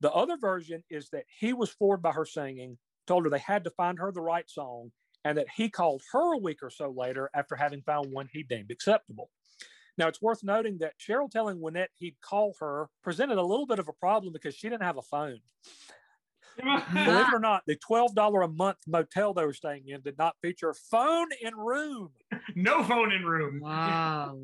The 0.00 0.12
other 0.12 0.36
version 0.36 0.82
is 0.90 1.10
that 1.10 1.24
he 1.28 1.52
was 1.52 1.70
floored 1.70 2.02
by 2.02 2.12
her 2.12 2.24
singing, 2.24 2.78
told 3.06 3.24
her 3.24 3.30
they 3.30 3.38
had 3.38 3.64
to 3.64 3.70
find 3.70 3.98
her 3.98 4.12
the 4.12 4.20
right 4.20 4.48
song, 4.48 4.92
and 5.24 5.38
that 5.38 5.46
he 5.54 5.70
called 5.70 6.02
her 6.12 6.34
a 6.34 6.38
week 6.38 6.62
or 6.62 6.70
so 6.70 6.90
later 6.90 7.30
after 7.34 7.56
having 7.56 7.82
found 7.82 8.12
one 8.12 8.28
he 8.32 8.42
deemed 8.42 8.70
acceptable. 8.70 9.30
Now, 9.96 10.08
it's 10.08 10.20
worth 10.20 10.42
noting 10.42 10.78
that 10.78 10.94
Sherrill 10.98 11.28
telling 11.28 11.58
Wynette 11.58 11.88
he'd 11.94 12.20
call 12.20 12.56
her 12.60 12.88
presented 13.02 13.38
a 13.38 13.42
little 13.42 13.66
bit 13.66 13.78
of 13.78 13.88
a 13.88 13.92
problem 13.92 14.32
because 14.32 14.54
she 14.54 14.68
didn't 14.68 14.82
have 14.82 14.98
a 14.98 15.02
phone. 15.02 15.40
Believe 16.92 17.28
it 17.28 17.34
or 17.34 17.40
not, 17.40 17.62
the 17.66 17.76
$12 17.76 18.44
a 18.44 18.48
month 18.48 18.78
motel 18.86 19.34
they 19.34 19.44
were 19.44 19.52
staying 19.52 19.88
in 19.88 20.02
did 20.02 20.18
not 20.18 20.36
feature 20.42 20.70
a 20.70 20.74
phone 20.74 21.28
in 21.40 21.54
room. 21.56 22.10
no 22.54 22.82
phone 22.84 23.12
in 23.12 23.24
room. 23.24 23.60
Wow. 23.60 24.38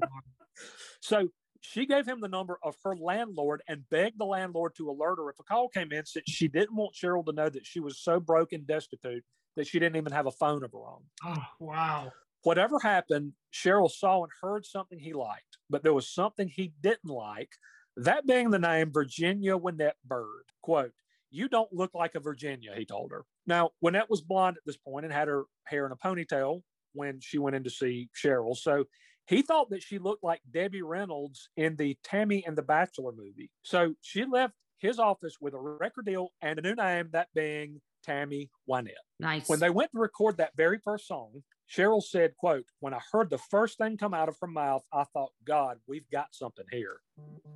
So 1.01 1.29
she 1.61 1.87
gave 1.87 2.07
him 2.07 2.21
the 2.21 2.29
number 2.29 2.59
of 2.63 2.77
her 2.85 2.97
landlord 2.97 3.63
and 3.69 3.89
begged 3.91 4.19
the 4.19 4.25
landlord 4.25 4.75
to 4.77 4.91
alert 4.91 5.17
her 5.17 5.29
if 5.31 5.39
a 5.39 5.45
call 5.45 5.69
came 5.69 5.93
in 5.93 6.07
since 6.07 6.25
she 6.29 6.49
didn't 6.49 6.77
want 6.77 6.95
Sherrill 6.95 7.25
to 7.25 7.33
know 7.33 7.49
that 7.49 7.67
she 7.67 7.81
was 7.81 7.99
so 7.99 8.19
broke 8.19 8.53
and 8.53 8.67
destitute 8.67 9.25
that 9.57 9.67
she 9.67 9.79
didn't 9.79 9.97
even 9.97 10.13
have 10.13 10.27
a 10.27 10.33
phone 10.33 10.65
of 10.65 10.73
her 10.73 10.79
own. 10.79 11.03
Oh, 11.25 11.45
wow. 11.59 12.13
Whatever 12.43 12.79
happened, 12.79 13.33
Sherrill 13.51 13.91
saw 13.91 14.23
and 14.23 14.33
heard 14.41 14.65
something 14.65 14.99
he 14.99 15.13
liked, 15.13 15.59
but 15.69 15.83
there 15.83 15.93
was 15.93 16.09
something 16.09 16.49
he 16.49 16.73
didn't 16.81 17.11
like, 17.11 17.53
that 17.97 18.27
being 18.27 18.51
the 18.51 18.59
name 18.59 18.91
Virginia 18.93 19.59
Wynette 19.59 19.99
Byrd. 20.05 20.45
Quote, 20.63 20.93
You 21.31 21.49
don't 21.49 21.73
look 21.73 21.95
like 21.95 22.15
a 22.15 22.21
Virginia, 22.21 22.73
he 22.75 22.87
told 22.87 23.11
her. 23.11 23.25
Now, 23.47 23.71
Wynette 23.85 24.09
was 24.09 24.23
blonde 24.23 24.57
at 24.57 24.63
this 24.65 24.79
point 24.79 25.05
and 25.05 25.13
had 25.13 25.29
her 25.29 25.45
hair 25.65 25.85
in 25.85 25.93
a 25.93 25.97
ponytail 25.97 26.63
when 26.95 27.21
she 27.21 27.39
went 27.39 27.57
in 27.57 27.65
to 27.65 27.71
see 27.71 28.09
Sherrill. 28.15 28.55
So 28.55 28.85
he 29.31 29.43
thought 29.43 29.71
that 29.71 29.83
she 29.83 29.99
looked 29.99 30.25
like 30.25 30.41
Debbie 30.51 30.83
Reynolds 30.83 31.49
in 31.57 31.77
the 31.77 31.97
Tammy 32.03 32.45
and 32.45 32.59
the 32.59 32.63
Bachelor 32.63 33.13
movie. 33.13 33.49
So 33.63 33.95
she 34.01 34.25
left 34.25 34.55
his 34.79 34.99
office 34.99 35.37
with 35.41 35.55
a 35.55 35.59
record 35.59 36.07
deal 36.07 36.33
and 36.43 36.59
a 36.59 36.63
new 36.63 36.75
name, 36.75 37.11
that 37.13 37.29
being 37.33 37.81
Tammy 38.03 38.51
Wynette. 38.69 38.95
Nice. 39.21 39.49
When 39.49 39.61
they 39.61 39.71
went 39.71 39.93
to 39.93 40.01
record 40.01 40.39
that 40.39 40.57
very 40.57 40.81
first 40.83 41.07
song, 41.07 41.45
Sherrill 41.69 42.01
said, 42.01 42.33
quote, 42.39 42.65
when 42.81 42.93
I 42.93 42.99
heard 43.13 43.31
the 43.31 43.39
first 43.39 43.79
thing 43.79 43.97
come 43.97 44.15
out 44.15 44.29
of 44.29 44.37
her 44.41 44.49
mouth, 44.49 44.83
I 44.93 45.05
thought, 45.05 45.31
God, 45.45 45.77
we've 45.87 46.11
got 46.11 46.29
something 46.33 46.65
here. 46.73 46.97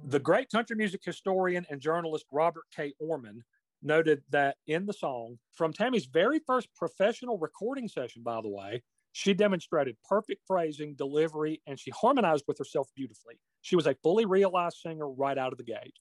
The 0.05 0.21
great 0.21 0.51
country 0.51 0.77
music 0.77 1.01
historian 1.05 1.67
and 1.69 1.81
journalist 1.81 2.27
Robert 2.31 2.67
K. 2.77 2.93
Oermann 3.03 3.41
noted 3.83 4.23
that 4.31 4.59
in 4.69 4.87
the 4.87 4.93
song, 4.93 5.41
from 5.53 5.73
Tammy's 5.73 6.07
very 6.07 6.39
first 6.47 6.69
professional 6.77 7.37
recording 7.37 7.89
session, 7.89 8.23
by 8.23 8.41
the 8.41 8.49
way, 8.49 8.85
she 9.17 9.33
demonstrated 9.33 9.97
perfect 10.09 10.43
phrasing, 10.45 10.97
delivery, 10.97 11.63
and 11.69 11.79
she 11.79 11.93
harmonized 11.93 12.45
with 12.49 12.59
herself 12.59 12.89
beautifully. 12.97 13.39
She 13.63 13.77
was 13.77 13.87
a 13.87 13.95
fully 14.03 14.27
realized 14.27 14.79
singer 14.79 15.09
right 15.09 15.39
out 15.39 15.53
of 15.53 15.59
the 15.59 15.63
gate. 15.65 15.95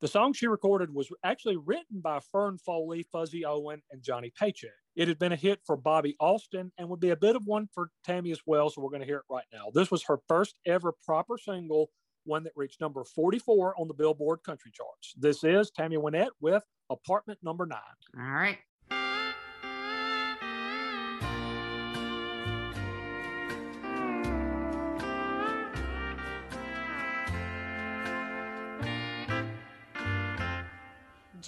The 0.00 0.08
song 0.08 0.32
she 0.32 0.48
recorded 0.48 0.92
was 0.92 1.08
actually 1.22 1.58
written 1.58 2.00
by 2.00 2.18
Fern 2.32 2.58
Foley, 2.58 3.06
Fuzzy 3.12 3.44
Owen, 3.44 3.82
and 3.92 4.02
Johnny 4.02 4.32
Paycheck. 4.36 4.72
It 4.96 5.06
had 5.06 5.20
been 5.20 5.30
a 5.30 5.36
hit 5.36 5.60
for 5.64 5.76
Bobby 5.76 6.16
Austin 6.18 6.72
and 6.76 6.88
would 6.88 6.98
be 6.98 7.10
a 7.10 7.16
bit 7.16 7.36
of 7.36 7.46
one 7.46 7.68
for 7.72 7.90
Tammy 8.02 8.32
as 8.32 8.40
well, 8.44 8.68
so 8.68 8.80
we're 8.80 8.90
going 8.90 9.02
to 9.02 9.06
hear 9.06 9.18
it 9.18 9.32
right 9.32 9.46
now. 9.52 9.66
This 9.72 9.92
was 9.92 10.02
her 10.02 10.18
first 10.26 10.56
ever 10.66 10.92
proper 11.06 11.38
single, 11.38 11.92
one 12.24 12.42
that 12.42 12.52
reached 12.56 12.80
number 12.80 13.04
44 13.04 13.80
on 13.80 13.86
the 13.86 13.94
Billboard 13.94 14.42
country 14.42 14.72
charts. 14.74 15.14
This 15.16 15.44
is 15.44 15.70
Tammy 15.70 15.98
Wynette 15.98 16.30
with 16.40 16.64
Apartment 16.90 17.38
Number 17.44 17.64
Nine. 17.64 17.78
All 18.18 18.32
right. 18.32 18.58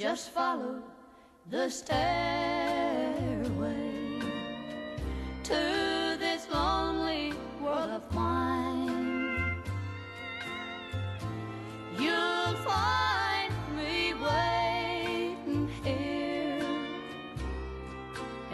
Just 0.03 0.30
follow 0.30 0.82
the 1.48 1.68
stairway 1.70 1.94
to 5.44 6.16
this 6.18 6.48
lonely 6.53 7.32
world 7.62 7.88
of 7.88 8.12
mine. 8.12 9.62
You'll 11.96 12.57
find 12.66 13.55
me 13.76 14.14
waiting 14.14 15.68
here 15.84 16.66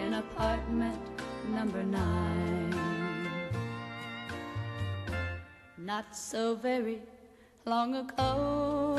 in 0.05 0.13
apartment 0.13 1.01
number 1.51 1.83
nine. 1.83 2.75
Not 5.79 6.15
so 6.15 6.57
very 6.57 7.01
long 7.65 7.95
ago. 7.95 8.98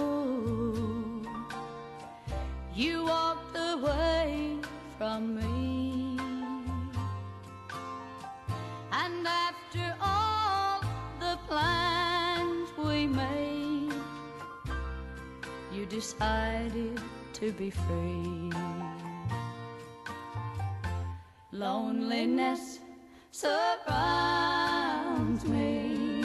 You 2.80 3.04
walked 3.04 3.58
away 3.58 4.56
from 4.98 5.36
me. 5.36 6.18
And 8.94 9.28
after 9.28 9.94
all 10.02 10.80
the 11.20 11.38
plans 11.46 12.70
we 12.78 13.06
made, 13.06 13.92
you 15.74 15.86
decided 15.88 17.02
to 17.34 17.52
be 17.52 17.70
free. 17.70 18.54
Loneliness 21.52 22.80
surrounds 23.32 24.64
me 25.44 26.24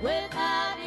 without 0.00 0.83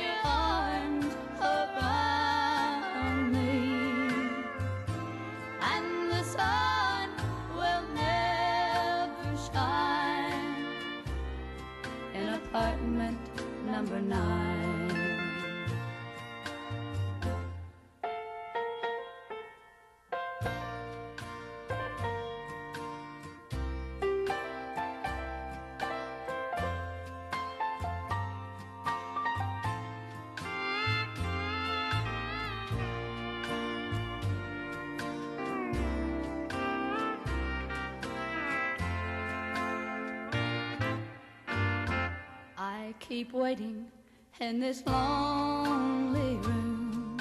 in 44.39 44.59
this 44.59 44.85
lonely 44.85 46.35
room. 46.37 47.17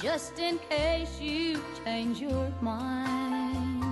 Just 0.00 0.38
in 0.38 0.58
case 0.70 1.20
you 1.20 1.60
change 1.84 2.20
your 2.20 2.52
mind, 2.60 3.82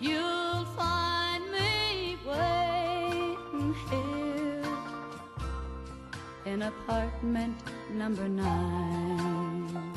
you'll 0.00 0.64
find 0.76 1.50
me 1.50 2.18
waiting 2.26 3.74
here 3.90 4.62
in 6.44 6.62
apartment 6.62 7.56
number 7.90 8.28
nine. 8.28 9.94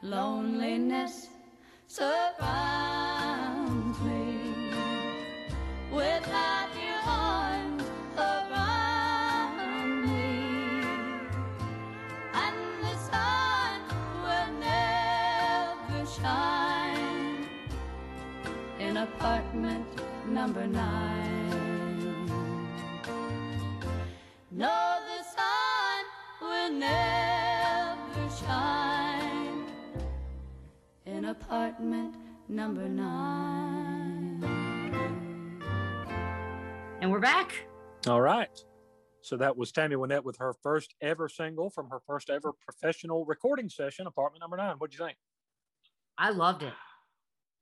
Loneliness 0.00 1.28
surrounds 1.86 2.91
number 20.42 20.66
nine. 20.66 22.26
No, 24.50 24.98
the 25.06 25.22
sun 25.22 26.04
will 26.40 26.72
never 26.72 28.28
shine 28.44 29.66
in 31.06 31.26
apartment 31.26 32.16
number 32.48 32.88
nine. 32.88 34.42
And 37.00 37.12
we're 37.12 37.20
back. 37.20 37.64
All 38.08 38.20
right. 38.20 38.50
So 39.20 39.36
that 39.36 39.56
was 39.56 39.70
Tammy 39.70 39.94
Wynette 39.94 40.24
with 40.24 40.38
her 40.38 40.54
first 40.60 40.96
ever 41.00 41.28
single 41.28 41.70
from 41.70 41.88
her 41.90 42.00
first 42.04 42.30
ever 42.30 42.52
professional 42.52 43.24
recording 43.24 43.68
session, 43.68 44.08
apartment 44.08 44.40
number 44.40 44.56
nine. 44.56 44.74
What'd 44.78 44.98
you 44.98 45.06
think? 45.06 45.18
I 46.18 46.30
loved 46.30 46.64
it. 46.64 46.72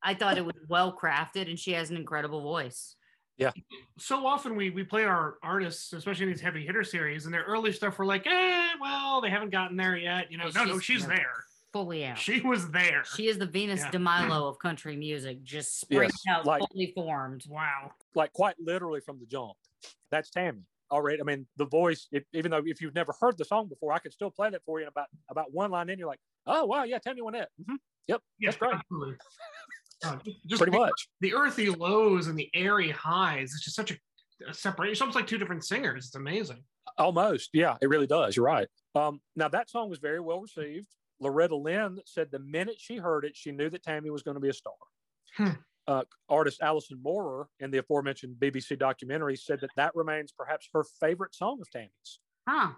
I 0.03 0.14
thought 0.14 0.38
it 0.38 0.44
was 0.44 0.55
well 0.68 0.96
crafted, 0.96 1.48
and 1.48 1.59
she 1.59 1.72
has 1.72 1.90
an 1.90 1.96
incredible 1.96 2.40
voice. 2.42 2.96
Yeah. 3.36 3.53
So 3.98 4.26
often 4.26 4.55
we 4.57 4.70
we 4.70 4.84
play 4.84 5.05
our 5.05 5.38
artists, 5.42 5.92
especially 5.92 6.24
in 6.24 6.30
these 6.30 6.40
heavy 6.40 6.64
hitter 6.64 6.84
series, 6.84 7.24
and 7.24 7.32
their 7.34 7.44
early 7.44 7.72
stuff. 7.72 7.98
We're 7.98 8.05
like, 8.07 8.26
eh, 8.26 8.68
well, 8.80 9.20
they 9.20 9.30
haven't 9.30 9.51
gotten 9.51 9.76
there 9.76 9.96
yet. 9.96 10.30
You 10.30 10.38
know, 10.38 10.51
no, 10.55 10.64
no, 10.64 10.72
she's- 10.72 10.82
she's 10.84 11.01
yeah. 11.03 11.09
there. 11.16 11.44
Fully 11.72 12.05
out. 12.05 12.18
She 12.18 12.40
was 12.40 12.68
there. 12.70 13.05
She 13.05 13.28
is 13.28 13.38
the 13.38 13.46
Venus 13.46 13.80
Yeah. 13.80 13.90
de 13.92 13.98
Milo 14.01 14.48
of 14.48 14.59
country 14.59 14.96
music, 14.96 15.42
just 15.44 15.80
spring 15.80 16.11
Yes, 16.11 16.22
out, 16.28 16.44
like- 16.44 16.62
fully 16.72 16.92
formed. 16.94 17.44
Wow. 17.48 17.92
Like 18.14 18.32
quite 18.32 18.57
literally 18.59 19.01
from 19.01 19.20
the 19.20 19.26
jump. 19.26 19.53
That's 20.11 20.30
Tammy. 20.30 20.62
All 20.90 21.01
right. 21.01 21.18
I 21.20 21.22
mean, 21.22 21.46
the 21.57 21.66
voice. 21.66 22.09
If, 22.11 22.24
even 22.32 22.51
though 22.51 22.62
if 22.66 22.80
you've 22.82 22.94
never 22.96 23.14
heard 23.20 23.38
the 23.38 23.44
song 23.44 23.68
before, 23.68 23.92
I 23.92 24.01
could 24.01 24.12
still 24.12 24.32
play 24.32 24.51
that 24.51 24.62
for 24.66 24.80
you. 24.80 24.86
And 24.86 24.90
about 24.92 25.07
about 25.30 25.53
one 25.55 25.70
line 25.70 25.88
in, 25.88 25.98
you're 26.01 26.09
like, 26.09 26.18
oh 26.46 26.64
wow, 26.66 26.82
yeah, 26.82 26.98
Tammy 26.98 27.20
Wynette. 27.22 27.46
hmm 27.64 27.76
Yep, 28.09 28.20
Yeah, 28.40 28.51
that's 28.51 28.61
right. 28.61 28.80
Uh, 30.05 30.16
just 30.46 30.61
Pretty 30.62 30.72
the, 30.72 30.78
much. 30.78 31.09
the 31.20 31.34
earthy 31.34 31.68
lows 31.70 32.26
and 32.28 32.38
the 32.38 32.48
airy 32.55 32.90
highs. 32.90 33.53
It's 33.53 33.62
just 33.64 33.76
such 33.76 33.90
a, 33.90 33.96
a 34.48 34.55
separation. 34.55 34.92
It's 34.92 35.01
almost 35.01 35.16
like 35.16 35.26
two 35.26 35.38
different 35.38 35.64
singers. 35.64 36.07
It's 36.07 36.14
amazing. 36.14 36.62
Almost, 36.98 37.51
yeah, 37.53 37.76
it 37.82 37.88
really 37.88 38.07
does. 38.07 38.36
You're 38.36 38.46
right. 38.46 38.68
Um, 38.94 39.20
now 39.36 39.48
that 39.48 39.70
song 39.70 39.90
was 39.90 39.98
very 39.98 40.20
well 40.20 40.40
received. 40.40 40.88
Loretta 41.20 41.55
Lynn 41.57 41.98
said 42.07 42.28
the 42.30 42.38
minute 42.38 42.76
she 42.78 42.96
heard 42.96 43.24
it, 43.24 43.36
she 43.36 43.53
knew 43.53 43.68
that 43.70 43.82
Tammy 43.82 44.11
was 44.11 44.22
going 44.22 44.36
to 44.36 44.40
be 44.40 44.48
a 44.48 44.53
star. 44.55 44.72
Hmm. 45.36 45.51
Uh, 45.86 46.03
artist 46.28 46.61
Alison 46.62 46.98
Moorer 47.03 47.48
in 47.59 47.70
the 47.70 47.78
aforementioned 47.78 48.36
BBC 48.38 48.78
documentary 48.78 49.36
said 49.36 49.61
that 49.61 49.70
that 49.76 49.94
remains 49.94 50.32
perhaps 50.32 50.68
her 50.72 50.84
favorite 51.01 51.34
song 51.34 51.59
of 51.61 51.70
Tammy's. 51.70 52.20
Huh. 52.48 52.70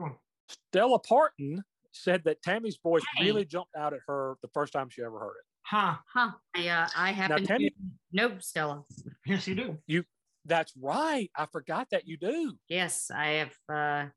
Oh, 0.00 0.16
Stella 0.48 0.98
Parton 0.98 1.62
said 1.92 2.24
that 2.24 2.42
Tammy's 2.42 2.78
voice 2.82 3.02
Hey. 3.16 3.24
really 3.26 3.44
jumped 3.44 3.74
out 3.76 3.92
at 3.94 4.00
her 4.08 4.36
the 4.42 4.48
first 4.48 4.72
time 4.72 4.88
she 4.88 5.02
ever 5.02 5.18
heard 5.18 5.34
it. 5.38 5.44
Huh. 5.68 5.96
Huh. 6.12 6.30
I, 6.54 6.68
uh, 6.68 6.88
I 6.96 7.10
happen 7.12 7.44
Tammy- 7.44 7.70
to 7.70 7.76
know 8.12 8.38
Stella. 8.38 8.84
Yes, 9.26 9.48
you 9.48 9.54
do. 9.56 9.78
You. 9.86 10.04
That's 10.44 10.72
right. 10.80 11.28
I 11.36 11.46
forgot 11.46 11.88
that 11.90 12.06
you 12.06 12.16
do. 12.16 12.54
Yes, 12.68 13.10
I 13.12 13.26
have. 13.30 13.52
Uh, 13.68 14.08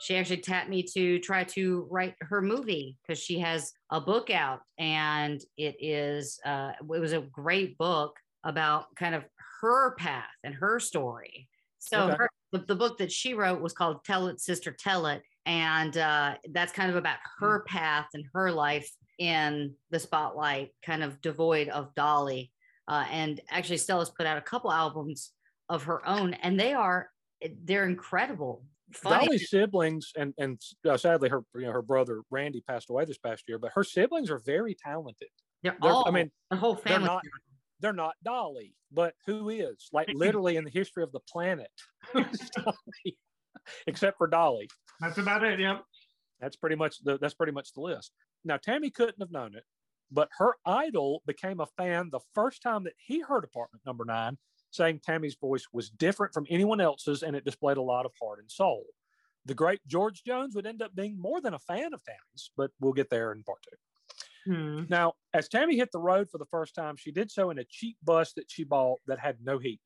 she 0.00 0.16
actually 0.16 0.38
tapped 0.38 0.70
me 0.70 0.82
to 0.94 1.18
try 1.18 1.44
to 1.44 1.86
write 1.90 2.14
her 2.22 2.40
movie 2.40 2.96
because 3.02 3.22
she 3.22 3.38
has 3.40 3.72
a 3.90 4.00
book 4.00 4.30
out, 4.30 4.60
and 4.78 5.38
it 5.58 5.76
is. 5.78 6.40
Uh, 6.46 6.72
it 6.80 6.86
was 7.00 7.12
a 7.12 7.20
great 7.20 7.76
book 7.76 8.16
about 8.44 8.86
kind 8.96 9.14
of 9.14 9.24
her 9.60 9.94
path 9.96 10.30
and 10.44 10.54
her 10.54 10.80
story. 10.80 11.46
So 11.78 12.04
Okay. 12.04 12.16
her, 12.16 12.30
the, 12.52 12.58
the 12.60 12.74
book 12.74 12.96
that 12.98 13.12
she 13.12 13.34
wrote 13.34 13.60
was 13.60 13.74
called 13.74 14.02
"Tell 14.04 14.28
It, 14.28 14.40
Sister, 14.40 14.72
Tell 14.72 15.04
It," 15.06 15.22
and 15.44 15.94
uh, 15.98 16.36
that's 16.52 16.72
kind 16.72 16.88
of 16.88 16.96
about 16.96 17.18
her 17.38 17.64
path 17.64 18.06
and 18.14 18.24
her 18.32 18.50
life 18.50 18.90
in 19.18 19.74
the 19.90 19.98
spotlight, 19.98 20.72
kind 20.84 21.02
of 21.02 21.20
devoid 21.20 21.68
of 21.68 21.94
Dolly. 21.94 22.52
Uh, 22.88 23.04
and 23.10 23.40
actually, 23.50 23.78
Stella's 23.78 24.10
put 24.10 24.26
out 24.26 24.38
a 24.38 24.42
couple 24.42 24.70
albums 24.70 25.32
of 25.68 25.84
her 25.84 26.06
own, 26.06 26.34
and 26.34 26.58
they 26.58 26.72
are 26.72 27.10
they're 27.64 27.86
incredible. 27.86 28.64
Funny. 28.92 29.26
Dolly's 29.26 29.50
siblings, 29.50 30.12
and 30.16 30.32
and 30.38 30.60
uh, 30.88 30.96
sadly 30.96 31.28
her 31.28 31.42
you 31.54 31.62
know 31.62 31.72
her 31.72 31.82
brother 31.82 32.22
Randy 32.30 32.60
passed 32.60 32.90
away 32.90 33.04
this 33.04 33.18
past 33.18 33.44
year, 33.48 33.58
but 33.58 33.72
her 33.74 33.82
siblings 33.82 34.30
are 34.30 34.38
very 34.38 34.74
talented. 34.74 35.28
They're 35.62 35.76
They're, 35.80 35.90
all, 35.90 36.06
I 36.06 36.12
mean, 36.12 36.30
the 36.50 36.56
whole 36.56 36.74
they're 36.74 36.94
family. 36.94 37.08
not 37.08 37.22
they're 37.80 37.92
not 37.92 38.14
Dolly, 38.24 38.74
but 38.92 39.14
who 39.26 39.48
is 39.48 39.88
like 39.92 40.08
literally 40.14 40.56
in 40.56 40.64
the 40.64 40.70
history 40.70 41.02
of 41.02 41.12
the 41.12 41.20
planet, 41.20 41.70
except 43.86 44.18
for 44.18 44.28
Dolly. 44.28 44.68
That's 45.00 45.18
about 45.18 45.42
it. 45.44 45.58
Yep. 45.58 45.82
That's 46.40 46.56
pretty 46.56 46.76
much 46.76 47.02
the 47.02 47.18
that's 47.18 47.34
pretty 47.34 47.52
much 47.52 47.72
the 47.72 47.80
list. 47.80 48.12
Now 48.44 48.56
Tammy 48.56 48.90
couldn't 48.90 49.20
have 49.20 49.30
known 49.30 49.54
it, 49.54 49.64
but 50.10 50.28
her 50.38 50.54
idol 50.64 51.22
became 51.26 51.60
a 51.60 51.66
fan 51.76 52.10
the 52.10 52.20
first 52.34 52.62
time 52.62 52.84
that 52.84 52.94
he 52.98 53.20
heard 53.20 53.44
Apartment 53.44 53.82
Number 53.86 54.04
Nine, 54.04 54.38
saying 54.70 55.00
Tammy's 55.04 55.36
voice 55.40 55.66
was 55.72 55.90
different 55.90 56.34
from 56.34 56.46
anyone 56.50 56.80
else's 56.80 57.22
and 57.22 57.34
it 57.34 57.44
displayed 57.44 57.78
a 57.78 57.82
lot 57.82 58.06
of 58.06 58.12
heart 58.20 58.38
and 58.40 58.50
soul. 58.50 58.84
The 59.46 59.54
great 59.54 59.80
George 59.86 60.24
Jones 60.24 60.54
would 60.54 60.66
end 60.66 60.82
up 60.82 60.94
being 60.94 61.20
more 61.20 61.40
than 61.40 61.54
a 61.54 61.58
fan 61.58 61.94
of 61.94 62.04
Tammy's, 62.04 62.50
but 62.56 62.70
we'll 62.80 62.92
get 62.92 63.10
there 63.10 63.32
in 63.32 63.44
part 63.44 63.58
two. 63.62 63.76
Hmm. 64.52 64.84
Now, 64.88 65.14
as 65.34 65.48
Tammy 65.48 65.76
hit 65.76 65.90
the 65.92 66.00
road 66.00 66.28
for 66.30 66.38
the 66.38 66.46
first 66.46 66.74
time, 66.74 66.96
she 66.96 67.10
did 67.10 67.30
so 67.30 67.50
in 67.50 67.58
a 67.58 67.64
cheap 67.64 67.96
bus 68.02 68.32
that 68.34 68.46
she 68.48 68.64
bought 68.64 69.00
that 69.06 69.18
had 69.18 69.38
no 69.42 69.58
heat. 69.58 69.80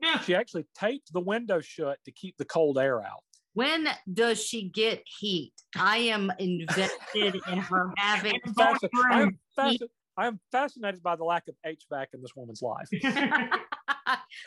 Yeah. 0.00 0.20
She 0.20 0.34
actually 0.34 0.66
taped 0.78 1.12
the 1.12 1.20
window 1.20 1.60
shut 1.60 1.98
to 2.04 2.12
keep 2.12 2.36
the 2.36 2.44
cold 2.44 2.78
air 2.78 3.00
out. 3.02 3.22
When 3.56 3.88
does 4.12 4.44
she 4.44 4.68
get 4.68 5.02
heat? 5.06 5.54
I 5.74 5.96
am 5.96 6.30
invested 6.38 7.40
in 7.50 7.56
her 7.56 7.90
having. 7.96 8.38
I'm 8.44 8.52
Fasci- 8.52 8.88
I, 9.10 9.22
am 9.22 9.70
Heat. 9.70 9.82
I 10.14 10.26
am 10.26 10.40
fascinated 10.52 11.02
by 11.02 11.16
the 11.16 11.24
lack 11.24 11.44
of 11.48 11.54
HVAC 11.66 12.08
in 12.12 12.20
this 12.20 12.32
woman's 12.36 12.60
life. 12.60 12.86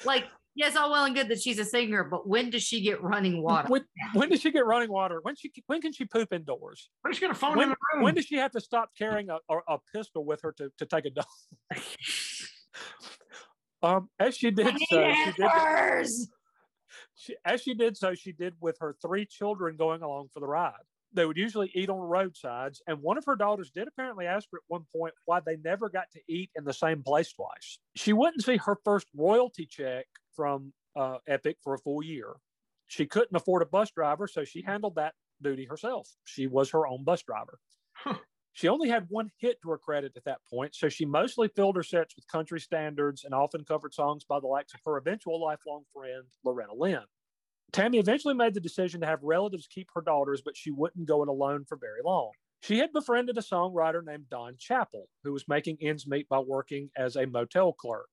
like, 0.05 0.25
yes, 0.53 0.75
all 0.75 0.91
well 0.91 1.05
and 1.05 1.15
good 1.15 1.27
that 1.29 1.41
she's 1.41 1.57
a 1.57 1.65
singer, 1.65 2.03
but 2.03 2.27
when 2.27 2.51
does 2.51 2.61
she 2.61 2.81
get 2.81 3.01
running 3.01 3.41
water? 3.41 3.67
When, 3.69 3.83
when 4.13 4.29
does 4.29 4.41
she 4.41 4.51
get 4.51 4.67
running 4.67 4.91
water? 4.91 5.21
When 5.23 5.35
she 5.35 5.51
when 5.65 5.81
can 5.81 5.91
she 5.91 6.05
poop 6.05 6.31
indoors? 6.31 6.91
Why 7.01 7.09
don't 7.09 7.19
you 7.19 7.27
get 7.29 7.35
a 7.35 7.39
phone 7.39 7.53
in 7.53 7.57
When, 7.57 7.69
the 7.69 7.75
room? 7.95 8.03
when 8.03 8.13
does 8.13 8.25
she 8.25 8.35
have 8.35 8.51
to 8.51 8.61
stop 8.61 8.91
carrying 8.95 9.31
a, 9.31 9.39
a, 9.49 9.57
a 9.69 9.79
pistol 9.91 10.23
with 10.23 10.41
her 10.43 10.51
to, 10.59 10.69
to 10.77 10.85
take 10.85 11.05
a 11.05 11.09
dump? 11.09 11.27
Um, 13.81 14.09
as 14.19 14.35
she 14.35 14.51
did 14.51 14.67
so, 14.67 14.73
she 14.89 15.31
did, 15.37 15.39
Answers! 15.39 16.27
She, 17.19 17.35
as 17.43 17.61
she 17.61 17.73
did 17.73 17.97
so, 17.97 18.15
she 18.15 18.31
did 18.31 18.53
with 18.61 18.77
her 18.79 18.95
three 19.01 19.25
children 19.25 19.75
going 19.75 20.01
along 20.01 20.29
for 20.33 20.39
the 20.39 20.47
ride. 20.47 20.71
They 21.11 21.25
would 21.25 21.37
usually 21.37 21.69
eat 21.73 21.89
on 21.89 21.99
the 21.99 22.05
roadsides, 22.05 22.81
and 22.87 23.01
one 23.01 23.17
of 23.17 23.25
her 23.25 23.35
daughters 23.35 23.71
did 23.71 23.87
apparently 23.87 24.25
ask 24.25 24.47
her 24.51 24.57
at 24.57 24.63
one 24.67 24.85
point 24.95 25.13
why 25.25 25.41
they 25.41 25.57
never 25.57 25.89
got 25.89 26.05
to 26.13 26.21
eat 26.29 26.49
in 26.55 26.63
the 26.63 26.73
same 26.73 27.03
place 27.03 27.33
twice. 27.33 27.79
She 27.95 28.13
wouldn't 28.13 28.43
see 28.43 28.57
her 28.57 28.77
first 28.85 29.07
royalty 29.15 29.65
check 29.65 30.05
from 30.33 30.71
uh, 30.95 31.17
Epic 31.27 31.57
for 31.61 31.73
a 31.73 31.79
full 31.79 32.03
year. 32.03 32.35
She 32.87 33.05
couldn't 33.05 33.35
afford 33.35 33.63
a 33.63 33.65
bus 33.65 33.91
driver, 33.91 34.27
so 34.27 34.45
she 34.45 34.61
handled 34.61 34.95
that 34.95 35.13
duty 35.41 35.65
herself. 35.65 36.07
She 36.23 36.47
was 36.47 36.69
her 36.71 36.87
own 36.87 37.03
bus 37.03 37.21
driver. 37.23 37.59
Huh. 37.93 38.15
She 38.53 38.67
only 38.67 38.89
had 38.89 39.05
one 39.09 39.31
hit 39.37 39.61
to 39.61 39.69
her 39.69 39.77
credit 39.77 40.13
at 40.17 40.25
that 40.25 40.39
point, 40.49 40.75
so 40.75 40.89
she 40.89 41.05
mostly 41.05 41.47
filled 41.47 41.75
her 41.75 41.83
sets 41.83 42.15
with 42.15 42.27
country 42.27 42.59
standards 42.59 43.23
and 43.23 43.33
often 43.33 43.63
covered 43.63 43.93
songs 43.93 44.23
by 44.23 44.39
the 44.39 44.47
likes 44.47 44.73
of 44.73 44.81
her 44.85 44.97
eventual 44.97 45.41
lifelong 45.41 45.83
friend, 45.93 46.25
Loretta 46.43 46.73
Lynn. 46.73 47.05
Tammy 47.71 47.99
eventually 47.99 48.33
made 48.33 48.53
the 48.53 48.59
decision 48.59 49.01
to 49.01 49.07
have 49.07 49.23
relatives 49.23 49.67
keep 49.67 49.89
her 49.93 50.01
daughters, 50.01 50.41
but 50.41 50.57
she 50.57 50.71
wouldn't 50.71 51.07
go 51.07 51.21
it 51.21 51.29
alone 51.29 51.65
for 51.65 51.77
very 51.77 52.01
long. 52.03 52.31
She 52.61 52.79
had 52.79 52.91
befriended 52.91 53.37
a 53.37 53.41
songwriter 53.41 54.03
named 54.03 54.29
Don 54.29 54.55
Chappell, 54.57 55.07
who 55.23 55.31
was 55.31 55.47
making 55.47 55.77
ends 55.81 56.07
meet 56.07 56.27
by 56.27 56.39
working 56.39 56.89
as 56.97 57.15
a 57.15 57.25
motel 57.25 57.71
clerk. 57.73 58.09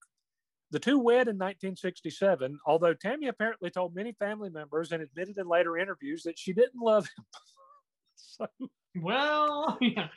The 0.70 0.78
two 0.78 0.99
wed 0.99 1.28
in 1.28 1.37
1967, 1.37 2.59
although 2.66 2.95
Tammy 2.95 3.28
apparently 3.28 3.70
told 3.70 3.95
many 3.95 4.12
family 4.12 4.51
members 4.51 4.93
and 4.93 5.03
admitted 5.03 5.39
in 5.39 5.49
later 5.49 5.78
interviews 5.78 6.22
that 6.24 6.39
she 6.39 6.53
didn't 6.53 6.80
love 6.80 7.07
him. 7.07 7.24
so 8.16 8.47
Well, 9.01 9.78
yeah. 9.80 10.09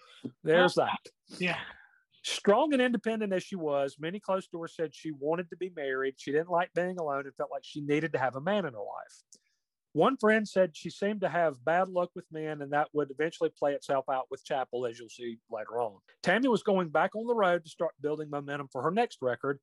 there's 0.43 0.75
that. 0.75 0.99
Yeah. 1.37 1.57
Strong 2.23 2.73
and 2.73 2.81
independent 2.81 3.33
as 3.33 3.43
she 3.43 3.55
was, 3.55 3.95
many 3.99 4.19
close 4.19 4.47
doors 4.47 4.73
said 4.75 4.93
she 4.93 5.11
wanted 5.11 5.49
to 5.49 5.57
be 5.57 5.71
married. 5.75 6.15
She 6.17 6.31
didn't 6.31 6.49
like 6.49 6.69
being 6.73 6.97
alone 6.97 7.25
and 7.25 7.35
felt 7.35 7.51
like 7.51 7.63
she 7.63 7.81
needed 7.81 8.13
to 8.13 8.19
have 8.19 8.35
a 8.35 8.41
man 8.41 8.65
in 8.65 8.73
her 8.73 8.79
life. 8.79 9.23
One 9.93 10.17
friend 10.17 10.47
said 10.47 10.77
she 10.77 10.89
seemed 10.89 11.21
to 11.21 11.29
have 11.29 11.63
bad 11.65 11.89
luck 11.89 12.11
with 12.15 12.25
men 12.31 12.61
and 12.61 12.71
that 12.73 12.89
would 12.93 13.09
eventually 13.09 13.49
play 13.57 13.73
itself 13.73 14.05
out 14.09 14.27
with 14.29 14.45
Chappell, 14.45 14.85
as 14.85 14.99
you'll 14.99 15.09
see 15.09 15.39
later 15.49 15.81
on. 15.81 15.97
Tammy 16.21 16.47
was 16.47 16.61
going 16.61 16.89
back 16.89 17.15
on 17.15 17.25
the 17.25 17.33
road 17.33 17.63
to 17.63 17.69
start 17.69 17.93
building 18.01 18.29
momentum 18.29 18.67
for 18.71 18.83
her 18.83 18.91
next 18.91 19.17
record, 19.21 19.59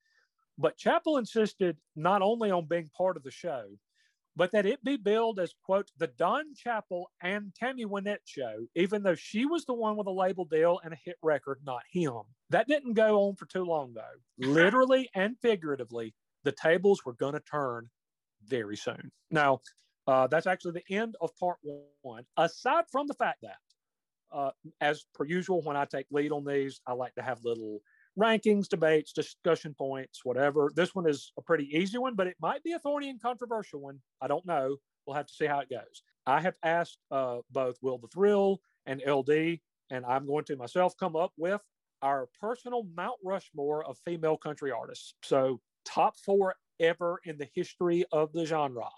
but 0.59 0.77
Chappell 0.77 1.19
insisted 1.19 1.77
not 1.95 2.23
only 2.23 2.51
on 2.51 2.67
being 2.67 2.91
part 2.97 3.17
of 3.17 3.23
the 3.23 3.31
show, 3.31 3.67
but 4.37 4.53
that 4.53 4.67
it 4.67 4.85
be 4.85 4.97
billed 4.97 5.41
as, 5.41 5.55
quote, 5.65 5.91
the 5.97 6.07
Don 6.07 6.55
Chappell 6.55 7.11
and 7.23 7.55
Tammy 7.55 7.87
Wynette 7.87 8.27
show, 8.27 8.67
even 8.75 9.03
though 9.03 9.15
she 9.15 9.47
was 9.47 9.65
the 9.65 9.75
one 9.75 9.97
with 9.97 10.07
a 10.07 10.13
label 10.13 10.45
deal 10.45 10.79
and 10.85 10.93
a 10.93 10.99
hit 11.05 11.17
record, 11.23 11.59
not 11.65 11.83
him. 11.91 12.21
That 12.51 12.69
didn't 12.69 12.93
go 12.93 13.23
on 13.23 13.37
for 13.37 13.47
too 13.47 13.65
long, 13.65 13.95
though. 13.95 14.03
Literally 14.47 15.09
and 15.15 15.37
figuratively, 15.41 16.15
the 16.45 16.53
tables 16.53 17.01
were 17.05 17.15
going 17.15 17.33
to 17.33 17.41
turn 17.41 17.89
very 18.47 18.77
soon. 18.77 19.11
Now, 19.31 19.61
uh, 20.07 20.27
that's 20.27 20.47
actually 20.47 20.83
the 20.87 20.95
end 20.95 21.17
of 21.21 21.31
part 21.41 21.57
one. 22.03 22.25
Aside 22.37 22.85
from 22.93 23.07
the 23.07 23.15
fact 23.15 23.39
that, 23.43 23.57
uh, 24.31 24.51
as 24.81 25.05
per 25.15 25.25
usual, 25.25 25.63
when 25.63 25.77
I 25.77 25.87
take 25.87 26.07
lead 26.11 26.31
on 26.31 26.45
these, 26.45 26.81
I 26.87 26.93
like 26.93 27.15
to 27.15 27.23
have 27.23 27.43
little 27.43 27.81
rankings, 28.19 28.69
debates, 28.69 29.13
discussion 29.13 29.75
points, 29.75 30.21
whatever. 30.25 30.71
This 30.75 30.95
one 30.95 31.09
is 31.09 31.33
a 31.39 31.43
pretty 31.43 31.69
easy 31.77 31.99
one, 31.99 32.15
but 32.15 32.27
it 32.27 32.37
might 32.41 32.63
be 32.63 32.73
a 32.73 32.79
thorny 32.79 33.11
and 33.11 33.21
controversial 33.21 33.81
one. 33.81 34.01
I 34.21 34.29
don't 34.29 34.47
know. 34.47 34.77
We'll 35.07 35.17
have 35.17 35.27
to 35.27 35.35
see 35.35 35.47
how 35.47 35.61
it 35.61 35.71
goes. 35.71 36.03
I 36.27 36.41
have 36.41 36.55
asked 36.63 36.99
uh, 37.11 37.39
both 37.51 37.77
Will 37.83 37.99
the 37.99 38.09
Thrill 38.09 38.61
and 38.87 39.03
LD, 39.07 39.61
and 39.91 40.05
I'm 40.07 40.27
going 40.27 40.45
to 40.47 40.57
myself 40.57 40.97
come 40.99 41.15
up 41.15 41.33
with 41.37 41.61
our 42.03 42.29
personal 42.41 42.87
Mount 42.97 43.19
Rushmore 43.25 43.85
of 43.85 43.99
female 44.05 44.37
country 44.37 44.73
artists. 44.73 45.15
So, 45.23 45.61
top 45.85 46.17
four 46.17 46.55
ever 46.81 47.21
in 47.25 47.39
the 47.39 47.49
history 47.55 48.05
of 48.13 48.33
the 48.33 48.45
genre. 48.45 48.89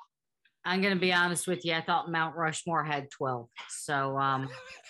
I'm 0.65 0.83
gonna 0.83 0.97
be 0.97 1.13
honest 1.13 1.47
with 1.47 1.65
you. 1.65 1.75
I 1.75 1.81
thought 1.81 2.11
Mount 2.11 2.37
Rushmore 2.37 2.85
had 2.85 3.11
12. 3.11 3.49
So 3.71 4.19
um 4.19 4.49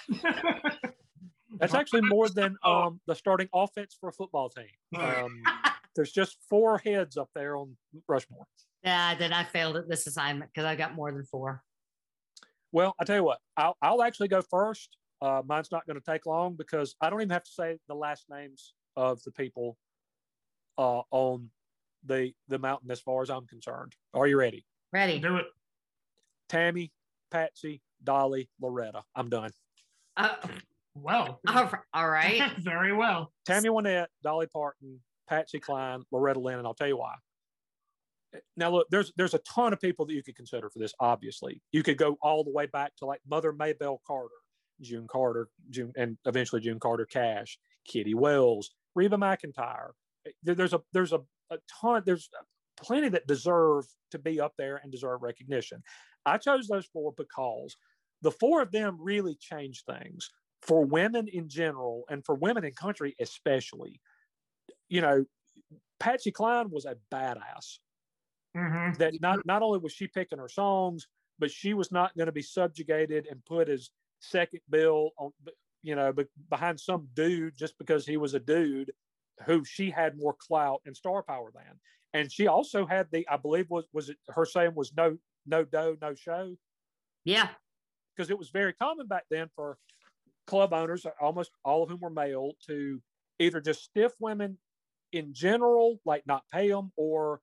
That's 1.58 1.74
actually 1.74 2.02
more 2.02 2.28
than 2.28 2.56
um, 2.64 3.00
the 3.06 3.14
starting 3.14 3.48
offense 3.52 3.96
for 3.98 4.08
a 4.08 4.12
football 4.12 4.50
team. 4.50 5.00
Um, 5.00 5.42
there's 5.96 6.12
just 6.12 6.38
four 6.48 6.78
heads 6.78 7.16
up 7.16 7.30
there 7.34 7.56
on 7.56 7.76
Rushmore. 8.06 8.46
yeah, 8.84 9.14
then 9.14 9.32
I 9.32 9.44
failed 9.44 9.76
at 9.76 9.88
this 9.88 10.06
assignment 10.06 10.52
because 10.52 10.64
I 10.64 10.76
got 10.76 10.94
more 10.94 11.10
than 11.10 11.24
four. 11.24 11.62
Well, 12.72 12.94
I 13.00 13.04
tell 13.04 13.16
you 13.16 13.24
what, 13.24 13.38
I'll, 13.56 13.76
I'll 13.82 14.02
actually 14.02 14.28
go 14.28 14.42
first. 14.42 14.96
Uh, 15.20 15.42
mine's 15.46 15.72
not 15.72 15.86
going 15.86 15.98
to 15.98 16.04
take 16.04 16.26
long 16.26 16.54
because 16.54 16.94
I 17.00 17.10
don't 17.10 17.20
even 17.20 17.30
have 17.30 17.44
to 17.44 17.50
say 17.50 17.78
the 17.88 17.94
last 17.94 18.26
names 18.30 18.74
of 18.96 19.22
the 19.24 19.32
people 19.32 19.76
uh, 20.76 21.02
on 21.10 21.50
the 22.04 22.32
the 22.46 22.58
mountain 22.58 22.90
as 22.90 23.00
far 23.00 23.22
as 23.22 23.30
I'm 23.30 23.46
concerned. 23.46 23.94
Are 24.14 24.26
you 24.26 24.38
ready? 24.38 24.64
Ready? 24.92 25.18
Do 25.18 25.36
it. 25.36 25.46
Tammy, 26.48 26.92
Patsy, 27.30 27.82
Dolly, 28.04 28.48
Loretta. 28.60 29.02
I'm 29.14 29.28
done. 29.28 29.50
Uh, 30.16 30.36
Well, 31.02 31.40
all 31.48 31.70
all 31.92 32.08
right. 32.08 32.42
very 32.58 32.92
well. 32.92 33.32
Tammy 33.46 33.68
Wynette, 33.68 34.08
Dolly 34.22 34.46
Parton, 34.46 35.00
Patsy 35.28 35.60
Cline, 35.60 36.02
Loretta 36.10 36.40
Lynn, 36.40 36.58
and 36.58 36.66
I'll 36.66 36.74
tell 36.74 36.88
you 36.88 36.96
why. 36.96 37.14
Now, 38.56 38.70
look, 38.70 38.88
there's 38.90 39.12
there's 39.16 39.34
a 39.34 39.38
ton 39.38 39.72
of 39.72 39.80
people 39.80 40.06
that 40.06 40.12
you 40.12 40.22
could 40.22 40.36
consider 40.36 40.68
for 40.68 40.78
this. 40.78 40.92
Obviously, 41.00 41.62
you 41.72 41.82
could 41.82 41.96
go 41.96 42.16
all 42.22 42.44
the 42.44 42.52
way 42.52 42.66
back 42.66 42.94
to 42.96 43.06
like 43.06 43.20
Mother 43.28 43.52
Maybelle 43.52 44.02
Carter, 44.06 44.34
June 44.80 45.06
Carter, 45.10 45.48
June, 45.70 45.92
and 45.96 46.18
eventually 46.26 46.60
June 46.60 46.78
Carter 46.78 47.06
Cash, 47.06 47.58
Kitty 47.86 48.14
Wells, 48.14 48.70
Reba 48.94 49.16
McEntire. 49.16 49.90
There's 50.42 50.74
a 50.74 50.80
there's 50.92 51.12
a, 51.12 51.20
a 51.50 51.58
ton. 51.80 52.02
There's 52.04 52.28
plenty 52.76 53.08
that 53.08 53.26
deserve 53.26 53.86
to 54.10 54.18
be 54.18 54.40
up 54.40 54.52
there 54.58 54.80
and 54.82 54.92
deserve 54.92 55.22
recognition. 55.22 55.82
I 56.26 56.36
chose 56.36 56.68
those 56.68 56.86
four 56.92 57.14
because 57.16 57.74
the 58.20 58.30
four 58.30 58.60
of 58.60 58.72
them 58.72 58.98
really 59.00 59.36
changed 59.40 59.84
things 59.86 60.30
for 60.62 60.84
women 60.84 61.28
in 61.28 61.48
general 61.48 62.04
and 62.10 62.24
for 62.24 62.34
women 62.34 62.64
in 62.64 62.72
country 62.72 63.14
especially. 63.20 64.00
You 64.88 65.00
know, 65.00 65.24
Patsy 66.00 66.30
Cline 66.30 66.70
was 66.70 66.84
a 66.84 66.96
badass. 67.12 67.78
hmm 68.56 68.92
That 68.98 69.20
not 69.20 69.44
not 69.46 69.62
only 69.62 69.78
was 69.78 69.92
she 69.92 70.06
picking 70.08 70.38
her 70.38 70.48
songs, 70.48 71.06
but 71.38 71.50
she 71.50 71.74
was 71.74 71.92
not 71.92 72.16
going 72.16 72.26
to 72.26 72.32
be 72.32 72.42
subjugated 72.42 73.26
and 73.30 73.44
put 73.44 73.68
as 73.68 73.90
second 74.20 74.60
bill 74.68 75.10
on, 75.18 75.32
you 75.82 75.94
know, 75.94 76.12
behind 76.50 76.80
some 76.80 77.08
dude 77.14 77.56
just 77.56 77.78
because 77.78 78.04
he 78.06 78.16
was 78.16 78.34
a 78.34 78.40
dude 78.40 78.92
who 79.46 79.64
she 79.64 79.90
had 79.90 80.18
more 80.18 80.34
clout 80.38 80.80
and 80.86 80.96
star 80.96 81.22
power 81.22 81.52
than. 81.54 81.78
And 82.14 82.32
she 82.32 82.46
also 82.48 82.86
had 82.86 83.06
the, 83.12 83.28
I 83.28 83.36
believe 83.36 83.66
was 83.70 83.86
was 83.92 84.08
it 84.08 84.16
her 84.28 84.44
saying 84.44 84.72
was 84.74 84.92
no 84.96 85.18
no 85.46 85.64
dough 85.64 85.96
no 86.00 86.14
show 86.14 86.56
Yeah. 87.24 87.48
because 88.16 88.30
it 88.30 88.38
was 88.38 88.50
very 88.50 88.72
common 88.72 89.06
back 89.06 89.24
then 89.30 89.48
for 89.54 89.78
club 90.48 90.72
owners, 90.72 91.06
almost 91.20 91.52
all 91.64 91.82
of 91.82 91.90
whom 91.90 92.00
were 92.00 92.10
male, 92.10 92.52
to 92.66 93.00
either 93.38 93.60
just 93.60 93.84
stiff 93.84 94.12
women 94.18 94.58
in 95.12 95.32
general, 95.32 96.00
like 96.04 96.26
not 96.26 96.42
pay 96.52 96.70
them, 96.70 96.90
or 96.96 97.40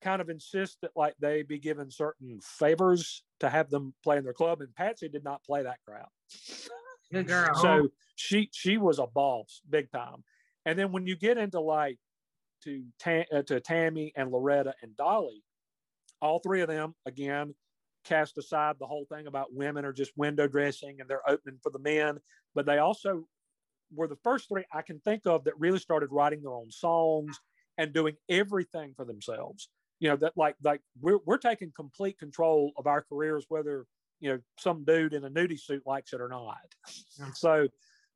kind 0.00 0.22
of 0.22 0.30
insist 0.30 0.78
that 0.82 0.92
like 0.96 1.14
they 1.20 1.42
be 1.42 1.58
given 1.58 1.90
certain 1.90 2.38
favors 2.40 3.24
to 3.40 3.50
have 3.50 3.68
them 3.68 3.92
play 4.02 4.16
in 4.16 4.24
their 4.24 4.32
club. 4.32 4.60
And 4.60 4.74
Patsy 4.74 5.08
did 5.08 5.24
not 5.24 5.44
play 5.44 5.64
that 5.64 5.78
crowd. 5.86 6.08
Good 7.12 7.26
girl. 7.26 7.54
So 7.56 7.88
she 8.14 8.48
she 8.52 8.78
was 8.78 8.98
a 8.98 9.06
boss, 9.06 9.60
big 9.68 9.90
time. 9.90 10.24
And 10.64 10.78
then 10.78 10.92
when 10.92 11.06
you 11.06 11.16
get 11.16 11.38
into 11.38 11.60
like 11.60 11.98
to 12.64 12.84
Ta- 12.98 13.26
uh, 13.32 13.42
to 13.42 13.60
Tammy 13.60 14.12
and 14.16 14.30
Loretta 14.30 14.74
and 14.82 14.96
Dolly, 14.96 15.42
all 16.22 16.38
three 16.38 16.60
of 16.60 16.68
them 16.68 16.94
again 17.04 17.54
cast 18.06 18.38
aside 18.38 18.76
the 18.78 18.86
whole 18.86 19.06
thing 19.10 19.26
about 19.26 19.52
women 19.52 19.84
are 19.84 19.92
just 19.92 20.12
window 20.16 20.46
dressing 20.46 21.00
and 21.00 21.08
they're 21.08 21.28
opening 21.28 21.58
for 21.62 21.70
the 21.70 21.78
men, 21.78 22.18
but 22.54 22.66
they 22.66 22.78
also 22.78 23.26
were 23.94 24.08
the 24.08 24.16
first 24.16 24.48
three 24.48 24.64
I 24.72 24.82
can 24.82 25.00
think 25.00 25.26
of 25.26 25.44
that 25.44 25.58
really 25.58 25.78
started 25.78 26.08
writing 26.10 26.42
their 26.42 26.54
own 26.54 26.70
songs 26.70 27.38
and 27.78 27.92
doing 27.92 28.16
everything 28.28 28.94
for 28.96 29.04
themselves. 29.04 29.68
You 30.00 30.10
know 30.10 30.16
that 30.16 30.32
like 30.36 30.56
like 30.62 30.80
we're 31.00 31.20
we're 31.24 31.38
taking 31.38 31.72
complete 31.74 32.18
control 32.18 32.72
of 32.76 32.86
our 32.86 33.02
careers, 33.02 33.46
whether 33.48 33.86
you 34.20 34.30
know 34.30 34.38
some 34.58 34.84
dude 34.84 35.14
in 35.14 35.24
a 35.24 35.30
nudie 35.30 35.60
suit 35.60 35.82
likes 35.86 36.12
it 36.12 36.20
or 36.20 36.28
not. 36.28 36.58
Yeah. 37.18 37.30
So 37.34 37.68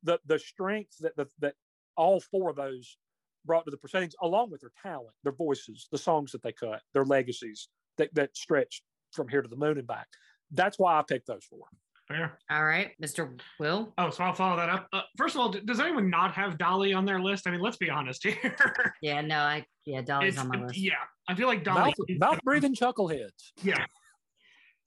the 0.03 0.19
the 0.25 0.39
strength 0.39 0.97
that 0.99 1.15
that, 1.17 1.27
that 1.39 1.55
all 1.97 2.19
four 2.19 2.49
of 2.49 2.55
those 2.55 2.97
brought 3.45 3.65
to 3.65 3.71
the 3.71 3.77
proceedings, 3.77 4.15
along 4.21 4.51
with 4.51 4.61
their 4.61 4.71
talent, 4.81 5.15
their 5.23 5.33
voices, 5.33 5.87
the 5.91 5.97
songs 5.97 6.31
that 6.31 6.43
they 6.43 6.51
cut, 6.51 6.81
their 6.93 7.05
legacies 7.05 7.69
that 7.97 8.13
that 8.13 8.35
stretched 8.37 8.83
from 9.11 9.27
here 9.27 9.41
to 9.41 9.47
the 9.47 9.55
moon 9.55 9.77
and 9.77 9.87
back. 9.87 10.07
That's 10.51 10.77
why 10.79 10.97
I 10.99 11.03
picked 11.03 11.27
those 11.27 11.43
four. 11.45 11.65
Fair. 12.07 12.37
All 12.49 12.65
right, 12.65 12.91
Mr. 13.01 13.39
Will. 13.59 13.93
Oh, 13.97 14.09
so 14.09 14.23
I'll 14.25 14.33
follow 14.33 14.57
that 14.57 14.67
up. 14.69 14.87
Uh, 14.91 15.01
first 15.17 15.35
of 15.35 15.41
all, 15.41 15.49
d- 15.49 15.61
does 15.63 15.79
anyone 15.79 16.09
not 16.09 16.33
have 16.33 16.57
Dolly 16.57 16.93
on 16.93 17.05
their 17.05 17.21
list? 17.21 17.47
I 17.47 17.51
mean, 17.51 17.61
let's 17.61 17.77
be 17.77 17.89
honest 17.89 18.23
here. 18.25 18.55
Yeah, 19.01 19.21
no, 19.21 19.37
I 19.39 19.65
yeah, 19.85 20.01
Dolly's 20.01 20.33
It's- 20.33 20.43
on 20.45 20.49
my 20.49 20.65
list. 20.65 20.77
yeah, 20.77 20.93
I 21.27 21.35
feel 21.35 21.47
like 21.47 21.63
Dolly. 21.63 21.93
Mouth, 21.97 22.19
mouth 22.19 22.39
breathing 22.43 22.75
chuckleheads. 22.75 23.51
Yeah. 23.63 23.85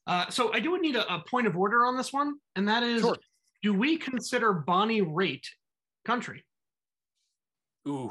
Uh, 0.07 0.29
so 0.29 0.53
I 0.53 0.61
do 0.61 0.79
need 0.79 0.97
a, 0.97 1.14
a 1.14 1.25
point 1.29 1.47
of 1.47 1.57
order 1.57 1.87
on 1.87 1.97
this 1.97 2.12
one, 2.12 2.35
and 2.57 2.68
that 2.68 2.83
is: 2.83 3.01
Sure. 3.01 3.16
Do 3.62 3.72
we 3.72 3.97
consider 3.97 4.53
Bonnie 4.53 5.01
Raitt 5.01 5.47
country? 6.05 6.45
Ooh. 7.89 8.11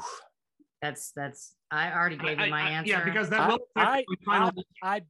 That's 0.82 1.12
that's 1.12 1.54
I 1.70 1.92
already 1.92 2.16
gave 2.16 2.40
you 2.40 2.50
my 2.50 2.62
I- 2.62 2.70
answer. 2.70 2.90
Yeah, 2.90 3.04
because 3.04 3.30
that 3.30 3.40
I, 3.42 3.48
will 3.48 3.58
affect 3.76 4.06
I. 4.28 4.42
I, 4.82 4.96
I, 4.96 5.00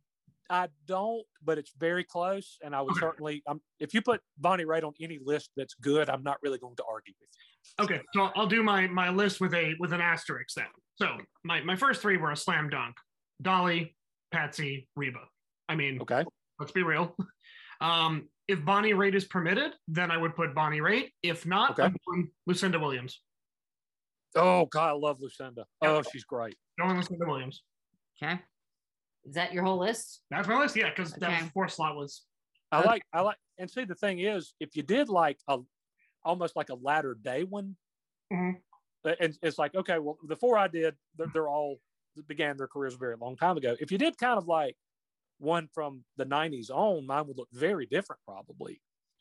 I 0.50 0.68
don't, 0.86 1.24
but 1.42 1.58
it's 1.58 1.72
very 1.78 2.04
close. 2.04 2.58
And 2.62 2.74
I 2.74 2.80
would 2.82 2.92
Okay. 2.92 3.00
certainly, 3.00 3.42
um, 3.46 3.60
if 3.80 3.94
you 3.94 4.02
put 4.02 4.20
Bonnie 4.38 4.64
Raitt 4.64 4.84
on 4.84 4.92
any 5.00 5.18
list 5.22 5.50
that's 5.56 5.74
good, 5.74 6.08
I'm 6.10 6.22
not 6.22 6.38
really 6.42 6.58
going 6.58 6.76
to 6.76 6.84
argue 6.84 7.14
with 7.20 7.30
you. 7.32 7.84
Okay, 7.84 8.02
so 8.14 8.30
I'll 8.36 8.46
do 8.46 8.62
my 8.62 8.86
my 8.86 9.08
list 9.08 9.40
with 9.40 9.54
a 9.54 9.74
with 9.80 9.92
an 9.92 10.00
asterisk 10.00 10.54
then. 10.54 10.66
So 10.96 11.18
my 11.44 11.62
my 11.62 11.76
first 11.76 12.02
three 12.02 12.16
were 12.18 12.30
a 12.30 12.36
slam 12.36 12.68
dunk: 12.68 12.96
Dolly, 13.40 13.96
Patsy, 14.32 14.88
Reba. 14.96 15.26
I 15.68 15.74
mean, 15.76 16.00
Okay. 16.02 16.24
let's 16.58 16.72
be 16.72 16.82
real. 16.82 17.16
Um, 17.80 18.28
if 18.46 18.64
Bonnie 18.64 18.92
Raitt 18.92 19.14
is 19.14 19.24
permitted, 19.24 19.72
then 19.88 20.10
I 20.12 20.16
would 20.16 20.36
put 20.36 20.54
Bonnie 20.54 20.78
Raitt. 20.78 21.10
If 21.24 21.44
not, 21.44 21.72
Okay. 21.72 21.82
I'm 21.82 21.96
going 22.06 22.30
Lucinda 22.46 22.78
Williams. 22.78 23.20
Oh, 24.36 24.66
God, 24.66 24.88
I 24.90 24.92
love 24.92 25.20
Lucinda. 25.20 25.66
Oh, 25.82 26.00
she's 26.02 26.24
great. 26.24 26.56
Going 26.78 26.96
Lucinda 26.96 27.26
Williams. 27.26 27.62
okay. 28.22 28.40
Is 29.24 29.34
that 29.34 29.52
your 29.52 29.64
whole 29.64 29.78
list? 29.78 30.22
That's 30.30 30.46
my 30.48 30.58
list. 30.58 30.76
Yeah, 30.76 30.90
because 30.90 31.12
Okay. 31.12 31.20
that 31.20 31.52
fourth 31.52 31.72
slot 31.72 31.96
was 31.96 32.26
I 32.72 32.78
Okay. 32.80 32.86
like, 32.88 33.02
I 33.12 33.20
like, 33.20 33.36
and 33.58 33.70
see, 33.70 33.84
the 33.84 33.94
thing 33.94 34.18
is, 34.18 34.54
if 34.58 34.74
you 34.74 34.82
did 34.82 35.08
like 35.08 35.38
a, 35.46 35.60
almost 36.24 36.56
like 36.56 36.70
a 36.70 36.74
latter 36.74 37.14
day 37.14 37.44
one, 37.44 37.76
Mhm. 38.32 38.60
uh, 39.04 39.14
and 39.20 39.38
it's 39.42 39.58
like, 39.58 39.74
okay, 39.76 39.98
well, 40.00 40.18
the 40.24 40.34
four 40.34 40.58
I 40.58 40.66
did, 40.66 40.96
they're, 41.16 41.28
they're 41.32 41.48
all 41.48 41.80
began 42.26 42.56
their 42.56 42.68
careers 42.68 42.94
a 42.94 42.98
very 42.98 43.16
long 43.16 43.36
time 43.36 43.56
ago. 43.56 43.76
If 43.80 43.92
you 43.92 43.98
did 43.98 44.16
kind 44.18 44.38
of 44.38 44.46
like 44.48 44.76
one 45.38 45.68
from 45.68 46.04
the 46.16 46.24
90s 46.24 46.70
on, 46.70 47.06
mine 47.06 47.26
would 47.26 47.36
look 47.36 47.48
very 47.52 47.86
different 47.86 48.20
probably. 48.26 48.80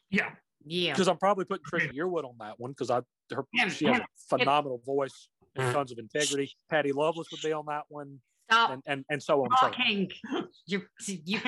yeah. 0.10 0.36
Yeah. 0.66 0.94
because 0.94 1.10
I'm 1.10 1.18
probably 1.18 1.44
putting 1.44 1.66
Trisha 1.66 1.94
Yearwood 1.94 2.24
on 2.24 2.38
that 2.40 2.58
one 2.60 2.72
because 2.72 2.90
I 2.90 3.02
her 3.32 3.46
Him, 3.54 3.70
she 3.70 3.86
has 3.86 3.98
him, 3.98 4.02
a 4.04 4.38
phenomenal 4.38 4.78
voice 4.86 5.28
and 5.56 5.74
tons 5.74 5.92
of 5.92 5.98
integrity. 6.00 6.52
Patty 6.70 6.94
Loveless 6.94 7.28
would 7.32 7.42
be 7.42 7.52
on 7.52 7.66
that 7.66 7.84
one, 7.90 8.22
Stop 8.52 8.72
and 8.72 8.82
and, 8.86 9.06
and 9.10 9.24
so 9.24 9.42
on. 9.42 9.46
and 9.48 9.54
so 9.60 9.66
on. 9.68 9.72
talking. 9.72 10.12
You're 10.66 10.84
you 11.08 11.40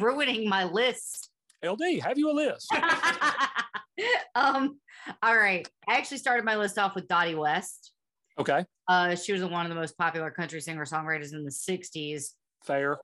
ruining 0.00 0.48
my 0.48 0.64
list. 0.64 1.30
LD, 1.64 2.00
have 2.02 2.18
you 2.18 2.30
a 2.30 2.32
list? 2.32 2.72
um, 4.34 4.78
all 5.22 5.36
right. 5.36 5.66
I 5.88 5.94
actually 5.96 6.18
started 6.18 6.44
my 6.44 6.56
list 6.56 6.78
off 6.78 6.94
with 6.94 7.08
Dottie 7.08 7.34
West. 7.34 7.92
Okay, 8.38 8.64
Uh, 8.86 9.14
she 9.14 9.32
was 9.32 9.42
one 9.42 9.64
of 9.64 9.70
the 9.70 9.74
most 9.74 9.96
popular 9.96 10.30
country 10.30 10.60
singer 10.60 10.84
songwriters 10.84 11.32
in 11.32 11.42
the 11.44 11.50
60s. 11.50 12.32
fair. 12.66 12.98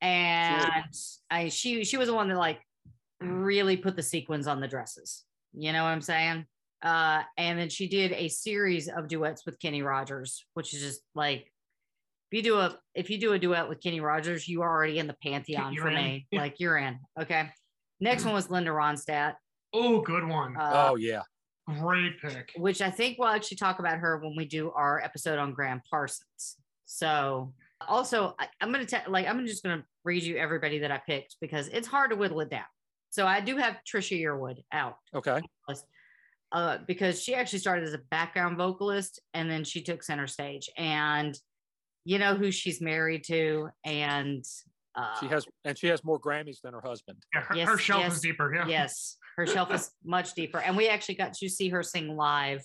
And 0.00 0.92
I 1.30 1.48
she 1.48 1.84
she 1.84 1.96
was 1.96 2.08
the 2.08 2.14
one 2.14 2.28
that 2.28 2.36
like 2.36 2.58
really 3.20 3.76
put 3.76 3.94
the 3.94 4.02
sequins 4.02 4.48
on 4.48 4.60
the 4.60 4.66
dresses. 4.66 5.24
You 5.54 5.72
know 5.72 5.84
what 5.84 5.90
I'm 5.90 6.00
saying? 6.00 6.46
Uh, 6.82 7.22
and 7.36 7.56
then 7.56 7.68
she 7.68 7.86
did 7.86 8.10
a 8.10 8.26
series 8.28 8.88
of 8.88 9.06
duets 9.06 9.46
with 9.46 9.60
Kenny 9.60 9.82
Rogers, 9.82 10.44
which 10.54 10.74
is 10.74 10.80
just 10.80 11.02
like 11.14 11.42
if 11.42 11.51
you 12.32 12.42
do 12.42 12.58
a 12.58 12.76
if 12.94 13.10
you 13.10 13.18
do 13.18 13.32
a 13.32 13.38
duet 13.38 13.68
with 13.68 13.80
Kenny 13.82 14.00
Rogers, 14.00 14.48
you 14.48 14.62
are 14.62 14.70
already 14.70 14.98
in 14.98 15.06
the 15.06 15.16
pantheon 15.22 15.72
You're 15.72 15.84
for 15.84 15.90
in. 15.90 15.96
me. 15.96 16.26
Like 16.32 16.60
you're 16.60 16.78
in. 16.78 16.98
Okay. 17.20 17.50
Next 18.00 18.24
one 18.24 18.34
was 18.34 18.50
Linda 18.50 18.70
Ronstadt, 18.70 19.34
oh, 19.72 20.00
good 20.00 20.26
one. 20.26 20.56
uh, 20.56 20.88
oh 20.90 20.96
yeah, 20.96 21.22
Great 21.68 22.20
pick. 22.20 22.52
which 22.56 22.82
I 22.82 22.90
think 22.90 23.18
we'll 23.18 23.28
actually 23.28 23.58
talk 23.58 23.78
about 23.78 23.98
her 23.98 24.18
when 24.18 24.34
we 24.36 24.44
do 24.44 24.72
our 24.72 25.00
episode 25.00 25.38
on 25.38 25.52
Gram 25.52 25.80
Parsons. 25.88 26.56
So 26.84 27.54
also 27.88 28.34
I, 28.38 28.48
I'm 28.60 28.72
gonna 28.72 28.86
tell 28.86 29.02
like 29.08 29.26
I'm 29.26 29.46
just 29.46 29.62
gonna 29.62 29.84
read 30.04 30.22
you 30.22 30.36
everybody 30.36 30.80
that 30.80 30.90
I 30.90 31.00
picked 31.06 31.36
because 31.40 31.68
it's 31.68 31.86
hard 31.86 32.10
to 32.10 32.16
whittle 32.16 32.40
it 32.40 32.50
down. 32.50 32.64
So 33.10 33.26
I 33.26 33.40
do 33.40 33.56
have 33.56 33.76
Trisha 33.86 34.20
Yearwood 34.20 34.56
out 34.72 34.96
okay. 35.14 35.40
uh, 36.50 36.78
because 36.86 37.22
she 37.22 37.34
actually 37.34 37.58
started 37.58 37.86
as 37.86 37.94
a 37.94 38.00
background 38.10 38.56
vocalist 38.56 39.20
and 39.34 39.50
then 39.50 39.64
she 39.64 39.82
took 39.82 40.02
center 40.02 40.26
stage 40.26 40.70
and 40.78 41.38
you 42.04 42.18
know 42.18 42.34
who 42.34 42.50
she's 42.50 42.80
married 42.80 43.24
to 43.24 43.68
and 43.84 44.44
uh, 44.94 45.18
She 45.20 45.26
has 45.28 45.46
and 45.64 45.78
she 45.78 45.86
has 45.88 46.04
more 46.04 46.20
Grammys 46.20 46.60
than 46.62 46.74
her 46.74 46.82
husband. 46.84 47.18
Yeah, 47.34 47.40
her, 47.42 47.56
Yes, 47.56 47.68
her 47.68 47.78
shelf 47.78 48.02
yes, 48.02 48.14
is 48.16 48.20
deeper. 48.20 48.52
Yeah. 48.54 48.66
yes 48.66 49.16
her 49.36 49.46
shelf 49.46 49.72
is 49.72 49.90
much 50.04 50.34
deeper 50.34 50.58
and 50.58 50.76
we 50.76 50.88
actually 50.88 51.14
got 51.14 51.32
to 51.34 51.48
see 51.48 51.68
her 51.70 51.82
sing 51.82 52.16
live 52.16 52.62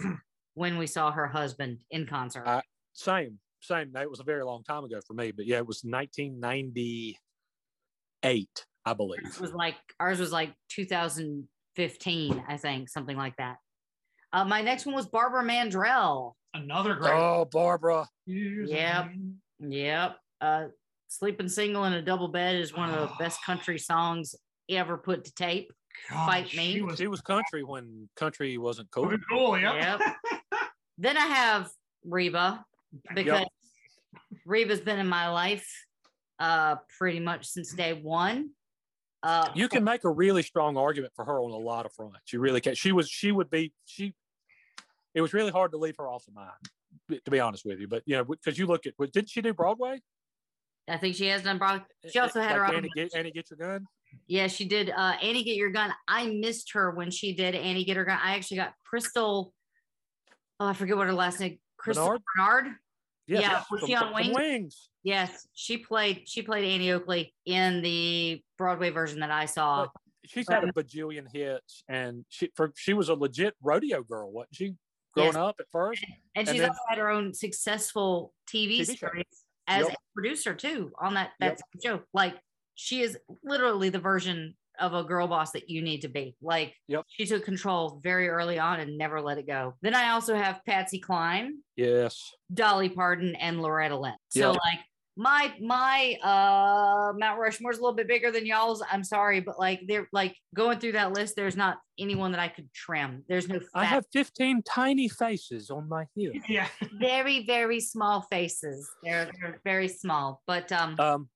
when 0.56 0.78
we 0.78 0.88
saw 0.88 1.12
her 1.12 1.28
husband 1.28 1.78
in 1.92 2.06
concert 2.08 2.44
Uh, 2.46 2.62
Same, 2.94 3.40
same. 3.62 3.96
It 3.96 4.10
was 4.10 4.20
a 4.20 4.24
very 4.24 4.44
long 4.44 4.64
time 4.64 4.84
ago 4.84 5.00
for 5.06 5.14
me, 5.14 5.32
but 5.32 5.46
yeah, 5.46 5.58
it 5.58 5.68
was 5.68 5.82
1998, 5.84 8.66
I 8.86 8.94
believe. 8.94 9.20
It 9.24 9.40
was 9.40 9.54
like 9.54 9.76
ours 10.00 10.20
was 10.20 10.32
like 10.32 10.54
2015, 10.72 12.44
I 12.48 12.58
think, 12.58 12.90
something 12.90 13.16
like 13.18 13.36
that. 13.38 13.58
Uh, 14.34 14.46
my 14.46 14.62
next 14.62 14.86
one 14.86 14.96
was 14.96 15.08
Barbara 15.08 15.44
Mandrell. 15.44 16.34
Another 16.54 16.96
great. 16.96 17.14
Oh, 17.14 17.48
Barbara. 17.52 18.08
Yep. 18.26 19.10
Yep. 19.60 20.18
Uh, 20.42 20.66
Sleeping 21.08 21.48
Single 21.48 21.86
in 21.86 21.94
a 21.94 22.02
Double 22.02 22.28
Bed 22.28 22.56
is 22.56 22.76
one 22.76 22.90
of 22.90 22.96
the 22.96 23.16
best 23.20 23.44
country 23.46 23.80
songs 23.80 24.36
ever 24.70 24.98
put 24.98 25.26
to 25.26 25.34
tape. 25.34 25.72
God, 26.10 26.26
Fight 26.26 26.56
Me. 26.56 26.74
She 26.74 26.82
was 26.82 26.98
She 26.98 27.08
was 27.08 27.22
country 27.22 27.64
when 27.64 28.10
country 28.16 28.58
wasn't 28.58 28.92
cool. 28.92 29.10
cool. 29.10 29.18
cool 29.30 29.60
yeah. 29.60 29.98
Yep. 29.98 30.16
Then 31.00 31.16
I 31.16 31.28
have 31.28 31.70
Reba 32.04 32.66
because 33.14 33.46
Reba's 34.48 34.82
been 34.82 34.98
in 34.98 35.08
my 35.08 35.30
life 35.30 35.68
uh, 36.40 36.78
pretty 36.98 37.20
much 37.20 37.46
since 37.46 37.72
day 37.74 37.94
one. 37.94 38.50
Uh, 39.24 39.49
You 39.55 39.68
can 39.68 39.84
make 39.84 40.03
a 40.03 40.09
really 40.09 40.43
strong 40.43 40.78
argument 40.78 41.13
for 41.15 41.26
her 41.26 41.39
on 41.39 41.51
a 41.51 41.57
lot 41.57 41.86
of 41.86 41.93
fronts. 41.93 42.32
You 42.32 42.39
really 42.39 42.61
can. 42.61 42.76
She 42.76 42.91
was. 42.91 43.09
She 43.09 43.32
would 43.32 43.49
be. 43.49 43.74
She. 43.86 44.13
It 45.15 45.22
was 45.22 45.34
really 45.34 45.51
hard 45.51 45.72
to 45.72 45.78
leave 45.78 45.95
her 45.97 46.07
off 46.07 46.26
the 46.26 46.32
mind, 46.32 47.24
to 47.26 47.32
be 47.32 47.39
honest 47.39 47.65
with 47.65 47.80
you. 47.80 47.88
But 47.88 48.03
you 48.05 48.15
know, 48.15 48.24
because 48.24 48.59
you 48.59 48.68
look 48.68 48.86
at, 48.86 48.93
what- 48.97 49.11
didn't 49.11 49.30
she 49.30 49.41
do 49.41 49.53
Broadway? 49.53 49.99
I 50.88 50.97
think 50.97 51.15
she 51.15 51.28
has 51.28 51.41
done 51.43 51.57
Broad. 51.57 51.84
She 52.09 52.20
also 52.20 52.39
had 52.39 52.51
her 52.53 52.61
Like 52.61 52.70
own. 52.70 52.76
Annie 52.78 52.89
get, 52.95 53.15
Annie, 53.15 53.32
get 53.32 53.49
your 53.49 53.57
gun. 53.57 53.86
Yeah, 54.28 54.47
she 54.47 54.65
did. 54.65 54.89
Uh, 54.89 55.15
Annie, 55.22 55.43
get 55.43 55.55
your 55.57 55.70
gun. 55.72 55.91
I 56.07 56.28
missed 56.28 56.72
her 56.74 56.91
when 56.91 57.11
she 57.11 57.34
did 57.36 57.55
Annie, 57.55 57.84
get 57.84 57.97
her 57.97 58.05
gun. 58.05 58.18
I 58.24 58.36
actually 58.36 58.57
got 58.57 58.74
Crystal. 58.86 59.53
Oh, 60.59 60.68
I 60.68 60.74
forget 60.74 60.95
what 60.95 61.07
her 61.07 61.13
last 61.13 61.39
name. 61.41 61.59
Crystal 61.78 62.05
Bernard? 62.05 62.22
Bernard. 62.38 62.76
Yes, 63.28 63.42
Yeah, 63.42 63.64
was 63.70 63.82
she 63.86 63.96
on 63.96 64.14
Wings? 64.14 64.36
Wings. 64.36 64.90
Yes, 65.04 65.48
she 65.54 65.78
played. 65.78 66.24
She 66.26 66.42
played 66.42 66.64
Annie 66.66 66.92
Oakley 66.92 67.34
in 67.46 67.82
the 67.82 68.42
Broadway 68.58 68.90
version 68.90 69.20
that 69.20 69.32
I 69.32 69.46
saw. 69.46 69.88
She's 70.26 70.48
had 70.50 70.64
a 70.64 70.72
bajillion 70.72 71.26
hits, 71.34 71.84
and 71.90 72.26
she 72.30 72.50
for 72.56 72.72
she 72.76 72.94
was 72.94 73.10
a 73.10 73.14
legit 73.14 73.56
rodeo 73.62 74.02
girl, 74.04 74.32
wasn't 74.32 74.56
she? 74.56 74.74
Growing 75.14 75.28
Yes. 75.30 75.36
up 75.36 75.56
at 75.60 75.66
first, 75.72 76.04
and 76.04 76.16
and 76.36 76.48
she's 76.48 76.60
then- 76.62 76.70
also 76.70 76.80
had 76.90 76.98
her 77.00 77.10
own 77.10 77.34
successful 77.34 78.34
TV, 78.50 78.80
TV 78.82 78.86
show. 78.98 79.08
series 79.08 79.26
as 79.68 79.86
Yep. 79.88 79.94
a 79.94 79.98
producer 80.14 80.54
too 80.54 80.92
on 81.00 81.14
that 81.16 81.32
that 81.40 81.60
Yep. 81.74 81.84
show. 81.84 82.04
Like 82.14 82.38
she 82.76 83.02
is 83.02 83.18
literally 83.44 83.90
the 83.90 84.00
version 84.00 84.56
of 84.80 84.94
a 84.94 85.04
girl 85.04 85.28
boss 85.28 85.52
that 85.52 85.70
you 85.70 85.82
need 85.82 86.02
to 86.02 86.08
be. 86.08 86.36
Like 86.42 86.74
Yep. 86.88 87.06
she 87.08 87.26
took 87.26 87.44
control 87.46 88.00
very 88.04 88.28
early 88.30 88.60
on 88.60 88.80
and 88.80 88.98
never 88.98 89.22
let 89.22 89.38
it 89.38 89.48
go. 89.48 89.76
Then 89.82 89.94
I 89.96 90.10
also 90.12 90.36
have 90.36 90.62
Patsy 90.66 91.00
Cline, 91.00 91.60
yes. 91.76 92.32
Dolly 92.54 92.90
Parton, 92.90 93.36
and 93.36 93.62
Loretta 93.62 93.98
Lynn. 93.98 94.14
So 94.30 94.52
Yep. 94.52 94.60
like 94.64 94.80
my 95.20 95.52
my 95.60 96.16
uh 96.22 97.12
Mount 97.18 97.40
Rushmore's 97.40 97.80
a 97.80 97.82
little 97.82 97.96
bit 97.96 98.08
bigger 98.08 98.30
than 98.32 98.46
y'all's. 98.46 98.84
I'm 98.92 99.04
sorry, 99.04 99.40
but 99.40 99.58
like 99.58 99.82
they're 99.88 100.08
like 100.14 100.36
going 100.54 100.78
through 100.80 100.92
that 100.92 101.12
list, 101.14 101.36
there's 101.36 101.56
not 101.58 101.80
anyone 101.98 102.32
that 102.34 102.40
I 102.40 102.48
could 102.50 102.72
trim. 102.72 103.24
There's 103.28 103.48
no 103.50 103.60
I 103.74 103.86
have 103.86 104.06
15 104.14 104.62
tiny 104.62 105.08
faces 105.10 105.72
on 105.72 105.90
my 105.90 106.06
hip. 106.16 106.34
Yeah. 106.48 106.68
very 107.00 107.46
very 107.48 107.80
small 107.80 108.22
faces 108.30 108.88
they're, 109.04 109.32
they're 109.42 109.60
very 109.64 109.88
small 109.88 110.44
but 110.46 110.72
um 110.72 110.96
Um, 111.00 111.30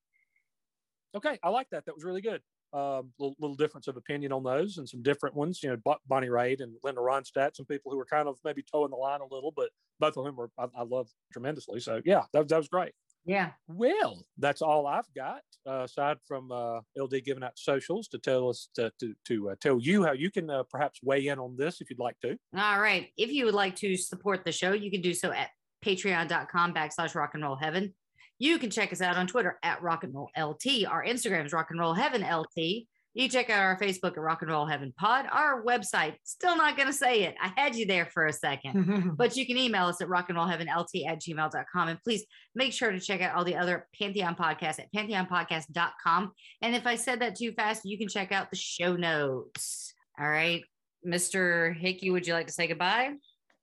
okay, 1.16 1.39
I 1.44 1.50
like 1.50 1.68
that. 1.72 1.86
That 1.88 1.96
was 1.96 2.04
really 2.04 2.22
good. 2.22 2.42
Um, 2.74 3.11
little, 3.19 3.36
little 3.39 3.55
difference 3.57 3.88
of 3.88 3.97
opinion 3.97 4.32
on 4.32 4.43
those, 4.43 4.78
and 4.78 4.88
some 4.88 5.03
different 5.03 5.36
ones. 5.36 5.61
You 5.61 5.72
know, 5.72 5.78
Bo- 5.84 5.97
Bonnie 6.07 6.30
Raitt 6.30 6.61
and 6.61 6.74
Linda 6.84 7.01
Ronstadt. 7.01 7.55
Some 7.55 7.65
people 7.65 7.91
who 7.91 7.97
were 7.97 8.05
kind 8.05 8.28
of 8.30 8.38
maybe 8.45 8.63
toeing 8.63 8.91
the 8.91 8.95
line 8.95 9.19
a 9.19 9.34
little, 9.34 9.51
but 9.53 9.69
both 9.99 10.15
of 10.15 10.24
them 10.24 10.36
were 10.38 10.49
I, 10.57 10.67
I 10.78 10.84
love 10.84 11.09
tremendously. 11.34 11.80
So 11.82 12.01
yeah, 12.05 12.24
that, 12.34 12.47
that 12.47 12.57
was 12.57 12.69
great. 12.69 12.93
yeah 13.26 13.51
Well, 13.67 14.26
that's 14.38 14.61
all 14.61 14.88
I've 14.88 15.13
got. 15.15 15.41
Uh, 15.67 15.84
aside 15.84 16.17
from 16.28 16.51
uh, 16.51 16.80
LD 16.97 17.24
giving 17.24 17.43
out 17.43 17.59
socials 17.59 18.07
to 18.07 18.17
tell 18.17 18.49
us 18.49 18.69
to 18.76 18.91
to, 18.99 19.13
to 19.26 19.49
uh, 19.49 19.55
tell 19.61 19.80
you 19.80 20.03
how 20.05 20.13
you 20.13 20.32
can 20.32 20.49
uh, 20.49 20.63
perhaps 20.72 20.99
weigh 21.03 21.28
in 21.28 21.38
on 21.39 21.55
this 21.57 21.82
if 21.82 21.89
you'd 21.89 21.99
like 21.99 22.19
to. 22.22 22.38
all 22.57 22.80
right 22.82 23.09
if 23.17 23.32
you 23.32 23.45
would 23.45 23.53
like 23.53 23.76
to 23.76 23.95
support 23.97 24.43
the 24.45 24.51
show 24.51 24.72
you 24.72 24.89
can 24.89 25.01
do 25.01 25.13
so 25.13 25.32
at 25.32 25.49
patreon.com 25.86 26.74
backslash 26.74 27.15
rock 27.15 27.32
and 27.34 27.43
roll 27.43 27.55
heaven 27.55 27.93
you 28.42 28.58
can 28.58 28.70
check 28.70 28.92
us 28.92 29.02
out 29.02 29.18
on 29.18 29.28
twitter 29.28 29.58
at 29.64 29.82
rock 29.82 30.04
and 30.04 30.14
roll 30.14 30.30
lt 30.38 30.86
our 30.89 31.06
instagram 31.06 31.46
is 31.46 31.54
rock 31.54 31.68
and 31.70 31.80
roll 31.80 31.94
heaven 31.94 32.22
lt 32.22 32.86
you 33.14 33.28
check 33.28 33.50
out 33.50 33.60
our 33.60 33.78
facebook 33.80 34.12
at 34.12 34.20
rock 34.20 34.42
and 34.42 34.52
roll 34.52 34.66
heaven 34.66 34.94
pod 34.98 35.26
our 35.32 35.64
website 35.64 36.16
still 36.24 36.56
not 36.56 36.76
going 36.76 36.88
to 36.88 36.94
say 36.94 37.24
it 37.24 37.36
i 37.42 37.52
had 37.56 37.76
you 37.76 37.86
there 37.86 38.06
for 38.06 38.26
a 38.26 38.34
second 38.34 39.14
but 39.18 39.36
you 39.36 39.46
can 39.46 39.58
email 39.58 39.86
us 39.86 40.02
at 40.02 40.10
rock 40.10 40.30
and 40.30 40.38
roll 40.38 40.48
heaven 40.48 40.68
lt 40.68 40.92
at 41.08 41.22
gmail.com. 41.22 41.88
And 41.88 42.02
please 42.04 42.26
make 42.56 42.74
sure 42.74 42.92
to 42.92 43.00
check 43.00 43.22
out 43.22 43.36
all 43.36 43.44
the 43.44 43.56
other 43.56 43.88
Pantheon 43.98 44.36
podcasts 44.36 44.80
at 44.80 44.92
pantheonpodcast.com. 44.96 46.32
And 46.62 46.76
if 46.76 46.88
I 46.88 46.96
said 46.96 47.22
that 47.22 47.36
too 47.38 47.52
fast, 47.54 47.86
you 47.86 47.98
can 47.98 48.08
check 48.08 48.32
out 48.32 48.50
the 48.50 48.58
show 48.58 48.96
notes. 48.96 49.94
All 50.20 50.30
right. 50.30 50.64
Mr. 51.06 51.76
Hickey, 51.76 52.12
would 52.12 52.28
you 52.28 52.34
like 52.34 52.48
to 52.48 52.54
say 52.54 52.68
goodbye? 52.68 53.14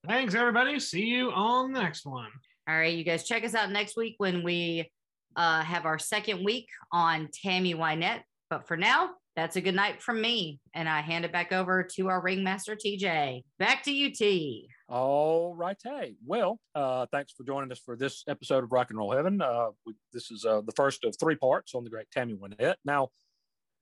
Thanks, 0.06 0.34
everybody. 0.34 0.78
See 0.80 1.04
you 1.04 1.30
on 1.30 1.72
the 1.72 1.80
next 1.80 2.06
one. 2.06 2.30
All 2.68 2.76
right. 2.76 2.92
You 2.92 3.02
guys 3.02 3.24
check 3.24 3.44
us 3.44 3.54
out 3.54 3.70
next 3.70 3.96
week 3.96 4.16
when 4.18 4.42
we 4.42 4.90
uh, 5.36 5.62
have 5.62 5.86
our 5.86 5.98
second 5.98 6.44
week 6.44 6.68
on 6.92 7.30
Tammy 7.42 7.74
Wynette. 7.74 8.20
But 8.50 8.68
for 8.68 8.76
now, 8.76 9.10
that's 9.36 9.56
a 9.56 9.62
good 9.62 9.74
night 9.74 10.02
from 10.02 10.20
me. 10.20 10.60
And 10.74 10.86
I 10.86 11.00
hand 11.00 11.24
it 11.24 11.32
back 11.32 11.50
over 11.50 11.82
to 11.96 12.08
our 12.08 12.20
ringmaster, 12.20 12.76
TJ. 12.76 13.42
Back 13.58 13.84
to 13.84 13.90
you, 13.90 14.12
T. 14.12 14.68
All 14.86 15.54
right. 15.54 15.78
Hey, 15.82 16.16
well, 16.26 16.60
uh, 16.74 17.06
thanks 17.10 17.32
for 17.32 17.42
joining 17.42 17.72
us 17.72 17.78
for 17.78 17.96
this 17.96 18.22
episode 18.28 18.64
of 18.64 18.72
Rock 18.72 18.90
and 18.90 18.98
Roll 18.98 19.12
Heaven. 19.12 19.40
Uh, 19.40 19.68
we, 19.86 19.94
this 20.12 20.30
is 20.30 20.44
uh, 20.44 20.60
the 20.60 20.72
first 20.72 21.04
of 21.04 21.14
three 21.18 21.36
parts 21.36 21.74
on 21.74 21.84
the 21.84 21.90
great 21.90 22.10
Tammy 22.10 22.34
Wynette. 22.34 22.76
Now, 22.84 23.08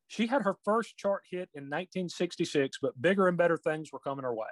she 0.07 0.29
had 0.29 0.43
her 0.43 0.55
first 0.65 0.97
chart 0.97 1.23
hit 1.29 1.49
in 1.55 1.65
1966, 1.65 2.79
but 2.81 3.01
bigger 3.01 3.27
and 3.27 3.37
better 3.37 3.57
things 3.57 3.91
were 3.93 3.99
coming 3.99 4.25
her 4.25 4.35
way. 4.35 4.47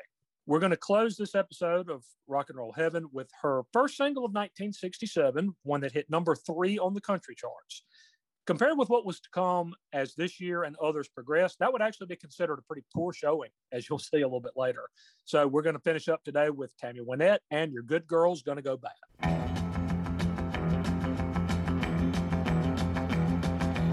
We're 0.47 0.59
going 0.59 0.73
to 0.73 0.77
close 0.77 1.17
this 1.17 1.35
episode 1.35 1.89
of 1.89 2.05
Rock 2.29 2.51
and 2.51 2.59
Roll 2.59 2.73
Heaven 2.73 3.09
with 3.13 3.31
her 3.41 3.63
first 3.73 3.97
single 3.97 4.27
of 4.27 4.33
1967, 4.33 5.57
one 5.63 5.81
that 5.81 5.93
hit 5.93 6.11
number 6.11 6.35
three 6.35 6.79
on 6.79 6.93
the 6.93 7.01
country 7.01 7.35
charts. 7.35 7.83
Compared 8.47 8.77
with 8.77 8.91
what 8.91 9.07
was 9.07 9.21
to 9.21 9.31
come 9.33 9.73
as 9.95 10.15
this 10.15 10.39
year 10.39 10.65
and 10.65 10.77
others 10.77 11.09
progressed, 11.09 11.59
that 11.61 11.73
would 11.73 11.81
actually 11.81 12.09
be 12.09 12.17
considered 12.17 12.59
a 12.59 12.63
pretty 12.63 12.85
poor 12.95 13.11
showing, 13.11 13.49
as 13.73 13.89
you'll 13.89 13.99
see 13.99 14.21
a 14.21 14.27
little 14.27 14.39
bit 14.39 14.53
later. 14.55 14.83
So 15.25 15.47
we're 15.49 15.63
going 15.63 15.77
to 15.77 15.81
finish 15.81 16.09
up 16.09 16.23
today 16.25 16.51
with 16.51 16.77
Tammy 16.77 17.01
Wynette 17.01 17.39
and 17.51 17.73
Your 17.73 17.83
Good 17.83 18.07
Girl's 18.07 18.43
Gonna 18.43 18.61
Go 18.61 18.77
Bad. 18.77 18.93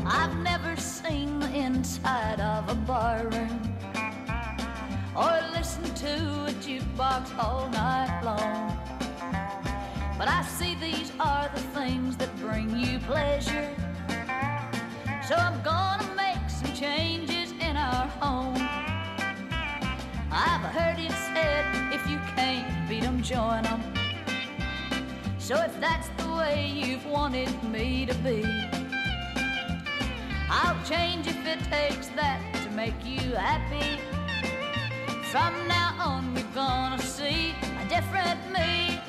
I've 0.05 0.37
never 0.39 0.75
seen 0.75 1.39
the 1.39 1.49
inside 1.55 2.41
of 2.41 2.67
a 2.67 2.75
barroom 2.75 3.77
or 5.15 5.50
listened 5.81 5.97
to 5.97 6.45
a 6.45 6.53
jukebox 6.61 7.37
all 7.37 7.69
night 7.69 8.21
long. 8.23 8.77
But 10.17 10.27
I 10.27 10.43
see 10.43 10.75
these 10.75 11.11
are 11.19 11.49
the 11.53 11.61
things 11.61 12.17
that 12.17 12.35
bring 12.37 12.75
you 12.77 12.99
pleasure. 12.99 13.69
So 15.27 15.35
I'm 15.35 15.61
gonna 15.63 16.13
make 16.15 16.49
some 16.49 16.73
changes 16.73 17.51
in 17.53 17.77
our 17.77 18.07
home. 18.19 18.55
I've 20.31 20.61
heard 20.75 20.99
it 20.99 21.11
said 21.11 21.93
if 21.93 22.07
you 22.09 22.17
can't 22.35 22.87
beat 22.87 23.03
'em, 23.03 23.21
join 23.21 23.65
'em. 23.65 23.81
So 25.39 25.55
if 25.55 25.79
that's 25.79 26.09
the 26.17 26.29
way 26.29 26.67
you've 26.67 27.05
wanted 27.05 27.51
me 27.63 28.05
to 28.05 28.13
be, 28.15 28.43
I'll 30.49 30.81
change 30.85 31.27
if 31.27 31.45
it 31.45 31.59
takes 31.69 32.07
that 32.09 32.39
to 32.63 32.69
make 32.71 32.99
you 33.03 33.35
happy. 33.35 34.10
From 35.31 35.65
now 35.65 35.95
on, 35.97 36.35
you're 36.35 36.43
gonna 36.53 36.99
see 36.99 37.55
a 37.81 37.87
different 37.87 38.51
me. 38.51 38.99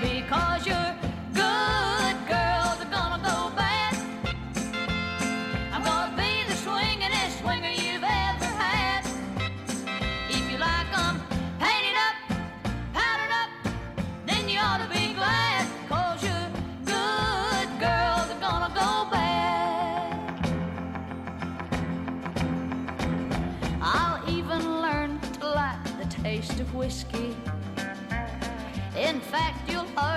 Because 0.00 0.64
you're 0.64 0.94
good 1.34 2.07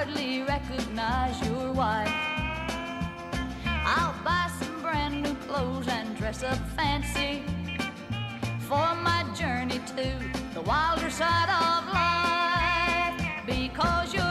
hardly 0.03 0.41
recognize 0.41 1.39
your 1.47 1.71
wife. 1.73 2.09
I'll 3.85 4.15
buy 4.23 4.49
some 4.59 4.81
brand 4.81 5.21
new 5.21 5.35
clothes 5.45 5.87
and 5.87 6.17
dress 6.17 6.41
up 6.41 6.57
fancy 6.75 7.43
for 8.61 8.95
my 8.95 9.23
journey 9.35 9.79
to 9.85 10.09
the 10.55 10.61
wilder 10.61 11.11
side 11.11 11.49
of 11.49 11.93
life. 11.93 13.45
Because 13.45 14.11
you're 14.15 14.30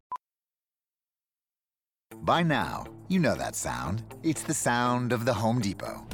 By 2.17 2.43
now, 2.43 2.85
you 3.07 3.19
know 3.19 3.35
that 3.35 3.55
sound. 3.55 4.03
It's 4.23 4.43
the 4.43 4.53
sound 4.53 5.11
of 5.11 5.25
the 5.25 5.33
Home 5.33 5.59
Depot. 5.59 6.05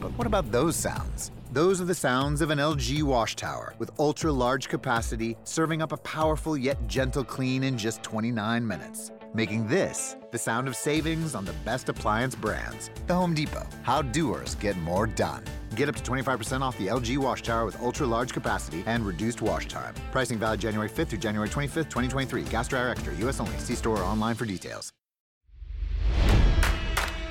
But 0.00 0.16
what 0.18 0.26
about 0.26 0.50
those 0.50 0.76
sounds? 0.76 1.30
Those 1.52 1.80
are 1.80 1.84
the 1.84 1.94
sounds 1.94 2.40
of 2.40 2.50
an 2.50 2.58
LG 2.58 3.02
wash 3.02 3.36
tower 3.36 3.74
with 3.78 3.90
ultra 3.98 4.32
large 4.32 4.68
capacity, 4.68 5.36
serving 5.44 5.80
up 5.80 5.92
a 5.92 5.96
powerful 5.98 6.56
yet 6.56 6.86
gentle 6.86 7.24
clean 7.24 7.62
in 7.62 7.78
just 7.78 8.02
29 8.02 8.66
minutes. 8.66 9.12
Making 9.32 9.68
this 9.68 10.16
the 10.32 10.38
sound 10.38 10.66
of 10.66 10.76
savings 10.76 11.34
on 11.34 11.44
the 11.44 11.52
best 11.64 11.88
appliance 11.88 12.34
brands. 12.34 12.90
The 13.06 13.14
Home 13.14 13.34
Depot. 13.34 13.66
How 13.82 14.02
doers 14.02 14.54
get 14.56 14.76
more 14.78 15.06
done. 15.06 15.44
Get 15.76 15.88
up 15.88 15.94
to 15.94 16.02
25% 16.02 16.62
off 16.62 16.76
the 16.78 16.88
LG 16.88 17.18
wash 17.18 17.42
tower 17.42 17.64
with 17.64 17.80
ultra 17.80 18.06
large 18.06 18.32
capacity 18.32 18.82
and 18.86 19.06
reduced 19.06 19.42
wash 19.42 19.68
time. 19.68 19.94
Pricing 20.10 20.38
valid 20.38 20.60
January 20.60 20.88
5th 20.88 21.08
through 21.08 21.20
January 21.20 21.48
25th, 21.48 21.90
2023. 21.90 22.44
Gas 22.44 22.68
dryer 22.68 22.88
extra. 22.88 23.14
US 23.16 23.40
only. 23.40 23.56
See 23.58 23.74
store 23.74 23.98
or 23.98 24.04
online 24.04 24.34
for 24.34 24.44
details. 24.46 24.92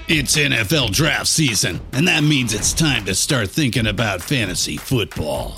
It's 0.07 0.37
NFL 0.37 0.91
draft 0.91 1.25
season, 1.25 1.81
and 1.91 2.07
that 2.07 2.23
means 2.23 2.53
it's 2.53 2.73
time 2.73 3.05
to 3.05 3.15
start 3.15 3.49
thinking 3.49 3.87
about 3.87 4.21
fantasy 4.21 4.77
football. 4.77 5.57